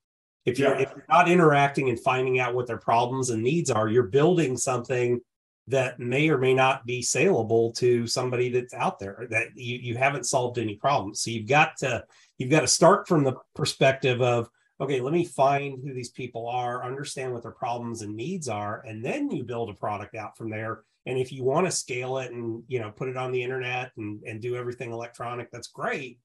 If 0.46 0.60
you're, 0.60 0.76
yeah. 0.76 0.82
if 0.82 0.92
you're 0.92 1.06
not 1.08 1.30
interacting 1.30 1.90
and 1.90 2.00
finding 2.00 2.40
out 2.40 2.54
what 2.54 2.68
their 2.68 2.78
problems 2.78 3.30
and 3.30 3.42
needs 3.42 3.70
are, 3.70 3.88
you're 3.88 4.04
building 4.04 4.58
something 4.58 5.22
that 5.70 6.00
may 6.00 6.30
or 6.30 6.38
may 6.38 6.54
not 6.54 6.86
be 6.86 7.02
saleable 7.02 7.72
to 7.72 8.08
somebody 8.08 8.50
that's 8.50 8.74
out 8.74 9.00
there 9.00 9.28
that 9.30 9.48
you, 9.56 9.78
you 9.78 9.96
haven't 9.96 10.26
solved 10.26 10.58
any 10.58 10.76
problems 10.76 11.22
so 11.22 11.30
you've 11.30 11.48
got 11.48 11.78
to 11.78 12.04
you've 12.40 12.50
got 12.50 12.62
to 12.62 12.68
start 12.68 13.08
from 13.08 13.24
the 13.24 13.34
perspective 13.54 14.20
of 14.20 14.50
okay 14.80 15.02
let 15.02 15.14
me 15.14 15.26
find 15.26 15.80
who 15.84 15.94
these 15.94 16.12
people 16.12 16.48
are 16.48 16.86
understand 16.86 17.34
what 17.34 17.44
their 17.44 17.52
problems 17.52 18.02
and 18.02 18.16
needs 18.16 18.48
are 18.48 18.84
and 18.88 19.04
then 19.04 19.30
you 19.30 19.44
build 19.44 19.70
a 19.70 19.74
product 19.74 20.16
out 20.16 20.38
from 20.38 20.50
there. 20.50 20.84
And 21.06 21.18
if 21.18 21.32
you 21.32 21.44
want 21.44 21.66
to 21.66 21.72
scale 21.72 22.20
it 22.20 22.32
and 22.32 22.64
you 22.68 22.80
know 22.80 22.92
put 22.92 23.10
it 23.10 23.18
on 23.18 23.32
the 23.32 23.42
internet 23.42 23.92
and, 23.98 24.22
and 24.24 24.42
do 24.42 24.56
everything 24.56 24.92
electronic 24.92 25.50
that's 25.52 25.68
great 25.68 26.20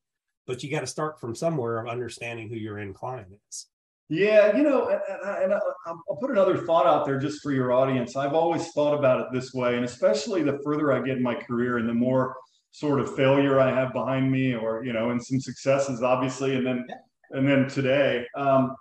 but 0.47 0.62
you 0.62 0.71
got 0.71 0.81
to 0.81 0.87
start 0.87 1.21
from 1.21 1.35
somewhere 1.35 1.79
of 1.79 1.88
understanding 1.88 2.49
who 2.49 2.57
your 2.57 2.79
end 2.79 2.95
client 2.95 3.29
is. 3.49 3.67
Yeah, 4.11 4.55
you 4.55 4.62
know, 4.62 4.88
and, 4.88 5.01
and, 5.09 5.45
and 5.45 5.55
I'll 5.87 6.17
put 6.21 6.31
another 6.31 6.59
thought 6.59 6.87
out 6.87 7.07
there 7.07 7.19
just 7.19 7.43
for 7.43 7.53
your 7.53 7.73
audience. 7.73 8.17
I've 8.17 8.35
always 8.35 8.69
thought 8.73 8.97
about 8.97 9.21
it 9.21 9.27
this 9.33 9.55
way, 9.55 9.77
and 9.77 9.85
especially 9.85 10.43
the 10.43 10.61
further 10.62 10.93
I 10.93 11.01
get 11.01 11.17
in 11.17 11.23
my 11.23 11.35
career 11.35 11.79
and 11.79 11.88
the 11.88 11.95
more 11.95 12.37
sort 12.71 13.01
of 13.01 13.17
failure 13.17 13.61
I 13.61 13.71
have 13.71 13.95
behind 13.95 14.31
me, 14.31 14.55
or 14.55 14.85
you 14.85 14.93
know, 14.93 15.11
and 15.11 15.25
some 15.25 15.40
successes, 15.40 16.03
obviously, 16.03 16.55
and 16.57 16.67
then 16.67 16.87
and 17.35 17.47
then 17.47 17.68
today. 17.68 18.27
Um, 18.37 18.75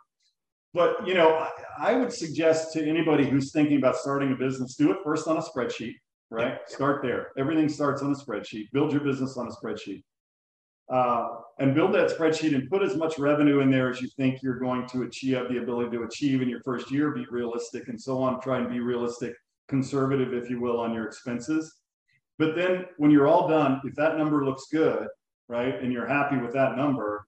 but 0.74 1.06
you 1.08 1.14
know, 1.14 1.36
I, 1.36 1.50
I 1.80 1.94
would 1.96 2.12
suggest 2.12 2.74
to 2.74 2.88
anybody 2.88 3.26
who's 3.30 3.52
thinking 3.52 3.78
about 3.78 3.98
starting 3.98 4.32
a 4.32 4.36
business, 4.36 4.76
do 4.76 4.92
it 4.92 4.98
first 5.04 5.28
on 5.28 5.38
a 5.38 5.42
spreadsheet, 5.42 5.96
right? 6.32 6.58
Start 6.68 7.04
there. 7.04 7.28
Everything 7.38 7.70
starts 7.70 8.02
on 8.02 8.12
a 8.12 8.16
spreadsheet. 8.16 8.72
Build 8.72 8.92
your 8.92 9.02
business 9.02 9.38
on 9.38 9.48
a 9.48 9.52
spreadsheet 9.52 10.04
uh, 10.90 11.30
and 11.60 11.74
build 11.74 11.94
that 11.94 12.10
spreadsheet 12.10 12.54
and 12.54 12.70
put 12.70 12.82
as 12.82 12.96
much 12.96 13.18
revenue 13.18 13.60
in 13.60 13.72
there 13.72 13.90
as 13.90 14.02
you 14.02 14.08
think 14.18 14.42
you're 14.42 14.60
going 14.60 14.88
to 14.90 15.04
achieve, 15.04 15.38
have 15.38 15.50
the 15.50 15.58
ability 15.58 15.96
to 15.96 16.04
achieve 16.04 16.42
in 16.42 16.50
your 16.50 16.62
first 16.62 16.92
year, 16.92 17.12
be 17.12 17.26
realistic 17.30 17.88
and 17.88 18.00
so 18.00 18.22
on. 18.22 18.42
Try 18.42 18.60
and 18.60 18.70
be 18.70 18.80
realistic, 18.80 19.34
conservative, 19.68 20.34
if 20.34 20.50
you 20.50 20.60
will, 20.60 20.80
on 20.80 20.94
your 20.94 21.06
expenses. 21.06 21.80
But 22.38 22.56
then 22.56 22.86
when 22.98 23.12
you're 23.12 23.28
all 23.28 23.48
done, 23.48 23.82
if 23.86 23.96
that 23.96 24.18
number 24.18 24.44
looks 24.44 24.66
good, 24.72 25.08
right, 25.48 25.82
and 25.82 25.94
you're 25.94 26.08
happy 26.08 26.38
with 26.38 26.54
that 26.54 26.76
number, 26.76 27.26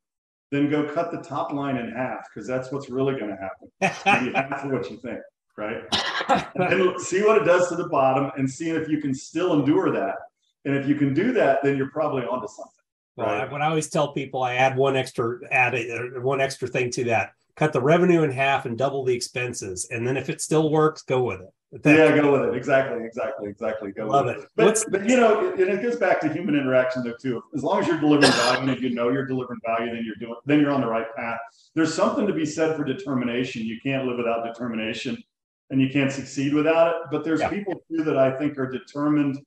then 0.51 0.69
go 0.69 0.83
cut 0.93 1.11
the 1.11 1.17
top 1.17 1.51
line 1.51 1.77
in 1.77 1.91
half 1.91 2.27
because 2.33 2.47
that's 2.47 2.71
what's 2.71 2.89
really 2.89 3.15
going 3.19 3.31
to 3.31 3.37
happen. 3.37 4.33
half 4.35 4.63
of 4.63 4.71
what 4.71 4.89
you 4.89 4.97
think, 4.97 5.19
right? 5.57 5.83
and 6.55 6.99
see 7.01 7.23
what 7.23 7.41
it 7.41 7.45
does 7.45 7.69
to 7.69 7.75
the 7.75 7.89
bottom 7.89 8.31
and 8.37 8.49
see 8.49 8.69
if 8.69 8.87
you 8.87 9.01
can 9.01 9.13
still 9.13 9.59
endure 9.59 9.91
that. 9.91 10.15
And 10.65 10.75
if 10.75 10.87
you 10.87 10.95
can 10.95 11.13
do 11.13 11.31
that, 11.33 11.59
then 11.63 11.77
you're 11.77 11.91
probably 11.91 12.23
onto 12.23 12.47
something. 12.47 12.71
Well, 13.15 13.27
right. 13.27 13.51
when 13.51 13.61
I 13.61 13.67
always 13.67 13.89
tell 13.89 14.13
people, 14.13 14.43
I 14.43 14.55
add 14.55 14.75
one 14.75 14.95
extra 14.95 15.39
add 15.49 15.73
a, 15.73 16.17
uh, 16.17 16.21
one 16.21 16.41
extra 16.41 16.67
thing 16.67 16.91
to 16.91 17.05
that. 17.05 17.31
Cut 17.55 17.71
the 17.71 17.81
revenue 17.81 18.23
in 18.23 18.31
half 18.31 18.65
and 18.65 18.77
double 18.77 19.05
the 19.05 19.15
expenses, 19.15 19.87
and 19.89 20.05
then 20.05 20.17
if 20.17 20.29
it 20.29 20.41
still 20.41 20.69
works, 20.69 21.03
go 21.03 21.23
with 21.23 21.39
it. 21.39 21.53
Yeah, 21.83 22.15
go 22.15 22.31
with 22.31 22.49
it. 22.49 22.55
Exactly, 22.55 23.03
exactly, 23.03 23.49
exactly. 23.49 23.91
Go 23.91 24.07
Love 24.07 24.25
with 24.25 24.37
it. 24.37 24.41
it. 24.43 24.49
But, 24.55 24.83
but 24.91 25.09
you 25.09 25.17
know, 25.17 25.53
it, 25.53 25.59
it 25.59 25.81
goes 25.81 25.97
back 25.97 26.21
to 26.21 26.31
human 26.31 26.55
interaction 26.55 27.03
though 27.03 27.15
too. 27.19 27.43
As 27.55 27.63
long 27.63 27.81
as 27.81 27.87
you're 27.87 27.99
delivering 27.99 28.31
value, 28.31 28.61
and 28.61 28.69
if 28.69 28.81
you 28.81 28.91
know 28.91 29.09
you're 29.09 29.25
delivering 29.25 29.59
value, 29.65 29.93
then 29.93 30.03
you're 30.05 30.15
doing, 30.15 30.39
then 30.45 30.59
you're 30.59 30.71
on 30.71 30.81
the 30.81 30.87
right 30.87 31.07
path. 31.15 31.39
There's 31.73 31.93
something 31.93 32.27
to 32.27 32.33
be 32.33 32.45
said 32.45 32.75
for 32.77 32.83
determination. 32.83 33.63
You 33.63 33.79
can't 33.81 34.05
live 34.05 34.17
without 34.17 34.45
determination, 34.45 35.21
and 35.69 35.81
you 35.81 35.89
can't 35.89 36.11
succeed 36.11 36.53
without 36.53 36.87
it. 36.87 36.95
But 37.11 37.23
there's 37.23 37.41
yeah. 37.41 37.49
people 37.49 37.73
too 37.91 38.03
that 38.03 38.17
I 38.17 38.37
think 38.37 38.57
are 38.57 38.69
determined 38.69 39.39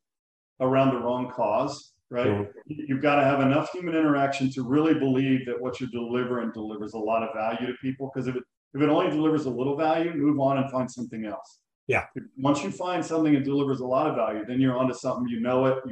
around 0.60 0.94
the 0.94 1.00
wrong 1.00 1.30
cause 1.30 1.92
right? 2.10 2.26
Mm-hmm. 2.26 2.44
You've 2.66 3.02
got 3.02 3.16
to 3.16 3.24
have 3.24 3.40
enough 3.40 3.70
human 3.70 3.94
interaction 3.94 4.50
to 4.52 4.62
really 4.62 4.94
believe 4.94 5.46
that 5.46 5.60
what 5.60 5.80
you're 5.80 5.90
delivering 5.90 6.52
delivers 6.52 6.94
a 6.94 6.98
lot 6.98 7.22
of 7.22 7.34
value 7.34 7.66
to 7.66 7.74
people. 7.80 8.10
Because 8.12 8.28
if 8.28 8.36
it 8.36 8.42
if 8.74 8.82
it 8.82 8.88
only 8.88 9.10
delivers 9.10 9.46
a 9.46 9.50
little 9.50 9.76
value, 9.76 10.12
move 10.14 10.38
on 10.40 10.58
and 10.58 10.70
find 10.70 10.90
something 10.90 11.24
else. 11.24 11.60
Yeah. 11.88 12.04
Once 12.36 12.62
you 12.62 12.70
find 12.70 13.04
something 13.04 13.32
that 13.32 13.44
delivers 13.44 13.80
a 13.80 13.86
lot 13.86 14.06
of 14.06 14.14
value, 14.14 14.44
then 14.46 14.60
you're 14.60 14.76
onto 14.76 14.94
something. 14.94 15.26
You 15.26 15.40
know 15.40 15.64
it. 15.66 15.82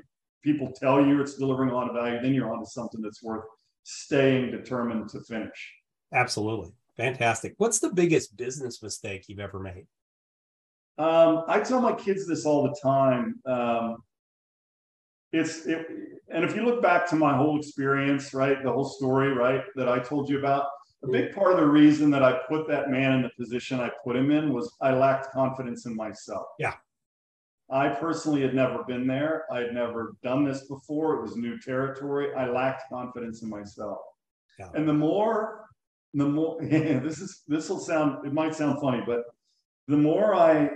People 0.44 0.70
tell 0.70 1.04
you 1.04 1.20
it's 1.20 1.36
delivering 1.36 1.70
a 1.70 1.74
lot 1.74 1.88
of 1.88 1.94
value. 1.96 2.20
Then 2.20 2.34
you're 2.34 2.52
onto 2.52 2.66
something 2.66 3.00
that's 3.00 3.22
worth 3.22 3.44
staying 3.82 4.50
determined 4.50 5.08
to 5.08 5.20
finish. 5.22 5.74
Absolutely. 6.12 6.72
Fantastic. 6.96 7.54
What's 7.56 7.78
the 7.78 7.92
biggest 7.92 8.36
business 8.36 8.82
mistake 8.82 9.24
you've 9.28 9.40
ever 9.40 9.58
made? 9.58 9.86
Um, 10.98 11.44
I 11.48 11.60
tell 11.60 11.80
my 11.80 11.92
kids 11.92 12.26
this 12.26 12.46
all 12.46 12.62
the 12.62 12.76
time. 12.82 13.40
Um, 13.44 13.96
it's 15.32 15.66
it, 15.66 15.86
and 16.30 16.44
if 16.44 16.54
you 16.54 16.64
look 16.64 16.82
back 16.82 17.08
to 17.10 17.16
my 17.16 17.36
whole 17.36 17.58
experience, 17.58 18.32
right, 18.32 18.62
the 18.62 18.72
whole 18.72 18.84
story, 18.84 19.32
right, 19.32 19.62
that 19.76 19.88
I 19.88 19.98
told 19.98 20.28
you 20.28 20.38
about, 20.38 20.66
a 21.02 21.08
big 21.08 21.34
part 21.34 21.52
of 21.52 21.58
the 21.58 21.66
reason 21.66 22.10
that 22.10 22.22
I 22.22 22.40
put 22.48 22.66
that 22.68 22.90
man 22.90 23.12
in 23.12 23.22
the 23.22 23.30
position 23.38 23.80
I 23.80 23.90
put 24.04 24.16
him 24.16 24.30
in 24.30 24.52
was 24.52 24.74
I 24.80 24.92
lacked 24.92 25.32
confidence 25.32 25.86
in 25.86 25.94
myself. 25.94 26.46
Yeah. 26.58 26.74
I 27.70 27.88
personally 27.88 28.42
had 28.42 28.54
never 28.54 28.84
been 28.84 29.06
there. 29.06 29.44
I 29.52 29.60
had 29.60 29.74
never 29.74 30.14
done 30.22 30.44
this 30.44 30.66
before. 30.66 31.16
It 31.16 31.22
was 31.22 31.36
new 31.36 31.58
territory. 31.58 32.32
I 32.34 32.48
lacked 32.48 32.84
confidence 32.88 33.42
in 33.42 33.50
myself. 33.50 33.98
Yeah. 34.58 34.68
And 34.74 34.88
the 34.88 34.94
more, 34.94 35.66
the 36.14 36.26
more, 36.26 36.62
yeah, 36.62 36.98
this 37.02 37.20
is, 37.20 37.42
this 37.48 37.68
will 37.68 37.80
sound, 37.80 38.24
it 38.24 38.32
might 38.32 38.54
sound 38.54 38.80
funny, 38.80 39.02
but 39.04 39.24
the 39.88 39.96
more 39.96 40.34
I 40.34 40.70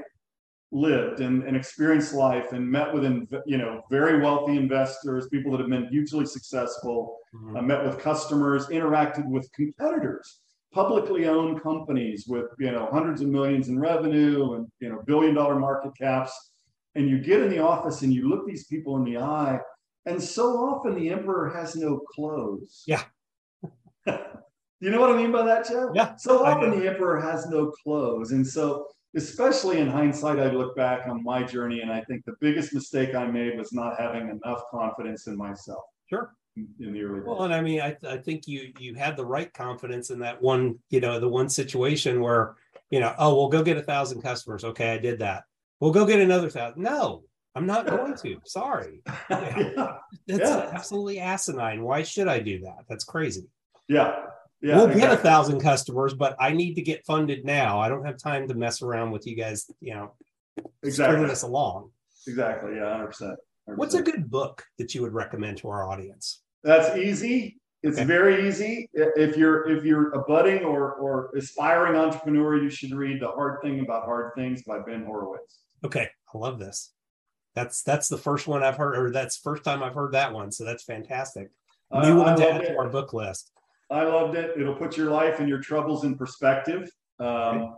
lived 0.73 1.21
and, 1.21 1.43
and 1.43 1.57
experienced 1.57 2.15
life 2.15 2.53
and 2.53 2.67
met 2.67 2.93
with 2.95 3.05
you 3.45 3.59
know 3.59 3.83
very 3.91 4.21
wealthy 4.21 4.57
investors 4.57 5.29
people 5.29 5.51
that 5.51 5.61
have 5.61 5.69
been 5.69 5.89
hugely 5.89 6.25
successful 6.25 7.19
mm-hmm. 7.35 7.57
uh, 7.57 7.63
met 7.63 7.85
with 7.85 7.99
customers 7.99 8.67
interacted 8.69 9.27
with 9.27 9.51
competitors 9.53 10.41
publicly 10.73 11.27
owned 11.27 11.63
companies 11.63 12.27
with 12.29 12.47
you 12.59 12.71
know 12.71 12.89
hundreds 12.93 13.21
of 13.21 13.29
millions 13.29 13.69
in 13.69 13.79
revenue 13.79 14.55
and 14.55 14.69
you 14.81 14.89
know 14.89 15.03
billion 15.07 15.35
dollar 15.35 15.59
market 15.59 15.93
caps. 15.97 16.53
And 16.97 17.09
you 17.09 17.21
get 17.21 17.41
in 17.41 17.51
the 17.51 17.61
office 17.61 18.03
and 18.03 18.13
you 18.13 18.29
look 18.29 18.47
these 18.47 18.67
people 18.67 18.97
in 18.97 19.05
the 19.05 19.19
eye 19.19 19.61
and 20.07 20.21
so 20.21 20.57
often 20.57 20.97
the 20.97 21.11
emperor 21.11 21.49
has 21.49 21.77
no 21.77 22.01
clothes. 22.15 22.85
Yeah. 22.87 23.03
You 24.83 24.89
know 24.89 24.99
what 24.99 25.11
i 25.11 25.17
mean 25.19 25.31
by 25.31 25.43
that 25.43 25.69
joe? 25.69 25.93
Yeah 25.95 26.17
so 26.17 26.43
often 26.43 26.71
the 26.71 26.89
emperor 26.89 27.21
has 27.21 27.47
no 27.49 27.71
clothes. 27.71 28.33
And 28.33 28.47
so 28.47 28.87
especially 29.17 29.79
in 29.79 29.89
hindsight, 29.89 30.39
I 30.39 30.51
look 30.51 30.77
back 30.77 31.07
on 31.09 31.23
my 31.23 31.43
journey 31.43 31.81
and 31.81 31.93
I 31.93 32.03
think 32.03 32.25
the 32.25 32.37
biggest 32.41 32.73
mistake 32.75 33.15
I 33.15 33.27
made 33.27 33.59
was 33.59 33.73
not 33.73 33.99
having 33.99 34.29
enough 34.29 34.63
confidence 34.71 35.27
in 35.27 35.37
myself. 35.37 35.85
Sure. 36.09 36.35
In, 36.57 36.93
the 36.93 37.03
early 37.03 37.21
days. 37.21 37.27
Well, 37.27 37.43
and 37.43 37.55
I 37.55 37.61
mean, 37.61 37.81
I, 37.81 37.97
I 38.09 38.17
think 38.17 38.47
you 38.47 38.73
you 38.79 38.95
had 38.95 39.17
the 39.17 39.25
right 39.25 39.53
confidence 39.53 40.11
in 40.11 40.19
that 40.21 40.43
one, 40.43 40.79
you 40.91 41.01
know, 41.01 41.19
the 41.21 41.29
one 41.29 41.49
situation 41.49 42.21
where, 42.21 42.57
you 42.91 43.01
know, 43.01 43.15
oh, 43.19 43.35
we'll 43.37 43.49
go 43.49 43.63
get 43.63 43.77
a 43.77 43.83
thousand 43.83 44.23
customers. 44.23 44.65
Okay, 44.65 44.93
I 44.93 44.99
did 44.99 45.21
that. 45.21 45.45
We'll 45.79 45.93
go 45.93 46.05
get 46.05 46.21
another 46.21 46.51
thousand. 46.51 46.83
No, 46.83 47.23
I'm 47.55 47.67
not 47.67 47.87
going 47.87 48.15
to. 48.17 48.41
Sorry. 48.45 49.03
Yeah. 49.31 49.97
That's 50.27 50.51
yeah. 50.51 50.71
absolutely 50.73 51.21
asinine. 51.21 51.83
Why 51.83 52.03
should 52.03 52.29
I 52.29 52.41
do 52.41 52.61
that? 52.61 52.85
That's 52.89 53.05
crazy. 53.05 53.49
Yeah. 53.89 54.27
Yeah, 54.63 54.77
we'll 54.77 54.87
exactly. 54.87 55.01
get 55.01 55.13
a 55.13 55.23
thousand 55.23 55.61
customers, 55.61 56.13
but 56.13 56.37
I 56.39 56.53
need 56.53 56.75
to 56.75 56.83
get 56.83 57.07
funded 57.07 57.45
now. 57.45 57.81
I 57.81 57.89
don't 57.89 58.05
have 58.05 58.19
time 58.19 58.47
to 58.49 58.55
mess 58.55 58.83
around 58.83 59.11
with 59.11 59.27
you 59.27 59.35
guys, 59.35 59.71
you 59.81 59.95
know, 59.95 60.13
exactly. 60.83 61.15
stringing 61.15 61.31
us 61.31 61.43
along. 61.43 61.91
Exactly. 62.27 62.75
Yeah, 62.75 62.83
100%, 62.83 63.37
100%. 63.69 63.77
What's 63.77 63.95
a 63.95 64.03
good 64.03 64.31
book 64.31 64.65
that 64.79 64.95
you 64.95 65.03
would 65.03 65.15
recommend 65.15 65.59
to 65.59 65.69
our 65.69 65.89
audience? 65.89 66.43
That's 66.63 66.97
easy. 66.97 67.59
It's 67.83 67.97
okay. 67.97 68.05
very 68.05 68.47
easy. 68.47 68.91
If 68.93 69.39
you're 69.39 69.67
if 69.71 69.85
you're 69.85 70.13
a 70.13 70.23
budding 70.25 70.65
or 70.65 70.93
or 70.95 71.31
aspiring 71.35 71.97
entrepreneur, 71.97 72.63
you 72.63 72.69
should 72.69 72.93
read 72.93 73.23
The 73.23 73.29
Hard 73.29 73.63
Thing 73.63 73.81
About 73.81 74.05
Hard 74.05 74.33
Things 74.35 74.63
by 74.65 74.81
Ben 74.81 75.05
Horowitz. 75.05 75.61
Okay, 75.83 76.09
I 76.35 76.39
love 76.39 76.59
this. 76.59 76.93
That's 77.55 77.83
that's 77.83 78.09
the 78.09 78.19
first 78.19 78.47
one 78.47 78.63
I've 78.63 78.77
heard, 78.77 78.99
or 78.99 79.11
that's 79.11 79.39
first 79.39 79.65
time 79.65 79.83
I've 79.83 79.95
heard 79.95 80.13
that 80.13 80.35
one. 80.35 80.53
So 80.53 80.65
that's 80.65 80.85
fantastic. 80.85 81.51
New 81.91 82.21
uh, 82.21 82.25
one 82.25 82.37
to 82.37 82.51
add 82.51 82.67
to 82.67 82.77
our 82.77 82.91
book 82.91 83.15
list. 83.15 83.51
I 83.91 84.05
loved 84.05 84.37
it. 84.37 84.59
It'll 84.59 84.75
put 84.75 84.97
your 84.97 85.11
life 85.11 85.41
and 85.41 85.49
your 85.49 85.61
troubles 85.61 86.05
in 86.05 86.17
perspective. 86.17 86.91
Um, 87.19 87.75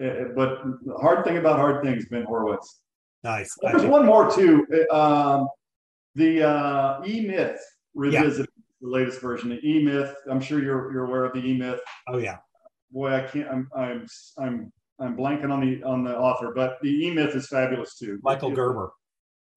eh, 0.00 0.06
eh, 0.06 0.24
but 0.34 0.62
the 0.84 0.94
hard 0.94 1.24
thing 1.24 1.38
about 1.38 1.58
hard 1.58 1.84
things, 1.84 2.06
Ben 2.08 2.24
Horowitz. 2.24 2.80
Nice. 3.24 3.52
There's 3.62 3.84
one 3.84 4.06
more 4.06 4.30
too. 4.30 4.66
Eh, 4.72 4.94
um, 4.94 5.48
the 6.14 6.48
uh, 6.48 7.02
E 7.06 7.20
Myth 7.26 7.60
revisited 7.94 8.48
yeah. 8.56 8.62
the 8.80 8.88
latest 8.88 9.20
version. 9.20 9.50
The 9.50 9.68
E 9.68 9.82
Myth. 9.82 10.14
I'm 10.30 10.40
sure 10.40 10.62
you're 10.62 10.92
you're 10.92 11.06
aware 11.06 11.24
of 11.24 11.32
the 11.32 11.44
E 11.44 11.56
Myth. 11.56 11.80
Oh 12.08 12.18
yeah. 12.18 12.36
Boy, 12.92 13.12
I 13.12 13.22
can't. 13.22 13.48
I'm 13.48 13.68
I'm 13.76 14.06
I'm 14.38 14.72
I'm 15.00 15.16
blanking 15.16 15.50
on 15.50 15.60
the 15.60 15.82
on 15.82 16.04
the 16.04 16.16
author, 16.16 16.52
but 16.54 16.78
the 16.82 16.90
E 16.90 17.10
Myth 17.10 17.34
is 17.34 17.48
fabulous 17.48 17.96
too. 17.98 18.18
Michael 18.22 18.50
Gerber. 18.50 18.92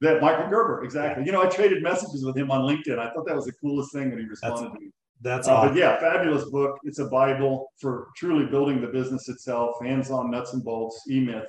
That 0.02 0.22
Michael 0.22 0.50
Gerber, 0.50 0.84
exactly. 0.84 1.24
Yeah. 1.24 1.26
You 1.28 1.32
know, 1.34 1.44
I 1.44 1.50
traded 1.50 1.84
messages 1.84 2.26
with 2.26 2.38
him 2.38 2.52
on 2.52 2.62
LinkedIn. 2.62 2.98
I 2.98 3.12
thought 3.12 3.26
that 3.28 3.36
was 3.36 3.46
the 3.46 3.52
coolest 3.54 3.92
thing 3.92 4.10
when 4.10 4.20
he 4.20 4.26
responded 4.26 4.64
That's, 4.64 4.74
to 4.76 4.80
me. 4.80 4.92
That's 5.22 5.48
uh, 5.48 5.56
awesome. 5.56 5.78
Yeah, 5.78 6.00
fabulous 6.00 6.50
book. 6.50 6.78
It's 6.84 7.00
a 7.00 7.06
Bible 7.06 7.72
for 7.80 8.08
truly 8.16 8.46
building 8.46 8.82
the 8.82 8.88
business 8.88 9.28
itself, 9.28 9.76
hands 9.84 10.12
on 10.12 10.32
nuts 10.32 10.54
and 10.54 10.64
bolts, 10.64 11.04
E 11.10 11.20
Myth. 11.20 11.44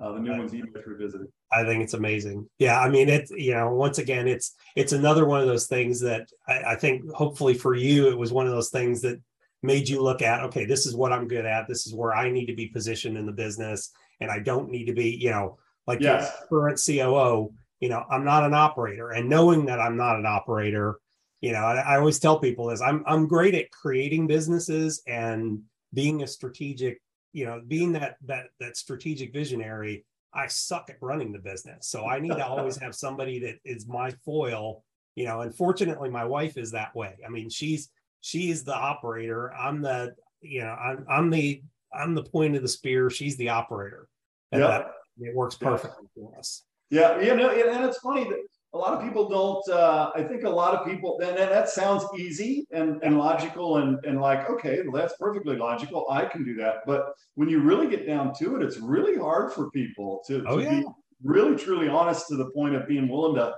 Uh, 0.00 0.12
the 0.12 0.20
new 0.20 0.36
one's 0.36 0.54
E 0.54 0.62
Myth 0.62 0.84
Revisited. 0.86 1.26
I 1.52 1.64
think 1.64 1.82
it's 1.82 1.94
amazing. 1.94 2.48
Yeah, 2.58 2.80
I 2.80 2.88
mean, 2.88 3.08
it's 3.08 3.30
you 3.30 3.54
know, 3.54 3.74
once 3.74 3.98
again, 3.98 4.28
it's 4.28 4.54
it's 4.76 4.92
another 4.92 5.26
one 5.26 5.40
of 5.40 5.46
those 5.46 5.66
things 5.66 6.00
that 6.00 6.28
I, 6.48 6.62
I 6.72 6.76
think 6.76 7.10
hopefully 7.10 7.54
for 7.54 7.74
you, 7.74 8.08
it 8.08 8.18
was 8.18 8.32
one 8.32 8.46
of 8.46 8.52
those 8.52 8.70
things 8.70 9.02
that 9.02 9.20
made 9.62 9.88
you 9.88 10.00
look 10.00 10.22
at 10.22 10.44
okay, 10.44 10.64
this 10.64 10.86
is 10.86 10.94
what 10.94 11.12
I'm 11.12 11.28
good 11.28 11.44
at. 11.44 11.66
This 11.68 11.86
is 11.86 11.94
where 11.94 12.14
I 12.14 12.30
need 12.30 12.46
to 12.46 12.54
be 12.54 12.68
positioned 12.68 13.16
in 13.16 13.26
the 13.26 13.32
business, 13.32 13.90
and 14.20 14.30
I 14.30 14.38
don't 14.38 14.70
need 14.70 14.86
to 14.86 14.94
be, 14.94 15.10
you 15.10 15.30
know, 15.30 15.58
like 15.86 16.00
yes. 16.00 16.32
current 16.48 16.80
COO. 16.84 17.52
You 17.80 17.88
know, 17.88 18.04
I'm 18.08 18.24
not 18.24 18.44
an 18.44 18.54
operator, 18.54 19.10
and 19.10 19.28
knowing 19.28 19.66
that 19.66 19.80
I'm 19.80 19.96
not 19.96 20.16
an 20.16 20.26
operator 20.26 21.00
you 21.42 21.52
know 21.52 21.58
I, 21.58 21.76
I, 21.80 21.98
always 21.98 22.18
tell 22.18 22.38
people 22.38 22.68
this 22.68 22.80
i'm 22.80 23.04
i'm 23.06 23.28
great 23.28 23.54
at 23.54 23.70
creating 23.70 24.26
businesses 24.26 25.02
and 25.06 25.60
being 25.92 26.22
a 26.22 26.26
strategic 26.26 27.02
you 27.32 27.44
know 27.44 27.60
being 27.66 27.92
that 27.92 28.16
that 28.24 28.46
that 28.58 28.78
strategic 28.78 29.32
visionary 29.32 30.06
i 30.32 30.46
suck 30.46 30.88
at 30.88 30.96
running 31.02 31.32
the 31.32 31.38
business 31.38 31.88
so 31.88 32.06
i 32.06 32.18
need 32.18 32.34
to 32.34 32.46
always 32.46 32.76
have 32.82 32.94
somebody 32.94 33.38
that 33.40 33.56
is 33.64 33.86
my 33.86 34.10
foil 34.24 34.82
you 35.16 35.26
know 35.26 35.42
and 35.42 35.54
fortunately 35.54 36.08
my 36.08 36.24
wife 36.24 36.56
is 36.56 36.70
that 36.70 36.94
way 36.96 37.18
i 37.26 37.28
mean 37.28 37.50
she's 37.50 37.90
she's 38.22 38.64
the 38.64 38.74
operator 38.74 39.52
i'm 39.54 39.82
the 39.82 40.14
you 40.40 40.62
know 40.62 40.70
i'm, 40.70 41.04
I'm 41.10 41.30
the 41.30 41.62
I'm 41.94 42.14
the 42.14 42.22
point 42.22 42.56
of 42.56 42.62
the 42.62 42.68
spear. 42.68 43.10
She's 43.10 43.36
the 43.36 43.50
operator. 43.50 44.08
And 44.50 44.62
yeah. 44.62 44.68
That, 44.68 44.86
it 45.20 45.34
works 45.34 45.56
perfectly 45.56 46.08
yeah. 46.16 46.22
for 46.22 46.38
us. 46.38 46.64
Yeah, 46.90 47.20
you 47.20 47.36
know, 47.36 47.50
and 47.50 47.84
it's 47.84 47.98
funny 47.98 48.24
that 48.24 48.42
a 48.74 48.78
lot 48.78 48.94
of 48.94 49.02
people 49.02 49.28
don't. 49.28 49.68
Uh, 49.68 50.10
I 50.14 50.22
think 50.22 50.44
a 50.44 50.50
lot 50.50 50.74
of 50.74 50.86
people, 50.86 51.20
and, 51.20 51.36
and 51.36 51.50
that 51.50 51.68
sounds 51.68 52.04
easy 52.18 52.66
and, 52.72 53.02
and 53.02 53.18
logical, 53.18 53.78
and 53.78 54.02
and 54.04 54.20
like, 54.20 54.48
okay, 54.48 54.80
well, 54.82 55.00
that's 55.00 55.16
perfectly 55.18 55.56
logical. 55.56 56.06
I 56.10 56.24
can 56.24 56.44
do 56.44 56.54
that. 56.56 56.76
But 56.86 57.12
when 57.34 57.48
you 57.48 57.60
really 57.60 57.88
get 57.88 58.06
down 58.06 58.32
to 58.38 58.56
it, 58.56 58.62
it's 58.62 58.78
really 58.78 59.18
hard 59.18 59.52
for 59.52 59.70
people 59.70 60.22
to, 60.26 60.44
oh, 60.48 60.58
yeah. 60.58 60.80
be 60.80 60.86
really 61.22 61.56
truly 61.56 61.88
honest 61.88 62.28
to 62.28 62.36
the 62.36 62.50
point 62.50 62.74
of 62.74 62.88
being 62.88 63.08
willing 63.08 63.34
to 63.36 63.54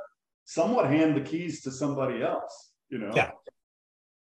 somewhat 0.46 0.86
hand 0.86 1.16
the 1.16 1.20
keys 1.20 1.62
to 1.62 1.70
somebody 1.70 2.22
else. 2.22 2.72
You 2.88 2.98
know. 2.98 3.12
Yeah. 3.14 3.30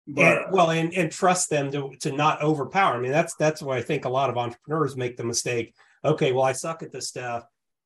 But, 0.07 0.24
and, 0.24 0.53
well, 0.53 0.70
and, 0.70 0.93
and 0.95 1.12
trust 1.12 1.49
them 1.49 1.70
to, 1.70 1.93
to 2.01 2.12
not 2.12 2.43
overpower. 2.43 2.97
I 2.97 3.01
mean, 3.01 3.12
that's 3.12 3.34
that's 3.36 3.62
why 3.62 3.76
I 3.78 3.82
think 3.82 4.05
a 4.05 4.11
lot 4.11 4.28
of 4.28 4.36
entrepreneurs 4.36 4.97
make 4.97 5.16
the 5.16 5.24
mistake. 5.24 5.74
Okay, 6.05 6.32
well, 6.32 6.45
I 6.45 6.53
suck 6.53 6.82
at 6.82 6.93
this 6.93 7.09
stuff 7.09 7.45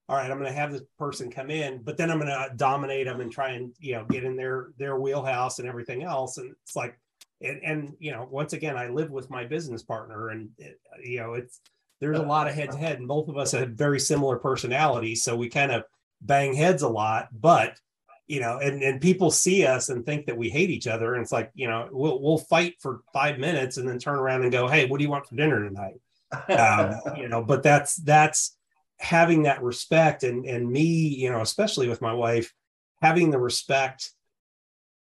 all 0.09 0.17
right, 0.17 0.31
I'm 0.31 0.39
going 0.39 0.51
to 0.51 0.59
have 0.59 0.73
this 0.73 0.83
person 0.99 1.31
come 1.31 1.51
in, 1.51 1.83
but 1.83 1.97
then 1.97 2.11
I'm 2.11 2.21
going 2.21 2.31
to 2.31 2.55
dominate 2.55 3.07
them 3.07 3.21
and 3.21 3.33
try 3.33 3.51
and 3.51 3.75
you 3.81 3.95
know 3.95 4.05
get 4.05 4.25
in 4.25 4.37
their 4.37 4.69
their 4.79 4.97
wheelhouse 4.97 5.59
and 5.59 5.69
everything 5.69 6.05
else. 6.05 6.39
And 6.39 6.55
it's 6.63 6.77
like, 6.77 6.99
and 7.41 7.61
and 7.65 7.97
you 7.99 8.13
know, 8.13 8.27
once 8.31 8.53
again, 8.53 8.77
I 8.77 8.89
live 8.89 9.11
with 9.11 9.31
my 9.31 9.45
business 9.45 9.83
partner, 9.83 10.29
and 10.29 10.51
it, 10.59 10.81
you 11.03 11.19
know, 11.19 11.35
it's 11.35 11.61
there's 12.01 12.19
a 12.19 12.23
lot 12.23 12.47
of 12.47 12.55
head 12.55 12.71
to 12.73 12.79
head, 12.79 12.99
and 12.99 13.09
both 13.09 13.29
of 13.29 13.37
us 13.37 13.53
have 13.53 13.71
very 13.71 13.99
similar 13.99 14.37
personalities, 14.37 15.25
so 15.25 15.35
we 15.35 15.49
kind 15.49 15.73
of 15.73 15.85
bang 16.21 16.55
heads 16.55 16.83
a 16.83 16.89
lot. 16.89 17.29
But 17.33 17.77
you 18.29 18.41
know, 18.41 18.59
and 18.59 18.83
and 18.83 19.01
people 19.01 19.33
see 19.33 19.67
us 19.67 19.89
and 19.89 20.07
think 20.07 20.27
that 20.27 20.37
we 20.37 20.51
hate 20.51 20.71
each 20.71 20.87
other, 20.87 21.15
and 21.15 21.23
it's 21.23 21.33
like 21.33 21.51
you 21.55 21.67
know, 21.67 21.89
we'll 21.91 22.21
we'll 22.21 22.39
fight 22.39 22.75
for 22.81 23.01
five 23.13 23.41
minutes 23.41 23.77
and 23.77 23.89
then 23.89 23.99
turn 23.99 24.19
around 24.19 24.43
and 24.43 24.53
go, 24.53 24.69
hey, 24.69 24.87
what 24.87 24.99
do 24.99 25.05
you 25.05 25.11
want 25.11 25.27
for 25.27 25.35
dinner 25.35 25.69
tonight? 25.69 26.01
Um, 26.49 27.17
you 27.17 27.29
know, 27.29 27.43
but 27.43 27.63
that's 27.63 27.95
that's 27.97 28.56
having 28.99 29.43
that 29.43 29.63
respect 29.63 30.23
and 30.23 30.47
and 30.47 30.71
me 30.71 30.83
you 30.83 31.31
know 31.31 31.41
especially 31.41 31.89
with 31.89 32.01
my 32.01 32.13
wife 32.13 32.53
having 33.03 33.31
the 33.31 33.39
respect 33.39 34.11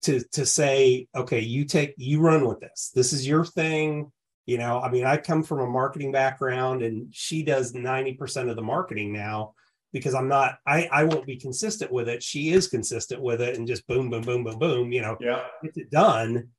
to 0.05 0.23
to 0.31 0.45
say 0.45 1.07
okay 1.15 1.39
you 1.39 1.65
take 1.65 1.95
you 1.97 2.21
run 2.21 2.47
with 2.47 2.59
this. 2.59 2.91
This 2.93 3.11
is 3.11 3.27
your 3.27 3.43
thing. 3.43 4.11
You 4.45 4.59
know 4.59 4.79
i 4.79 4.91
mean 4.91 5.05
i 5.05 5.17
come 5.17 5.41
from 5.41 5.61
a 5.61 5.65
marketing 5.65 6.11
background 6.11 6.83
and 6.83 7.07
she 7.11 7.41
does 7.41 7.73
90% 7.73 8.47
of 8.47 8.55
the 8.55 8.61
marketing 8.61 9.11
now 9.11 9.55
because 9.91 10.13
i'm 10.13 10.27
not 10.27 10.59
i 10.67 10.87
i 10.91 11.03
won't 11.03 11.25
be 11.25 11.37
consistent 11.37 11.91
with 11.91 12.07
it. 12.07 12.21
She 12.21 12.51
is 12.51 12.67
consistent 12.67 13.23
with 13.23 13.41
it 13.41 13.57
and 13.57 13.67
just 13.67 13.87
boom 13.87 14.11
boom 14.11 14.21
boom 14.21 14.43
boom 14.43 14.59
boom 14.59 14.91
you 14.91 15.01
know 15.01 15.17
yeah. 15.19 15.45
gets 15.63 15.77
it 15.77 15.89
done 15.89 16.49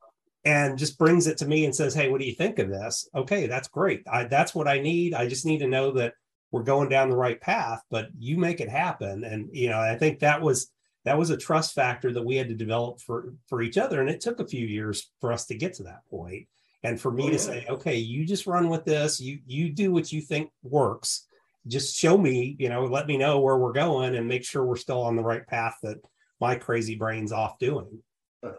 and 0.44 0.76
just 0.76 0.98
brings 0.98 1.28
it 1.28 1.38
to 1.38 1.46
me 1.46 1.64
and 1.64 1.74
says 1.74 1.94
hey 1.94 2.08
what 2.08 2.20
do 2.20 2.26
you 2.26 2.34
think 2.34 2.58
of 2.58 2.68
this? 2.68 3.08
Okay 3.14 3.46
that's 3.46 3.68
great. 3.68 4.02
I, 4.10 4.24
that's 4.24 4.52
what 4.52 4.66
i 4.66 4.80
need. 4.80 5.14
I 5.14 5.28
just 5.28 5.46
need 5.46 5.58
to 5.58 5.68
know 5.68 5.92
that 5.92 6.14
we're 6.50 6.62
going 6.62 6.88
down 6.88 7.10
the 7.10 7.16
right 7.16 7.40
path 7.40 7.82
but 7.90 8.08
you 8.18 8.36
make 8.38 8.60
it 8.60 8.68
happen. 8.68 9.24
And 9.24 9.48
you 9.52 9.68
know 9.68 9.80
i 9.80 9.96
think 9.96 10.20
that 10.20 10.40
was 10.40 10.70
that 11.04 11.18
was 11.18 11.30
a 11.30 11.36
trust 11.36 11.74
factor 11.74 12.12
that 12.12 12.24
we 12.24 12.36
had 12.36 12.48
to 12.48 12.54
develop 12.54 13.00
for 13.00 13.34
for 13.46 13.62
each 13.62 13.78
other. 13.78 14.00
And 14.00 14.10
it 14.10 14.20
took 14.20 14.40
a 14.40 14.46
few 14.46 14.66
years 14.66 15.10
for 15.20 15.32
us 15.32 15.46
to 15.46 15.54
get 15.54 15.74
to 15.74 15.84
that 15.84 16.06
point. 16.10 16.48
And 16.82 17.00
for 17.00 17.10
me 17.10 17.24
oh, 17.24 17.26
yeah. 17.26 17.32
to 17.32 17.38
say 17.38 17.66
okay 17.68 17.96
you 17.96 18.26
just 18.26 18.46
run 18.46 18.68
with 18.68 18.84
this. 18.84 19.20
You 19.20 19.40
you 19.46 19.70
do 19.70 19.92
what 19.92 20.12
you 20.12 20.20
think 20.20 20.50
works. 20.62 21.26
Just 21.66 21.96
show 21.96 22.16
me 22.16 22.56
you 22.58 22.68
know 22.68 22.84
let 22.84 23.06
me 23.06 23.16
know 23.16 23.40
where 23.40 23.58
we're 23.58 23.72
going 23.72 24.16
and 24.16 24.28
make 24.28 24.44
sure 24.44 24.64
we're 24.64 24.76
still 24.76 25.02
on 25.02 25.16
the 25.16 25.24
right 25.24 25.46
path 25.46 25.76
that 25.82 25.98
my 26.40 26.54
crazy 26.54 26.94
brain's 26.94 27.32
off 27.32 27.58
doing 27.58 28.02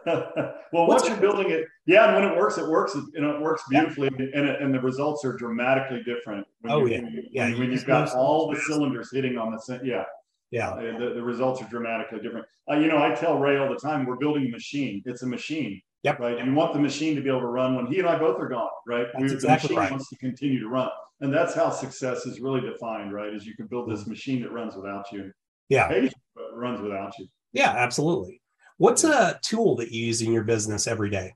well, 0.72 0.86
once 0.86 1.06
you're 1.06 1.16
building 1.16 1.50
it, 1.50 1.64
yeah, 1.86 2.06
and 2.06 2.14
when 2.14 2.24
it 2.24 2.36
works, 2.36 2.58
it 2.58 2.68
works. 2.68 2.94
You 2.94 3.20
know, 3.20 3.30
it 3.36 3.40
works 3.40 3.62
beautifully, 3.68 4.10
yeah. 4.18 4.26
and 4.34 4.48
it, 4.48 4.60
and 4.60 4.74
the 4.74 4.80
results 4.80 5.24
are 5.24 5.36
dramatically 5.36 6.02
different. 6.04 6.46
When 6.60 6.72
oh 6.72 6.86
you, 6.86 6.92
yeah, 6.92 7.00
when 7.02 7.12
you, 7.12 7.22
yeah. 7.30 7.44
When, 7.50 7.58
when 7.60 7.72
you've 7.72 7.86
got 7.86 8.14
all 8.14 8.50
the 8.50 8.60
cylinders 8.60 9.10
hitting 9.12 9.38
on 9.38 9.52
the 9.52 9.80
yeah, 9.84 10.04
yeah, 10.50 10.70
uh, 10.70 10.98
the, 10.98 11.12
the 11.14 11.22
results 11.22 11.62
are 11.62 11.68
dramatically 11.68 12.20
different. 12.20 12.46
Uh, 12.70 12.76
you 12.76 12.88
know, 12.88 13.02
I 13.02 13.14
tell 13.14 13.38
Ray 13.38 13.58
all 13.58 13.68
the 13.68 13.76
time, 13.76 14.06
we're 14.06 14.16
building 14.16 14.46
a 14.46 14.50
machine. 14.50 15.02
It's 15.04 15.22
a 15.22 15.26
machine. 15.26 15.80
Yep. 16.04 16.20
Right. 16.20 16.44
You 16.44 16.54
want 16.54 16.72
the 16.74 16.78
machine 16.78 17.16
to 17.16 17.20
be 17.20 17.28
able 17.28 17.40
to 17.40 17.46
run 17.46 17.74
when 17.74 17.86
he 17.86 17.98
and 17.98 18.08
I 18.08 18.16
both 18.18 18.38
are 18.38 18.48
gone. 18.48 18.68
Right. 18.86 19.06
That's 19.18 19.32
exactly 19.32 19.68
the 19.68 19.74
machine 19.74 19.78
right. 19.78 19.90
wants 19.90 20.08
to 20.10 20.16
continue 20.16 20.60
to 20.60 20.68
run, 20.68 20.88
and 21.20 21.32
that's 21.32 21.54
how 21.54 21.70
success 21.70 22.24
is 22.24 22.40
really 22.40 22.60
defined. 22.60 23.12
Right. 23.12 23.34
Is 23.34 23.46
you 23.46 23.56
can 23.56 23.66
build 23.66 23.90
this 23.90 24.06
machine 24.06 24.42
that 24.42 24.52
runs 24.52 24.76
without 24.76 25.06
you. 25.12 25.32
Yeah. 25.68 25.88
But 26.34 26.56
runs 26.56 26.80
without 26.80 27.18
you. 27.18 27.26
Yeah, 27.52 27.70
absolutely. 27.70 28.40
What's 28.78 29.02
a 29.02 29.38
tool 29.42 29.74
that 29.76 29.90
you 29.90 30.06
use 30.06 30.22
in 30.22 30.32
your 30.32 30.44
business 30.44 30.86
every 30.86 31.10
day? 31.10 31.34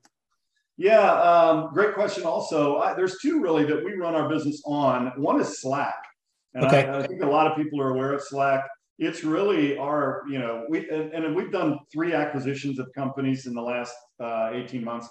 Yeah, 0.76 1.12
um, 1.12 1.70
great 1.74 1.95
question. 1.95 2.24
Also, 2.24 2.78
I, 2.78 2.95
there's 2.95 3.18
two 3.18 3.40
really 3.40 3.64
that 3.64 3.84
we 3.84 3.95
run 3.95 4.14
our 4.14 4.28
business 4.28 4.62
on. 4.64 5.09
One 5.16 5.40
is 5.40 5.61
Slack, 5.61 6.03
and 6.55 6.64
okay. 6.64 6.86
I, 6.86 7.01
I, 7.01 7.07
think 7.07 7.22
a 7.22 7.26
lot 7.26 7.51
of 7.51 7.57
people 7.57 7.80
are 7.80 7.90
aware 7.90 8.12
of 8.12 8.22
Slack. 8.22 8.64
It's 8.99 9.24
really 9.24 9.76
our, 9.76 10.22
you 10.30 10.38
know, 10.38 10.64
we 10.68 10.88
and, 10.88 11.12
and 11.12 11.34
we've 11.34 11.51
done 11.51 11.80
three 11.93 12.14
acquisitions 12.14 12.78
of 12.78 12.88
companies 12.95 13.47
in 13.47 13.55
the 13.55 13.61
last 13.61 13.95
uh, 14.20 14.51
18 14.53 14.84
months, 14.84 15.09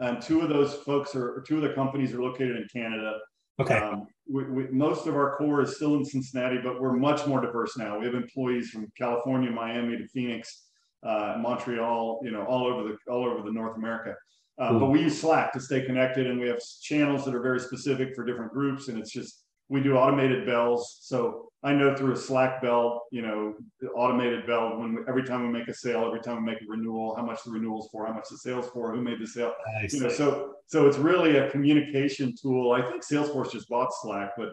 and 0.00 0.20
two 0.20 0.42
of 0.42 0.50
those 0.50 0.74
folks 0.74 1.16
are, 1.16 1.42
two 1.48 1.56
of 1.56 1.62
the 1.62 1.72
companies 1.72 2.12
are 2.12 2.22
located 2.22 2.56
in 2.56 2.66
Canada. 2.72 3.18
Okay. 3.58 3.78
Um, 3.78 4.06
we, 4.30 4.44
we, 4.44 4.68
most 4.68 5.06
of 5.06 5.16
our 5.16 5.36
core 5.36 5.62
is 5.62 5.76
still 5.76 5.96
in 5.96 6.04
Cincinnati, 6.04 6.58
but 6.62 6.80
we're 6.80 6.92
much 6.92 7.26
more 7.26 7.40
diverse 7.40 7.76
now. 7.76 7.98
We 7.98 8.04
have 8.04 8.14
employees 8.14 8.70
from 8.70 8.90
California, 8.96 9.50
Miami 9.50 9.96
to 9.96 10.06
Phoenix 10.08 10.69
uh, 11.02 11.36
Montreal, 11.38 12.20
you 12.22 12.30
know, 12.30 12.44
all 12.44 12.66
over 12.66 12.82
the 12.88 13.12
all 13.12 13.24
over 13.24 13.42
the 13.42 13.52
North 13.52 13.76
America. 13.76 14.14
Uh, 14.58 14.78
But 14.78 14.90
we 14.90 15.00
use 15.00 15.18
Slack 15.20 15.52
to 15.54 15.60
stay 15.60 15.80
connected, 15.86 16.26
and 16.26 16.38
we 16.38 16.48
have 16.48 16.60
channels 16.82 17.24
that 17.24 17.34
are 17.34 17.40
very 17.40 17.60
specific 17.60 18.14
for 18.14 18.24
different 18.24 18.52
groups. 18.52 18.88
And 18.88 18.98
it's 18.98 19.10
just 19.10 19.44
we 19.68 19.80
do 19.80 19.96
automated 19.96 20.44
bells. 20.44 20.98
So 21.00 21.48
I 21.62 21.72
know 21.72 21.94
through 21.94 22.12
a 22.12 22.16
Slack 22.16 22.60
bell, 22.60 23.02
you 23.10 23.22
know, 23.22 23.54
automated 23.94 24.46
bell 24.46 24.78
when 24.78 24.94
we, 24.94 25.00
every 25.08 25.22
time 25.24 25.46
we 25.46 25.52
make 25.58 25.68
a 25.68 25.74
sale, 25.74 26.04
every 26.04 26.20
time 26.20 26.36
we 26.44 26.52
make 26.52 26.60
a 26.60 26.66
renewal, 26.68 27.14
how 27.16 27.24
much 27.24 27.42
the 27.44 27.50
renewals 27.52 27.88
for, 27.90 28.06
how 28.06 28.12
much 28.12 28.28
the 28.30 28.36
sales 28.38 28.68
for, 28.74 28.92
who 28.94 29.00
made 29.00 29.20
the 29.20 29.26
sale. 29.26 29.54
You 29.94 30.00
know, 30.00 30.08
so 30.10 30.54
so 30.66 30.86
it's 30.88 30.98
really 30.98 31.36
a 31.38 31.50
communication 31.50 32.34
tool. 32.40 32.72
I 32.72 32.82
think 32.82 33.02
Salesforce 33.02 33.52
just 33.52 33.68
bought 33.68 33.90
Slack, 34.02 34.32
but 34.36 34.50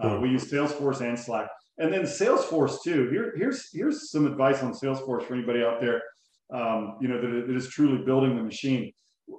uh, 0.00 0.18
we 0.22 0.28
use 0.30 0.44
Salesforce 0.52 1.00
and 1.00 1.18
Slack 1.18 1.48
and 1.78 1.92
then 1.92 2.02
Salesforce 2.02 2.82
too. 2.82 3.08
Here, 3.10 3.34
here's 3.36 3.70
here's 3.72 4.10
some 4.10 4.26
advice 4.26 4.62
on 4.62 4.72
Salesforce 4.72 5.26
for 5.26 5.34
anybody 5.34 5.62
out 5.62 5.80
there, 5.80 6.02
um, 6.52 6.96
you 7.00 7.08
know, 7.08 7.20
that, 7.20 7.46
that 7.46 7.56
is 7.56 7.68
truly 7.68 8.04
building 8.04 8.36
the 8.36 8.42
machine. 8.42 8.92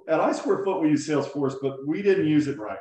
At 0.08 0.20
iSquareFoot, 0.20 0.82
we 0.82 0.90
use 0.90 1.08
Salesforce, 1.08 1.54
but 1.60 1.86
we 1.86 2.00
didn't 2.02 2.28
use 2.28 2.46
it 2.48 2.58
right. 2.58 2.78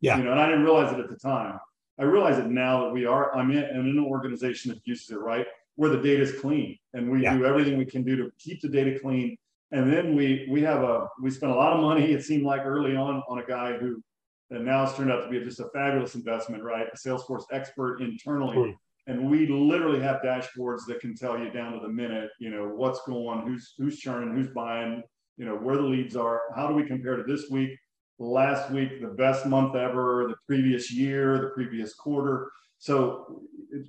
Yeah. 0.00 0.18
You 0.18 0.24
know, 0.24 0.32
and 0.32 0.40
I 0.40 0.46
didn't 0.46 0.64
realize 0.64 0.92
it 0.92 1.00
at 1.00 1.08
the 1.08 1.16
time. 1.16 1.58
I 1.98 2.04
realize 2.04 2.38
it 2.38 2.46
now 2.46 2.84
that 2.84 2.92
we 2.92 3.06
are. 3.06 3.34
I'm 3.34 3.50
in, 3.50 3.64
I'm 3.64 3.80
in 3.80 3.98
an 3.98 4.04
organization 4.04 4.70
that 4.72 4.80
uses 4.84 5.10
it 5.10 5.18
right, 5.18 5.46
where 5.76 5.90
the 5.90 6.00
data 6.00 6.22
is 6.22 6.38
clean, 6.40 6.76
and 6.94 7.10
we 7.10 7.22
yeah. 7.22 7.36
do 7.36 7.44
everything 7.44 7.78
we 7.78 7.86
can 7.86 8.04
do 8.04 8.16
to 8.16 8.30
keep 8.38 8.60
the 8.60 8.68
data 8.68 8.98
clean. 9.00 9.36
And 9.72 9.92
then 9.92 10.14
we 10.14 10.46
we 10.50 10.62
have 10.62 10.82
a 10.82 11.08
we 11.20 11.30
spent 11.30 11.52
a 11.52 11.54
lot 11.54 11.72
of 11.72 11.80
money. 11.80 12.12
It 12.12 12.22
seemed 12.24 12.44
like 12.44 12.64
early 12.64 12.96
on 12.96 13.22
on 13.28 13.38
a 13.38 13.44
guy 13.44 13.76
who, 13.78 14.02
and 14.50 14.64
now 14.64 14.84
it's 14.84 14.94
turned 14.96 15.10
out 15.10 15.22
to 15.22 15.28
be 15.28 15.40
just 15.44 15.60
a 15.60 15.68
fabulous 15.74 16.14
investment, 16.14 16.62
right? 16.62 16.86
A 16.92 16.96
Salesforce 16.96 17.44
expert 17.52 18.00
internally. 18.00 18.76
And 19.08 19.30
we 19.30 19.46
literally 19.46 20.00
have 20.00 20.20
dashboards 20.20 20.82
that 20.86 21.00
can 21.00 21.14
tell 21.14 21.38
you 21.38 21.50
down 21.50 21.72
to 21.72 21.80
the 21.80 21.88
minute, 21.88 22.28
you 22.38 22.50
know, 22.50 22.68
what's 22.68 23.00
going, 23.06 23.40
who's 23.40 23.72
who's 23.78 23.98
churning, 23.98 24.34
who's 24.34 24.48
buying, 24.48 25.02
you 25.38 25.46
know, 25.46 25.54
where 25.54 25.76
the 25.76 25.82
leads 25.82 26.14
are. 26.14 26.42
How 26.54 26.68
do 26.68 26.74
we 26.74 26.84
compare 26.84 27.16
to 27.16 27.22
this 27.22 27.48
week, 27.50 27.70
last 28.18 28.70
week, 28.70 29.00
the 29.00 29.08
best 29.08 29.46
month 29.46 29.74
ever, 29.74 30.26
the 30.28 30.36
previous 30.46 30.92
year, 30.92 31.38
the 31.40 31.48
previous 31.54 31.94
quarter. 31.94 32.50
So 32.78 33.40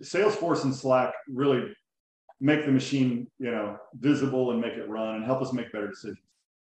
Salesforce 0.01 0.63
and 0.63 0.73
Slack 0.73 1.13
really 1.27 1.73
make 2.39 2.65
the 2.65 2.71
machine, 2.71 3.27
you 3.39 3.51
know, 3.51 3.77
visible 3.99 4.51
and 4.51 4.61
make 4.61 4.73
it 4.73 4.87
run 4.87 5.15
and 5.15 5.25
help 5.25 5.41
us 5.41 5.51
make 5.51 5.69
better 5.73 5.89
decisions. 5.89 6.19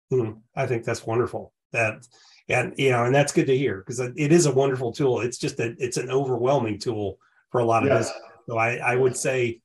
Hmm. 0.09 0.31
I 0.55 0.65
think 0.65 0.85
that's 0.85 1.05
wonderful. 1.05 1.51
That 1.73 2.07
and 2.47 2.73
you 2.77 2.91
know, 2.91 3.03
and 3.03 3.13
that's 3.13 3.33
good 3.33 3.47
to 3.47 3.57
hear 3.57 3.79
because 3.79 3.99
it 3.99 4.31
is 4.31 4.45
a 4.45 4.53
wonderful 4.53 4.93
tool. 4.93 5.19
It's 5.19 5.37
just 5.37 5.57
that 5.57 5.75
it's 5.77 5.97
an 5.97 6.09
overwhelming 6.09 6.79
tool 6.79 7.17
for 7.51 7.59
a 7.59 7.65
lot 7.65 7.83
of 7.83 7.89
yes. 7.89 8.13
business 8.13 8.31
so 8.47 8.57
I, 8.57 8.75
I 8.75 8.95
would 8.95 9.17
say 9.17 9.61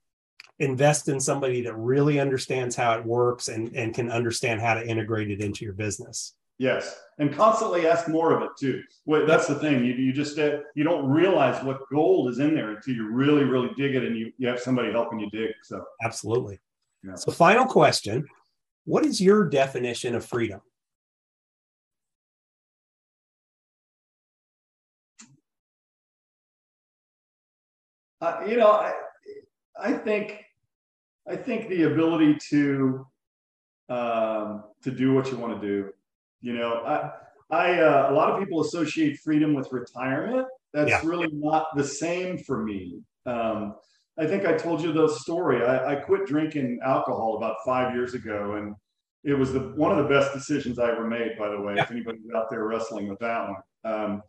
invest 0.58 1.08
in 1.08 1.18
somebody 1.18 1.62
that 1.62 1.74
really 1.74 2.20
understands 2.20 2.76
how 2.76 2.98
it 2.98 3.04
works 3.04 3.48
and, 3.48 3.74
and 3.74 3.94
can 3.94 4.10
understand 4.10 4.60
how 4.60 4.74
to 4.74 4.86
integrate 4.86 5.30
it 5.30 5.40
into 5.40 5.64
your 5.64 5.74
business. 5.74 6.34
Yes, 6.58 7.00
and 7.18 7.34
constantly 7.34 7.86
ask 7.88 8.06
more 8.06 8.36
of 8.36 8.42
it 8.42 8.50
too. 8.58 8.82
Well, 9.06 9.24
that's 9.24 9.46
the 9.46 9.54
thing. 9.54 9.82
You, 9.82 9.94
you 9.94 10.12
just 10.12 10.38
uh, 10.38 10.58
you 10.74 10.84
don't 10.84 11.08
realize 11.08 11.64
what 11.64 11.80
gold 11.90 12.28
is 12.28 12.38
in 12.38 12.54
there 12.54 12.72
until 12.72 12.94
you 12.94 13.10
really 13.10 13.44
really 13.44 13.70
dig 13.78 13.94
it, 13.94 14.04
and 14.04 14.14
you, 14.14 14.30
you 14.36 14.46
have 14.46 14.60
somebody 14.60 14.92
helping 14.92 15.20
you 15.20 15.30
dig. 15.30 15.52
So 15.62 15.82
absolutely. 16.04 16.60
Yeah. 17.02 17.14
So 17.14 17.32
final 17.32 17.64
question: 17.64 18.26
What 18.84 19.06
is 19.06 19.22
your 19.22 19.48
definition 19.48 20.14
of 20.14 20.22
freedom? 20.22 20.60
Uh, 28.20 28.40
you 28.46 28.56
know, 28.56 28.70
I, 28.70 28.92
I 29.80 29.92
think, 29.92 30.44
I 31.28 31.36
think 31.36 31.68
the 31.68 31.84
ability 31.84 32.38
to, 32.50 33.06
um, 33.88 34.64
to 34.82 34.90
do 34.90 35.12
what 35.14 35.30
you 35.30 35.36
want 35.38 35.60
to 35.60 35.66
do. 35.66 35.90
You 36.40 36.54
know, 36.54 36.74
I, 36.84 37.10
I, 37.50 37.80
uh, 37.80 38.10
a 38.10 38.14
lot 38.14 38.30
of 38.30 38.38
people 38.38 38.60
associate 38.60 39.18
freedom 39.18 39.54
with 39.54 39.70
retirement, 39.72 40.46
That's 40.72 40.90
Yeah. 40.90 41.00
really 41.04 41.28
not 41.32 41.66
the 41.76 41.84
same 41.84 42.38
for 42.38 42.62
me. 42.62 43.00
Um, 43.26 43.74
I 44.18 44.26
think 44.26 44.44
I 44.44 44.52
told 44.52 44.82
you 44.82 44.92
the 44.92 45.08
story. 45.08 45.64
I, 45.64 45.92
I 45.92 45.94
quit 45.96 46.26
drinking 46.26 46.80
alcohol 46.84 47.36
about 47.36 47.56
five 47.64 47.94
years 47.94 48.14
ago, 48.14 48.54
and 48.54 48.74
it 49.24 49.34
was 49.34 49.52
the 49.52 49.60
one 49.76 49.96
of 49.96 49.98
the 49.98 50.08
best 50.08 50.32
decisions 50.32 50.78
I 50.78 50.90
ever 50.90 51.06
made. 51.06 51.38
By 51.38 51.48
the 51.48 51.60
way, 51.60 51.74
if 51.74 51.90
anybody's 51.90 52.22
out 52.34 52.50
there 52.50 52.64
wrestling 52.64 53.08
with 53.08 53.18
that 53.20 53.48
one, 53.48 53.92
um, 53.92 54.22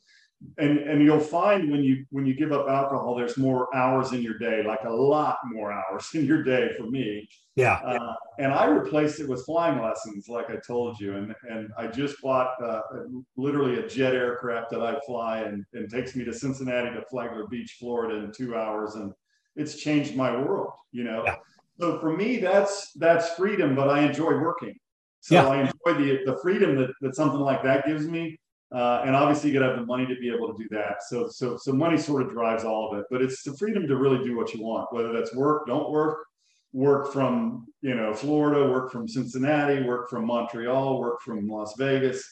and 0.58 0.80
and 0.80 1.04
you'll 1.04 1.20
find 1.20 1.72
when 1.72 1.84
you 1.84 2.06
when 2.10 2.26
you 2.26 2.34
give 2.34 2.52
up 2.52 2.68
alcohol, 2.68 3.16
there's 3.16 3.38
more 3.38 3.74
hours 3.76 4.12
in 4.12 4.22
your 4.22 4.38
day, 4.38 4.64
like 4.64 4.84
a 4.86 4.90
lot 4.90 5.38
more 5.46 5.72
hours 5.72 6.10
in 6.14 6.26
your 6.26 6.44
day 6.44 6.72
for 6.78 6.84
me. 6.84 7.28
Yeah. 7.56 7.76
Uh, 7.86 8.14
and 8.40 8.52
I 8.54 8.66
replaced 8.66 9.20
it 9.20 9.30
with 9.30 9.46
flying 9.46 9.82
lessons, 9.82 10.28
like 10.30 10.50
I 10.50 10.58
told 10.66 11.00
you. 11.00 11.16
And 11.16 11.36
and 11.50 11.70
I 11.78 11.88
just 11.88 12.22
bought 12.22 12.62
uh, 12.64 12.82
literally 13.38 13.80
a 13.80 13.88
jet 13.88 14.16
aircraft 14.16 14.72
that 14.72 14.82
I 14.82 15.00
fly 15.06 15.42
and, 15.42 15.66
and 15.74 15.90
takes 15.90 16.16
me 16.16 16.24
to 16.26 16.34
Cincinnati 16.34 16.90
to 16.90 17.04
Flagler 17.10 17.48
Beach, 17.48 17.78
Florida, 17.80 18.24
in 18.24 18.32
two 18.32 18.56
hours, 18.56 18.96
and 18.96 19.14
it's 19.56 19.76
changed 19.76 20.16
my 20.16 20.32
world. 20.36 20.74
You 20.92 21.04
know. 21.04 21.24
Yeah. 21.26 21.36
So 21.80 22.00
for 22.00 22.16
me, 22.16 22.38
that's 22.38 22.92
that's 22.94 23.34
freedom, 23.36 23.76
but 23.76 23.90
I 23.90 24.02
enjoy 24.02 24.34
working. 24.40 24.76
So 25.20 25.36
Yeah. 25.36 25.48
I 25.48 25.60
enjoy 25.62 26.04
the 26.04 26.20
the 26.26 26.40
freedom 26.42 26.76
that, 26.78 26.90
that 27.02 27.16
something 27.16 27.40
like 27.40 27.64
that 27.64 27.86
gives 27.86 28.08
me. 28.08 28.40
Uh, 28.74 29.04
and 29.06 29.16
obviously, 29.16 29.50
you 29.50 29.60
got 29.60 29.66
to 29.66 29.72
have 29.72 29.80
the 29.80 29.86
money 29.86 30.06
to 30.06 30.16
be 30.16 30.34
able 30.34 30.54
to 30.54 30.58
do 30.58 30.68
that. 30.72 31.04
So, 31.04 31.28
so, 31.28 31.58
so 31.58 31.74
money 31.74 31.98
sort 31.98 32.22
of 32.22 32.32
drives 32.32 32.64
all 32.64 32.92
of 32.92 33.00
it. 33.00 33.06
But 33.12 33.22
it's 33.22 33.44
the 33.44 33.54
freedom 33.58 33.86
to 33.88 33.98
really 33.98 34.24
do 34.24 34.38
what 34.38 34.54
you 34.54 34.62
want, 34.64 34.94
whether 34.94 35.12
that's 35.12 35.36
work, 35.36 35.68
don't 35.68 35.92
work, 35.92 36.20
work 36.74 37.12
from 37.12 37.68
you 37.82 37.96
know 37.96 38.14
Florida, 38.14 38.70
work 38.70 38.92
from 38.92 39.08
Cincinnati, 39.08 39.84
work 39.84 40.10
from 40.10 40.26
Montreal, 40.26 41.00
work 41.00 41.22
from 41.22 41.48
Las 41.48 41.74
Vegas. 41.78 42.24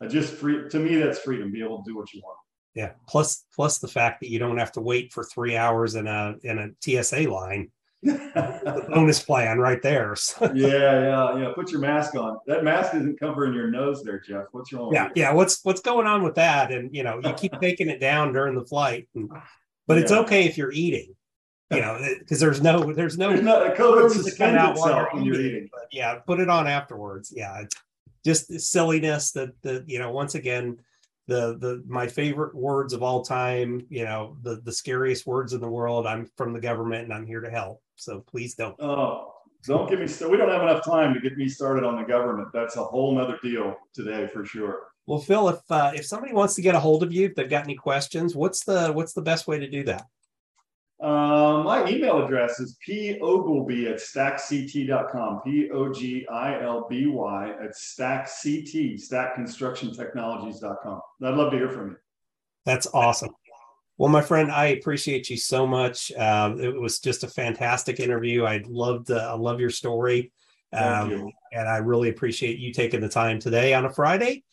I 0.00 0.06
just 0.06 0.32
free 0.32 0.68
to 0.68 0.78
me 0.78 0.96
that's 0.96 1.20
freedom. 1.20 1.52
Be 1.52 1.62
able 1.62 1.82
to 1.82 1.90
do 1.90 1.96
what 1.96 2.12
you 2.12 2.20
want. 2.24 2.38
Yeah. 2.74 2.92
Plus, 3.06 3.44
plus 3.54 3.78
the 3.78 3.88
fact 3.88 4.20
that 4.20 4.30
you 4.30 4.38
don't 4.38 4.58
have 4.58 4.72
to 4.72 4.80
wait 4.80 5.12
for 5.12 5.24
three 5.24 5.56
hours 5.56 5.94
in 5.94 6.06
a 6.06 6.36
in 6.42 6.58
a 6.58 6.70
TSA 6.80 7.30
line. 7.30 7.70
The 8.02 8.86
bonus 8.94 9.22
plan 9.22 9.58
right 9.58 9.80
there. 9.82 10.16
Yeah, 10.54 10.66
yeah, 10.66 11.36
yeah. 11.38 11.52
Put 11.54 11.70
your 11.70 11.80
mask 11.80 12.14
on. 12.16 12.38
That 12.46 12.64
mask 12.64 12.94
isn't 12.94 13.18
covering 13.18 13.54
your 13.54 13.70
nose 13.70 14.02
there, 14.02 14.20
Jeff. 14.20 14.46
What's 14.52 14.72
wrong? 14.72 14.92
yeah, 14.92 15.08
yeah. 15.14 15.32
What's 15.32 15.60
what's 15.64 15.80
going 15.80 16.06
on 16.06 16.22
with 16.22 16.34
that? 16.34 16.72
And 16.72 16.94
you 16.94 17.02
know, 17.04 17.20
you 17.24 17.32
keep 17.34 17.58
taking 17.60 17.88
it 17.88 18.00
down 18.00 18.32
during 18.32 18.54
the 18.54 18.64
flight, 18.64 19.08
and, 19.14 19.30
but 19.86 19.98
it's 19.98 20.12
okay 20.12 20.44
if 20.46 20.58
you're 20.58 20.72
eating. 20.72 21.14
You 21.70 21.80
know, 21.80 21.98
because 22.18 22.38
there's 22.38 22.60
no 22.60 22.92
there's 22.92 23.16
no 23.16 23.30
There's 23.30 23.42
not, 23.42 23.76
COVID 23.76 24.08
to 24.08 24.22
suspends 24.22 24.38
cut 24.38 24.54
out 24.56 24.76
itself 24.76 25.08
when 25.12 25.24
you're 25.24 25.40
eating. 25.40 25.68
But 25.72 25.86
yeah, 25.90 26.16
put 26.16 26.40
it 26.40 26.50
on 26.50 26.66
afterwards. 26.66 27.32
Yeah, 27.34 27.60
it's 27.60 27.76
just 28.24 28.60
silliness 28.60 29.32
that 29.32 29.50
the 29.62 29.84
you 29.86 29.98
know 29.98 30.10
once 30.10 30.34
again 30.34 30.78
the 31.28 31.56
the 31.58 31.82
my 31.86 32.08
favorite 32.08 32.54
words 32.54 32.92
of 32.92 33.02
all 33.02 33.22
time. 33.24 33.86
You 33.88 34.04
know 34.04 34.36
the 34.42 34.56
the 34.56 34.72
scariest 34.72 35.26
words 35.26 35.54
in 35.54 35.60
the 35.60 35.68
world. 35.68 36.06
I'm 36.06 36.28
from 36.36 36.52
the 36.52 36.60
government 36.60 37.04
and 37.04 37.14
I'm 37.14 37.26
here 37.26 37.40
to 37.40 37.50
help. 37.50 37.80
So 38.02 38.20
please 38.20 38.54
don't. 38.54 38.74
Oh, 38.80 39.32
don't 39.64 39.88
get 39.88 40.00
me 40.00 40.06
started. 40.06 40.32
We 40.32 40.38
don't 40.38 40.50
have 40.50 40.62
enough 40.62 40.84
time 40.84 41.14
to 41.14 41.20
get 41.20 41.36
me 41.36 41.48
started 41.48 41.84
on 41.84 41.96
the 41.96 42.02
government. 42.02 42.48
That's 42.52 42.76
a 42.76 42.82
whole 42.82 43.14
nother 43.14 43.38
deal 43.42 43.76
today 43.94 44.26
for 44.26 44.44
sure. 44.44 44.88
Well, 45.06 45.20
Phil, 45.20 45.48
if 45.48 45.60
uh, 45.70 45.92
if 45.94 46.06
somebody 46.06 46.32
wants 46.32 46.54
to 46.56 46.62
get 46.62 46.74
a 46.74 46.80
hold 46.80 47.02
of 47.02 47.12
you, 47.12 47.26
if 47.26 47.34
they've 47.34 47.48
got 47.48 47.64
any 47.64 47.74
questions, 47.76 48.34
what's 48.34 48.64
the 48.64 48.92
what's 48.92 49.12
the 49.12 49.22
best 49.22 49.46
way 49.46 49.58
to 49.58 49.68
do 49.68 49.84
that? 49.84 50.06
Um, 51.00 51.64
my 51.64 51.88
email 51.88 52.24
address 52.24 52.60
is 52.60 52.78
pogilby 52.88 53.90
at 53.90 53.96
stackct.com. 53.96 55.40
P 55.44 55.68
O 55.72 55.92
G 55.92 56.24
I 56.28 56.62
L 56.62 56.86
B 56.88 57.06
Y 57.06 57.50
at 57.60 57.72
stackct, 57.72 58.28
stackconstructiontechnologies.com. 59.10 61.00
I'd 61.24 61.34
love 61.34 61.50
to 61.50 61.58
hear 61.58 61.70
from 61.70 61.90
you. 61.90 61.96
That's 62.64 62.86
awesome. 62.94 63.34
Well, 63.98 64.10
my 64.10 64.22
friend, 64.22 64.50
I 64.50 64.66
appreciate 64.66 65.30
you 65.30 65.36
so 65.36 65.66
much. 65.66 66.10
Um, 66.12 66.60
it 66.60 66.80
was 66.80 66.98
just 66.98 67.24
a 67.24 67.28
fantastic 67.28 68.00
interview. 68.00 68.44
I 68.44 68.62
loved, 68.66 69.10
uh, 69.10 69.32
I 69.32 69.34
love 69.34 69.60
your 69.60 69.70
story, 69.70 70.32
um, 70.72 71.10
you. 71.10 71.32
and 71.52 71.68
I 71.68 71.76
really 71.76 72.08
appreciate 72.08 72.58
you 72.58 72.72
taking 72.72 73.00
the 73.00 73.08
time 73.08 73.38
today 73.38 73.74
on 73.74 73.84
a 73.84 73.92
Friday. 73.92 74.44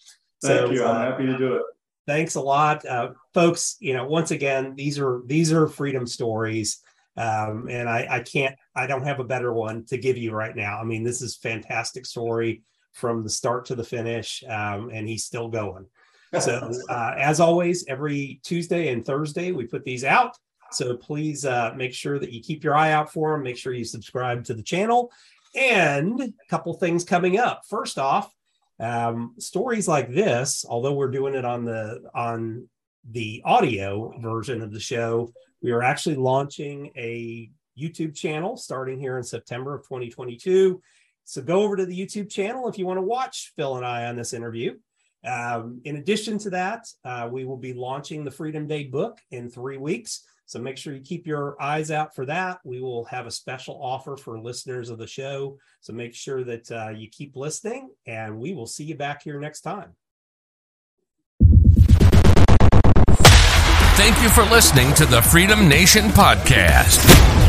Thank 0.42 0.74
you. 0.74 0.84
I'm 0.84 0.96
uh, 0.96 1.00
happy 1.00 1.26
to 1.26 1.38
do 1.38 1.56
it. 1.56 1.64
thanks 2.06 2.36
a 2.36 2.42
lot, 2.42 2.86
uh, 2.86 3.12
folks. 3.34 3.78
You 3.80 3.94
know, 3.94 4.06
once 4.06 4.32
again, 4.32 4.76
these 4.76 5.00
are 5.00 5.22
these 5.26 5.54
are 5.54 5.68
freedom 5.68 6.06
stories, 6.06 6.82
um, 7.18 7.68
and 7.70 7.90
I, 7.90 8.08
I 8.10 8.20
can't, 8.22 8.56
I 8.76 8.88
don't 8.88 9.04
have 9.04 9.20
a 9.20 9.26
better 9.26 9.54
one 9.54 9.86
to 9.86 9.98
give 9.98 10.18
you 10.18 10.32
right 10.32 10.56
now. 10.56 10.80
I 10.80 10.84
mean, 10.84 11.04
this 11.04 11.22
is 11.22 11.38
fantastic 11.38 12.06
story 12.06 12.64
from 12.94 13.24
the 13.24 13.30
start 13.30 13.66
to 13.66 13.76
the 13.76 13.84
finish, 13.84 14.44
um, 14.48 14.90
and 14.92 15.08
he's 15.08 15.26
still 15.26 15.50
going. 15.50 15.86
So, 16.38 16.72
uh, 16.90 17.16
as 17.18 17.40
always, 17.40 17.86
every 17.88 18.40
Tuesday 18.44 18.92
and 18.92 19.04
Thursday, 19.04 19.52
we 19.52 19.66
put 19.66 19.84
these 19.84 20.04
out. 20.04 20.38
So, 20.72 20.96
please 20.96 21.46
uh, 21.46 21.74
make 21.76 21.94
sure 21.94 22.20
that 22.20 22.32
you 22.32 22.42
keep 22.42 22.64
your 22.64 22.76
eye 22.76 22.92
out 22.92 23.12
for 23.12 23.32
them. 23.32 23.44
Make 23.44 23.58
sure 23.58 23.74
you 23.74 23.86
subscribe 23.86 24.44
to 24.46 24.54
the 24.54 24.62
channel. 24.62 25.12
And 25.56 26.22
a 26.22 26.34
couple 26.50 26.74
things 26.76 27.04
coming 27.04 27.40
up. 27.40 27.64
First 27.68 27.98
off, 27.98 28.32
um, 28.80 29.34
stories 29.40 29.88
like 29.88 30.14
this, 30.14 30.66
although 30.68 30.94
we're 30.94 31.12
doing 31.12 31.34
it 31.34 31.46
on 31.46 31.66
the 31.66 32.02
on 32.14 32.70
the 33.10 33.42
audio 33.44 34.14
version 34.20 34.62
of 34.62 34.72
the 34.72 34.80
show, 34.80 35.34
we 35.62 35.72
are 35.72 35.82
actually 35.82 36.16
launching 36.16 36.92
a 36.96 37.50
YouTube 37.80 38.16
channel 38.16 38.56
starting 38.58 39.00
here 39.00 39.18
in 39.18 39.24
September 39.24 39.74
of 39.74 39.84
2022. 39.84 40.82
So 41.26 41.42
go 41.42 41.62
over 41.62 41.76
to 41.76 41.86
the 41.86 41.98
YouTube 41.98 42.30
channel 42.30 42.68
if 42.68 42.78
you 42.78 42.86
want 42.86 42.98
to 42.98 43.04
watch 43.04 43.54
Phil 43.56 43.78
and 43.78 43.86
I 43.86 44.06
on 44.06 44.16
this 44.16 44.34
interview. 44.34 44.78
Um, 45.26 45.82
in 45.86 45.98
addition 45.98 46.38
to 46.40 46.50
that, 46.52 46.88
uh, 47.04 47.30
we 47.32 47.46
will 47.46 47.58
be 47.58 47.74
launching 47.74 48.24
the 48.24 48.32
Freedom 48.32 48.68
Day 48.68 48.86
book 48.86 49.18
in 49.32 49.50
three 49.50 49.78
weeks. 49.78 50.24
So 50.46 50.60
make 50.60 50.78
sure 50.78 50.96
you 50.96 51.02
keep 51.02 51.28
your 51.28 51.62
eyes 51.62 51.92
out 51.92 52.16
for 52.16 52.26
that. 52.26 52.60
We 52.64 52.82
will 52.82 53.06
have 53.06 53.28
a 53.28 53.32
special 53.32 53.80
offer 53.84 54.18
for 54.18 54.40
listeners 54.40 54.90
of 54.90 54.98
the 54.98 55.06
show. 55.06 55.60
So 55.82 55.94
make 55.94 56.16
sure 56.16 56.44
that 56.44 56.72
uh, 56.72 56.90
you 56.90 57.08
keep 57.08 57.36
listening, 57.36 57.92
and 58.08 58.40
we 58.40 58.54
will 58.54 58.66
see 58.66 58.86
you 58.86 58.96
back 58.96 59.22
here 59.22 59.40
next 59.40 59.62
time. 59.62 59.96
Thank 64.00 64.22
you 64.24 64.30
for 64.30 64.44
listening 64.46 64.94
to 64.96 65.06
the 65.06 65.22
Freedom 65.22 65.68
Nation 65.68 66.06
podcast. 66.06 67.49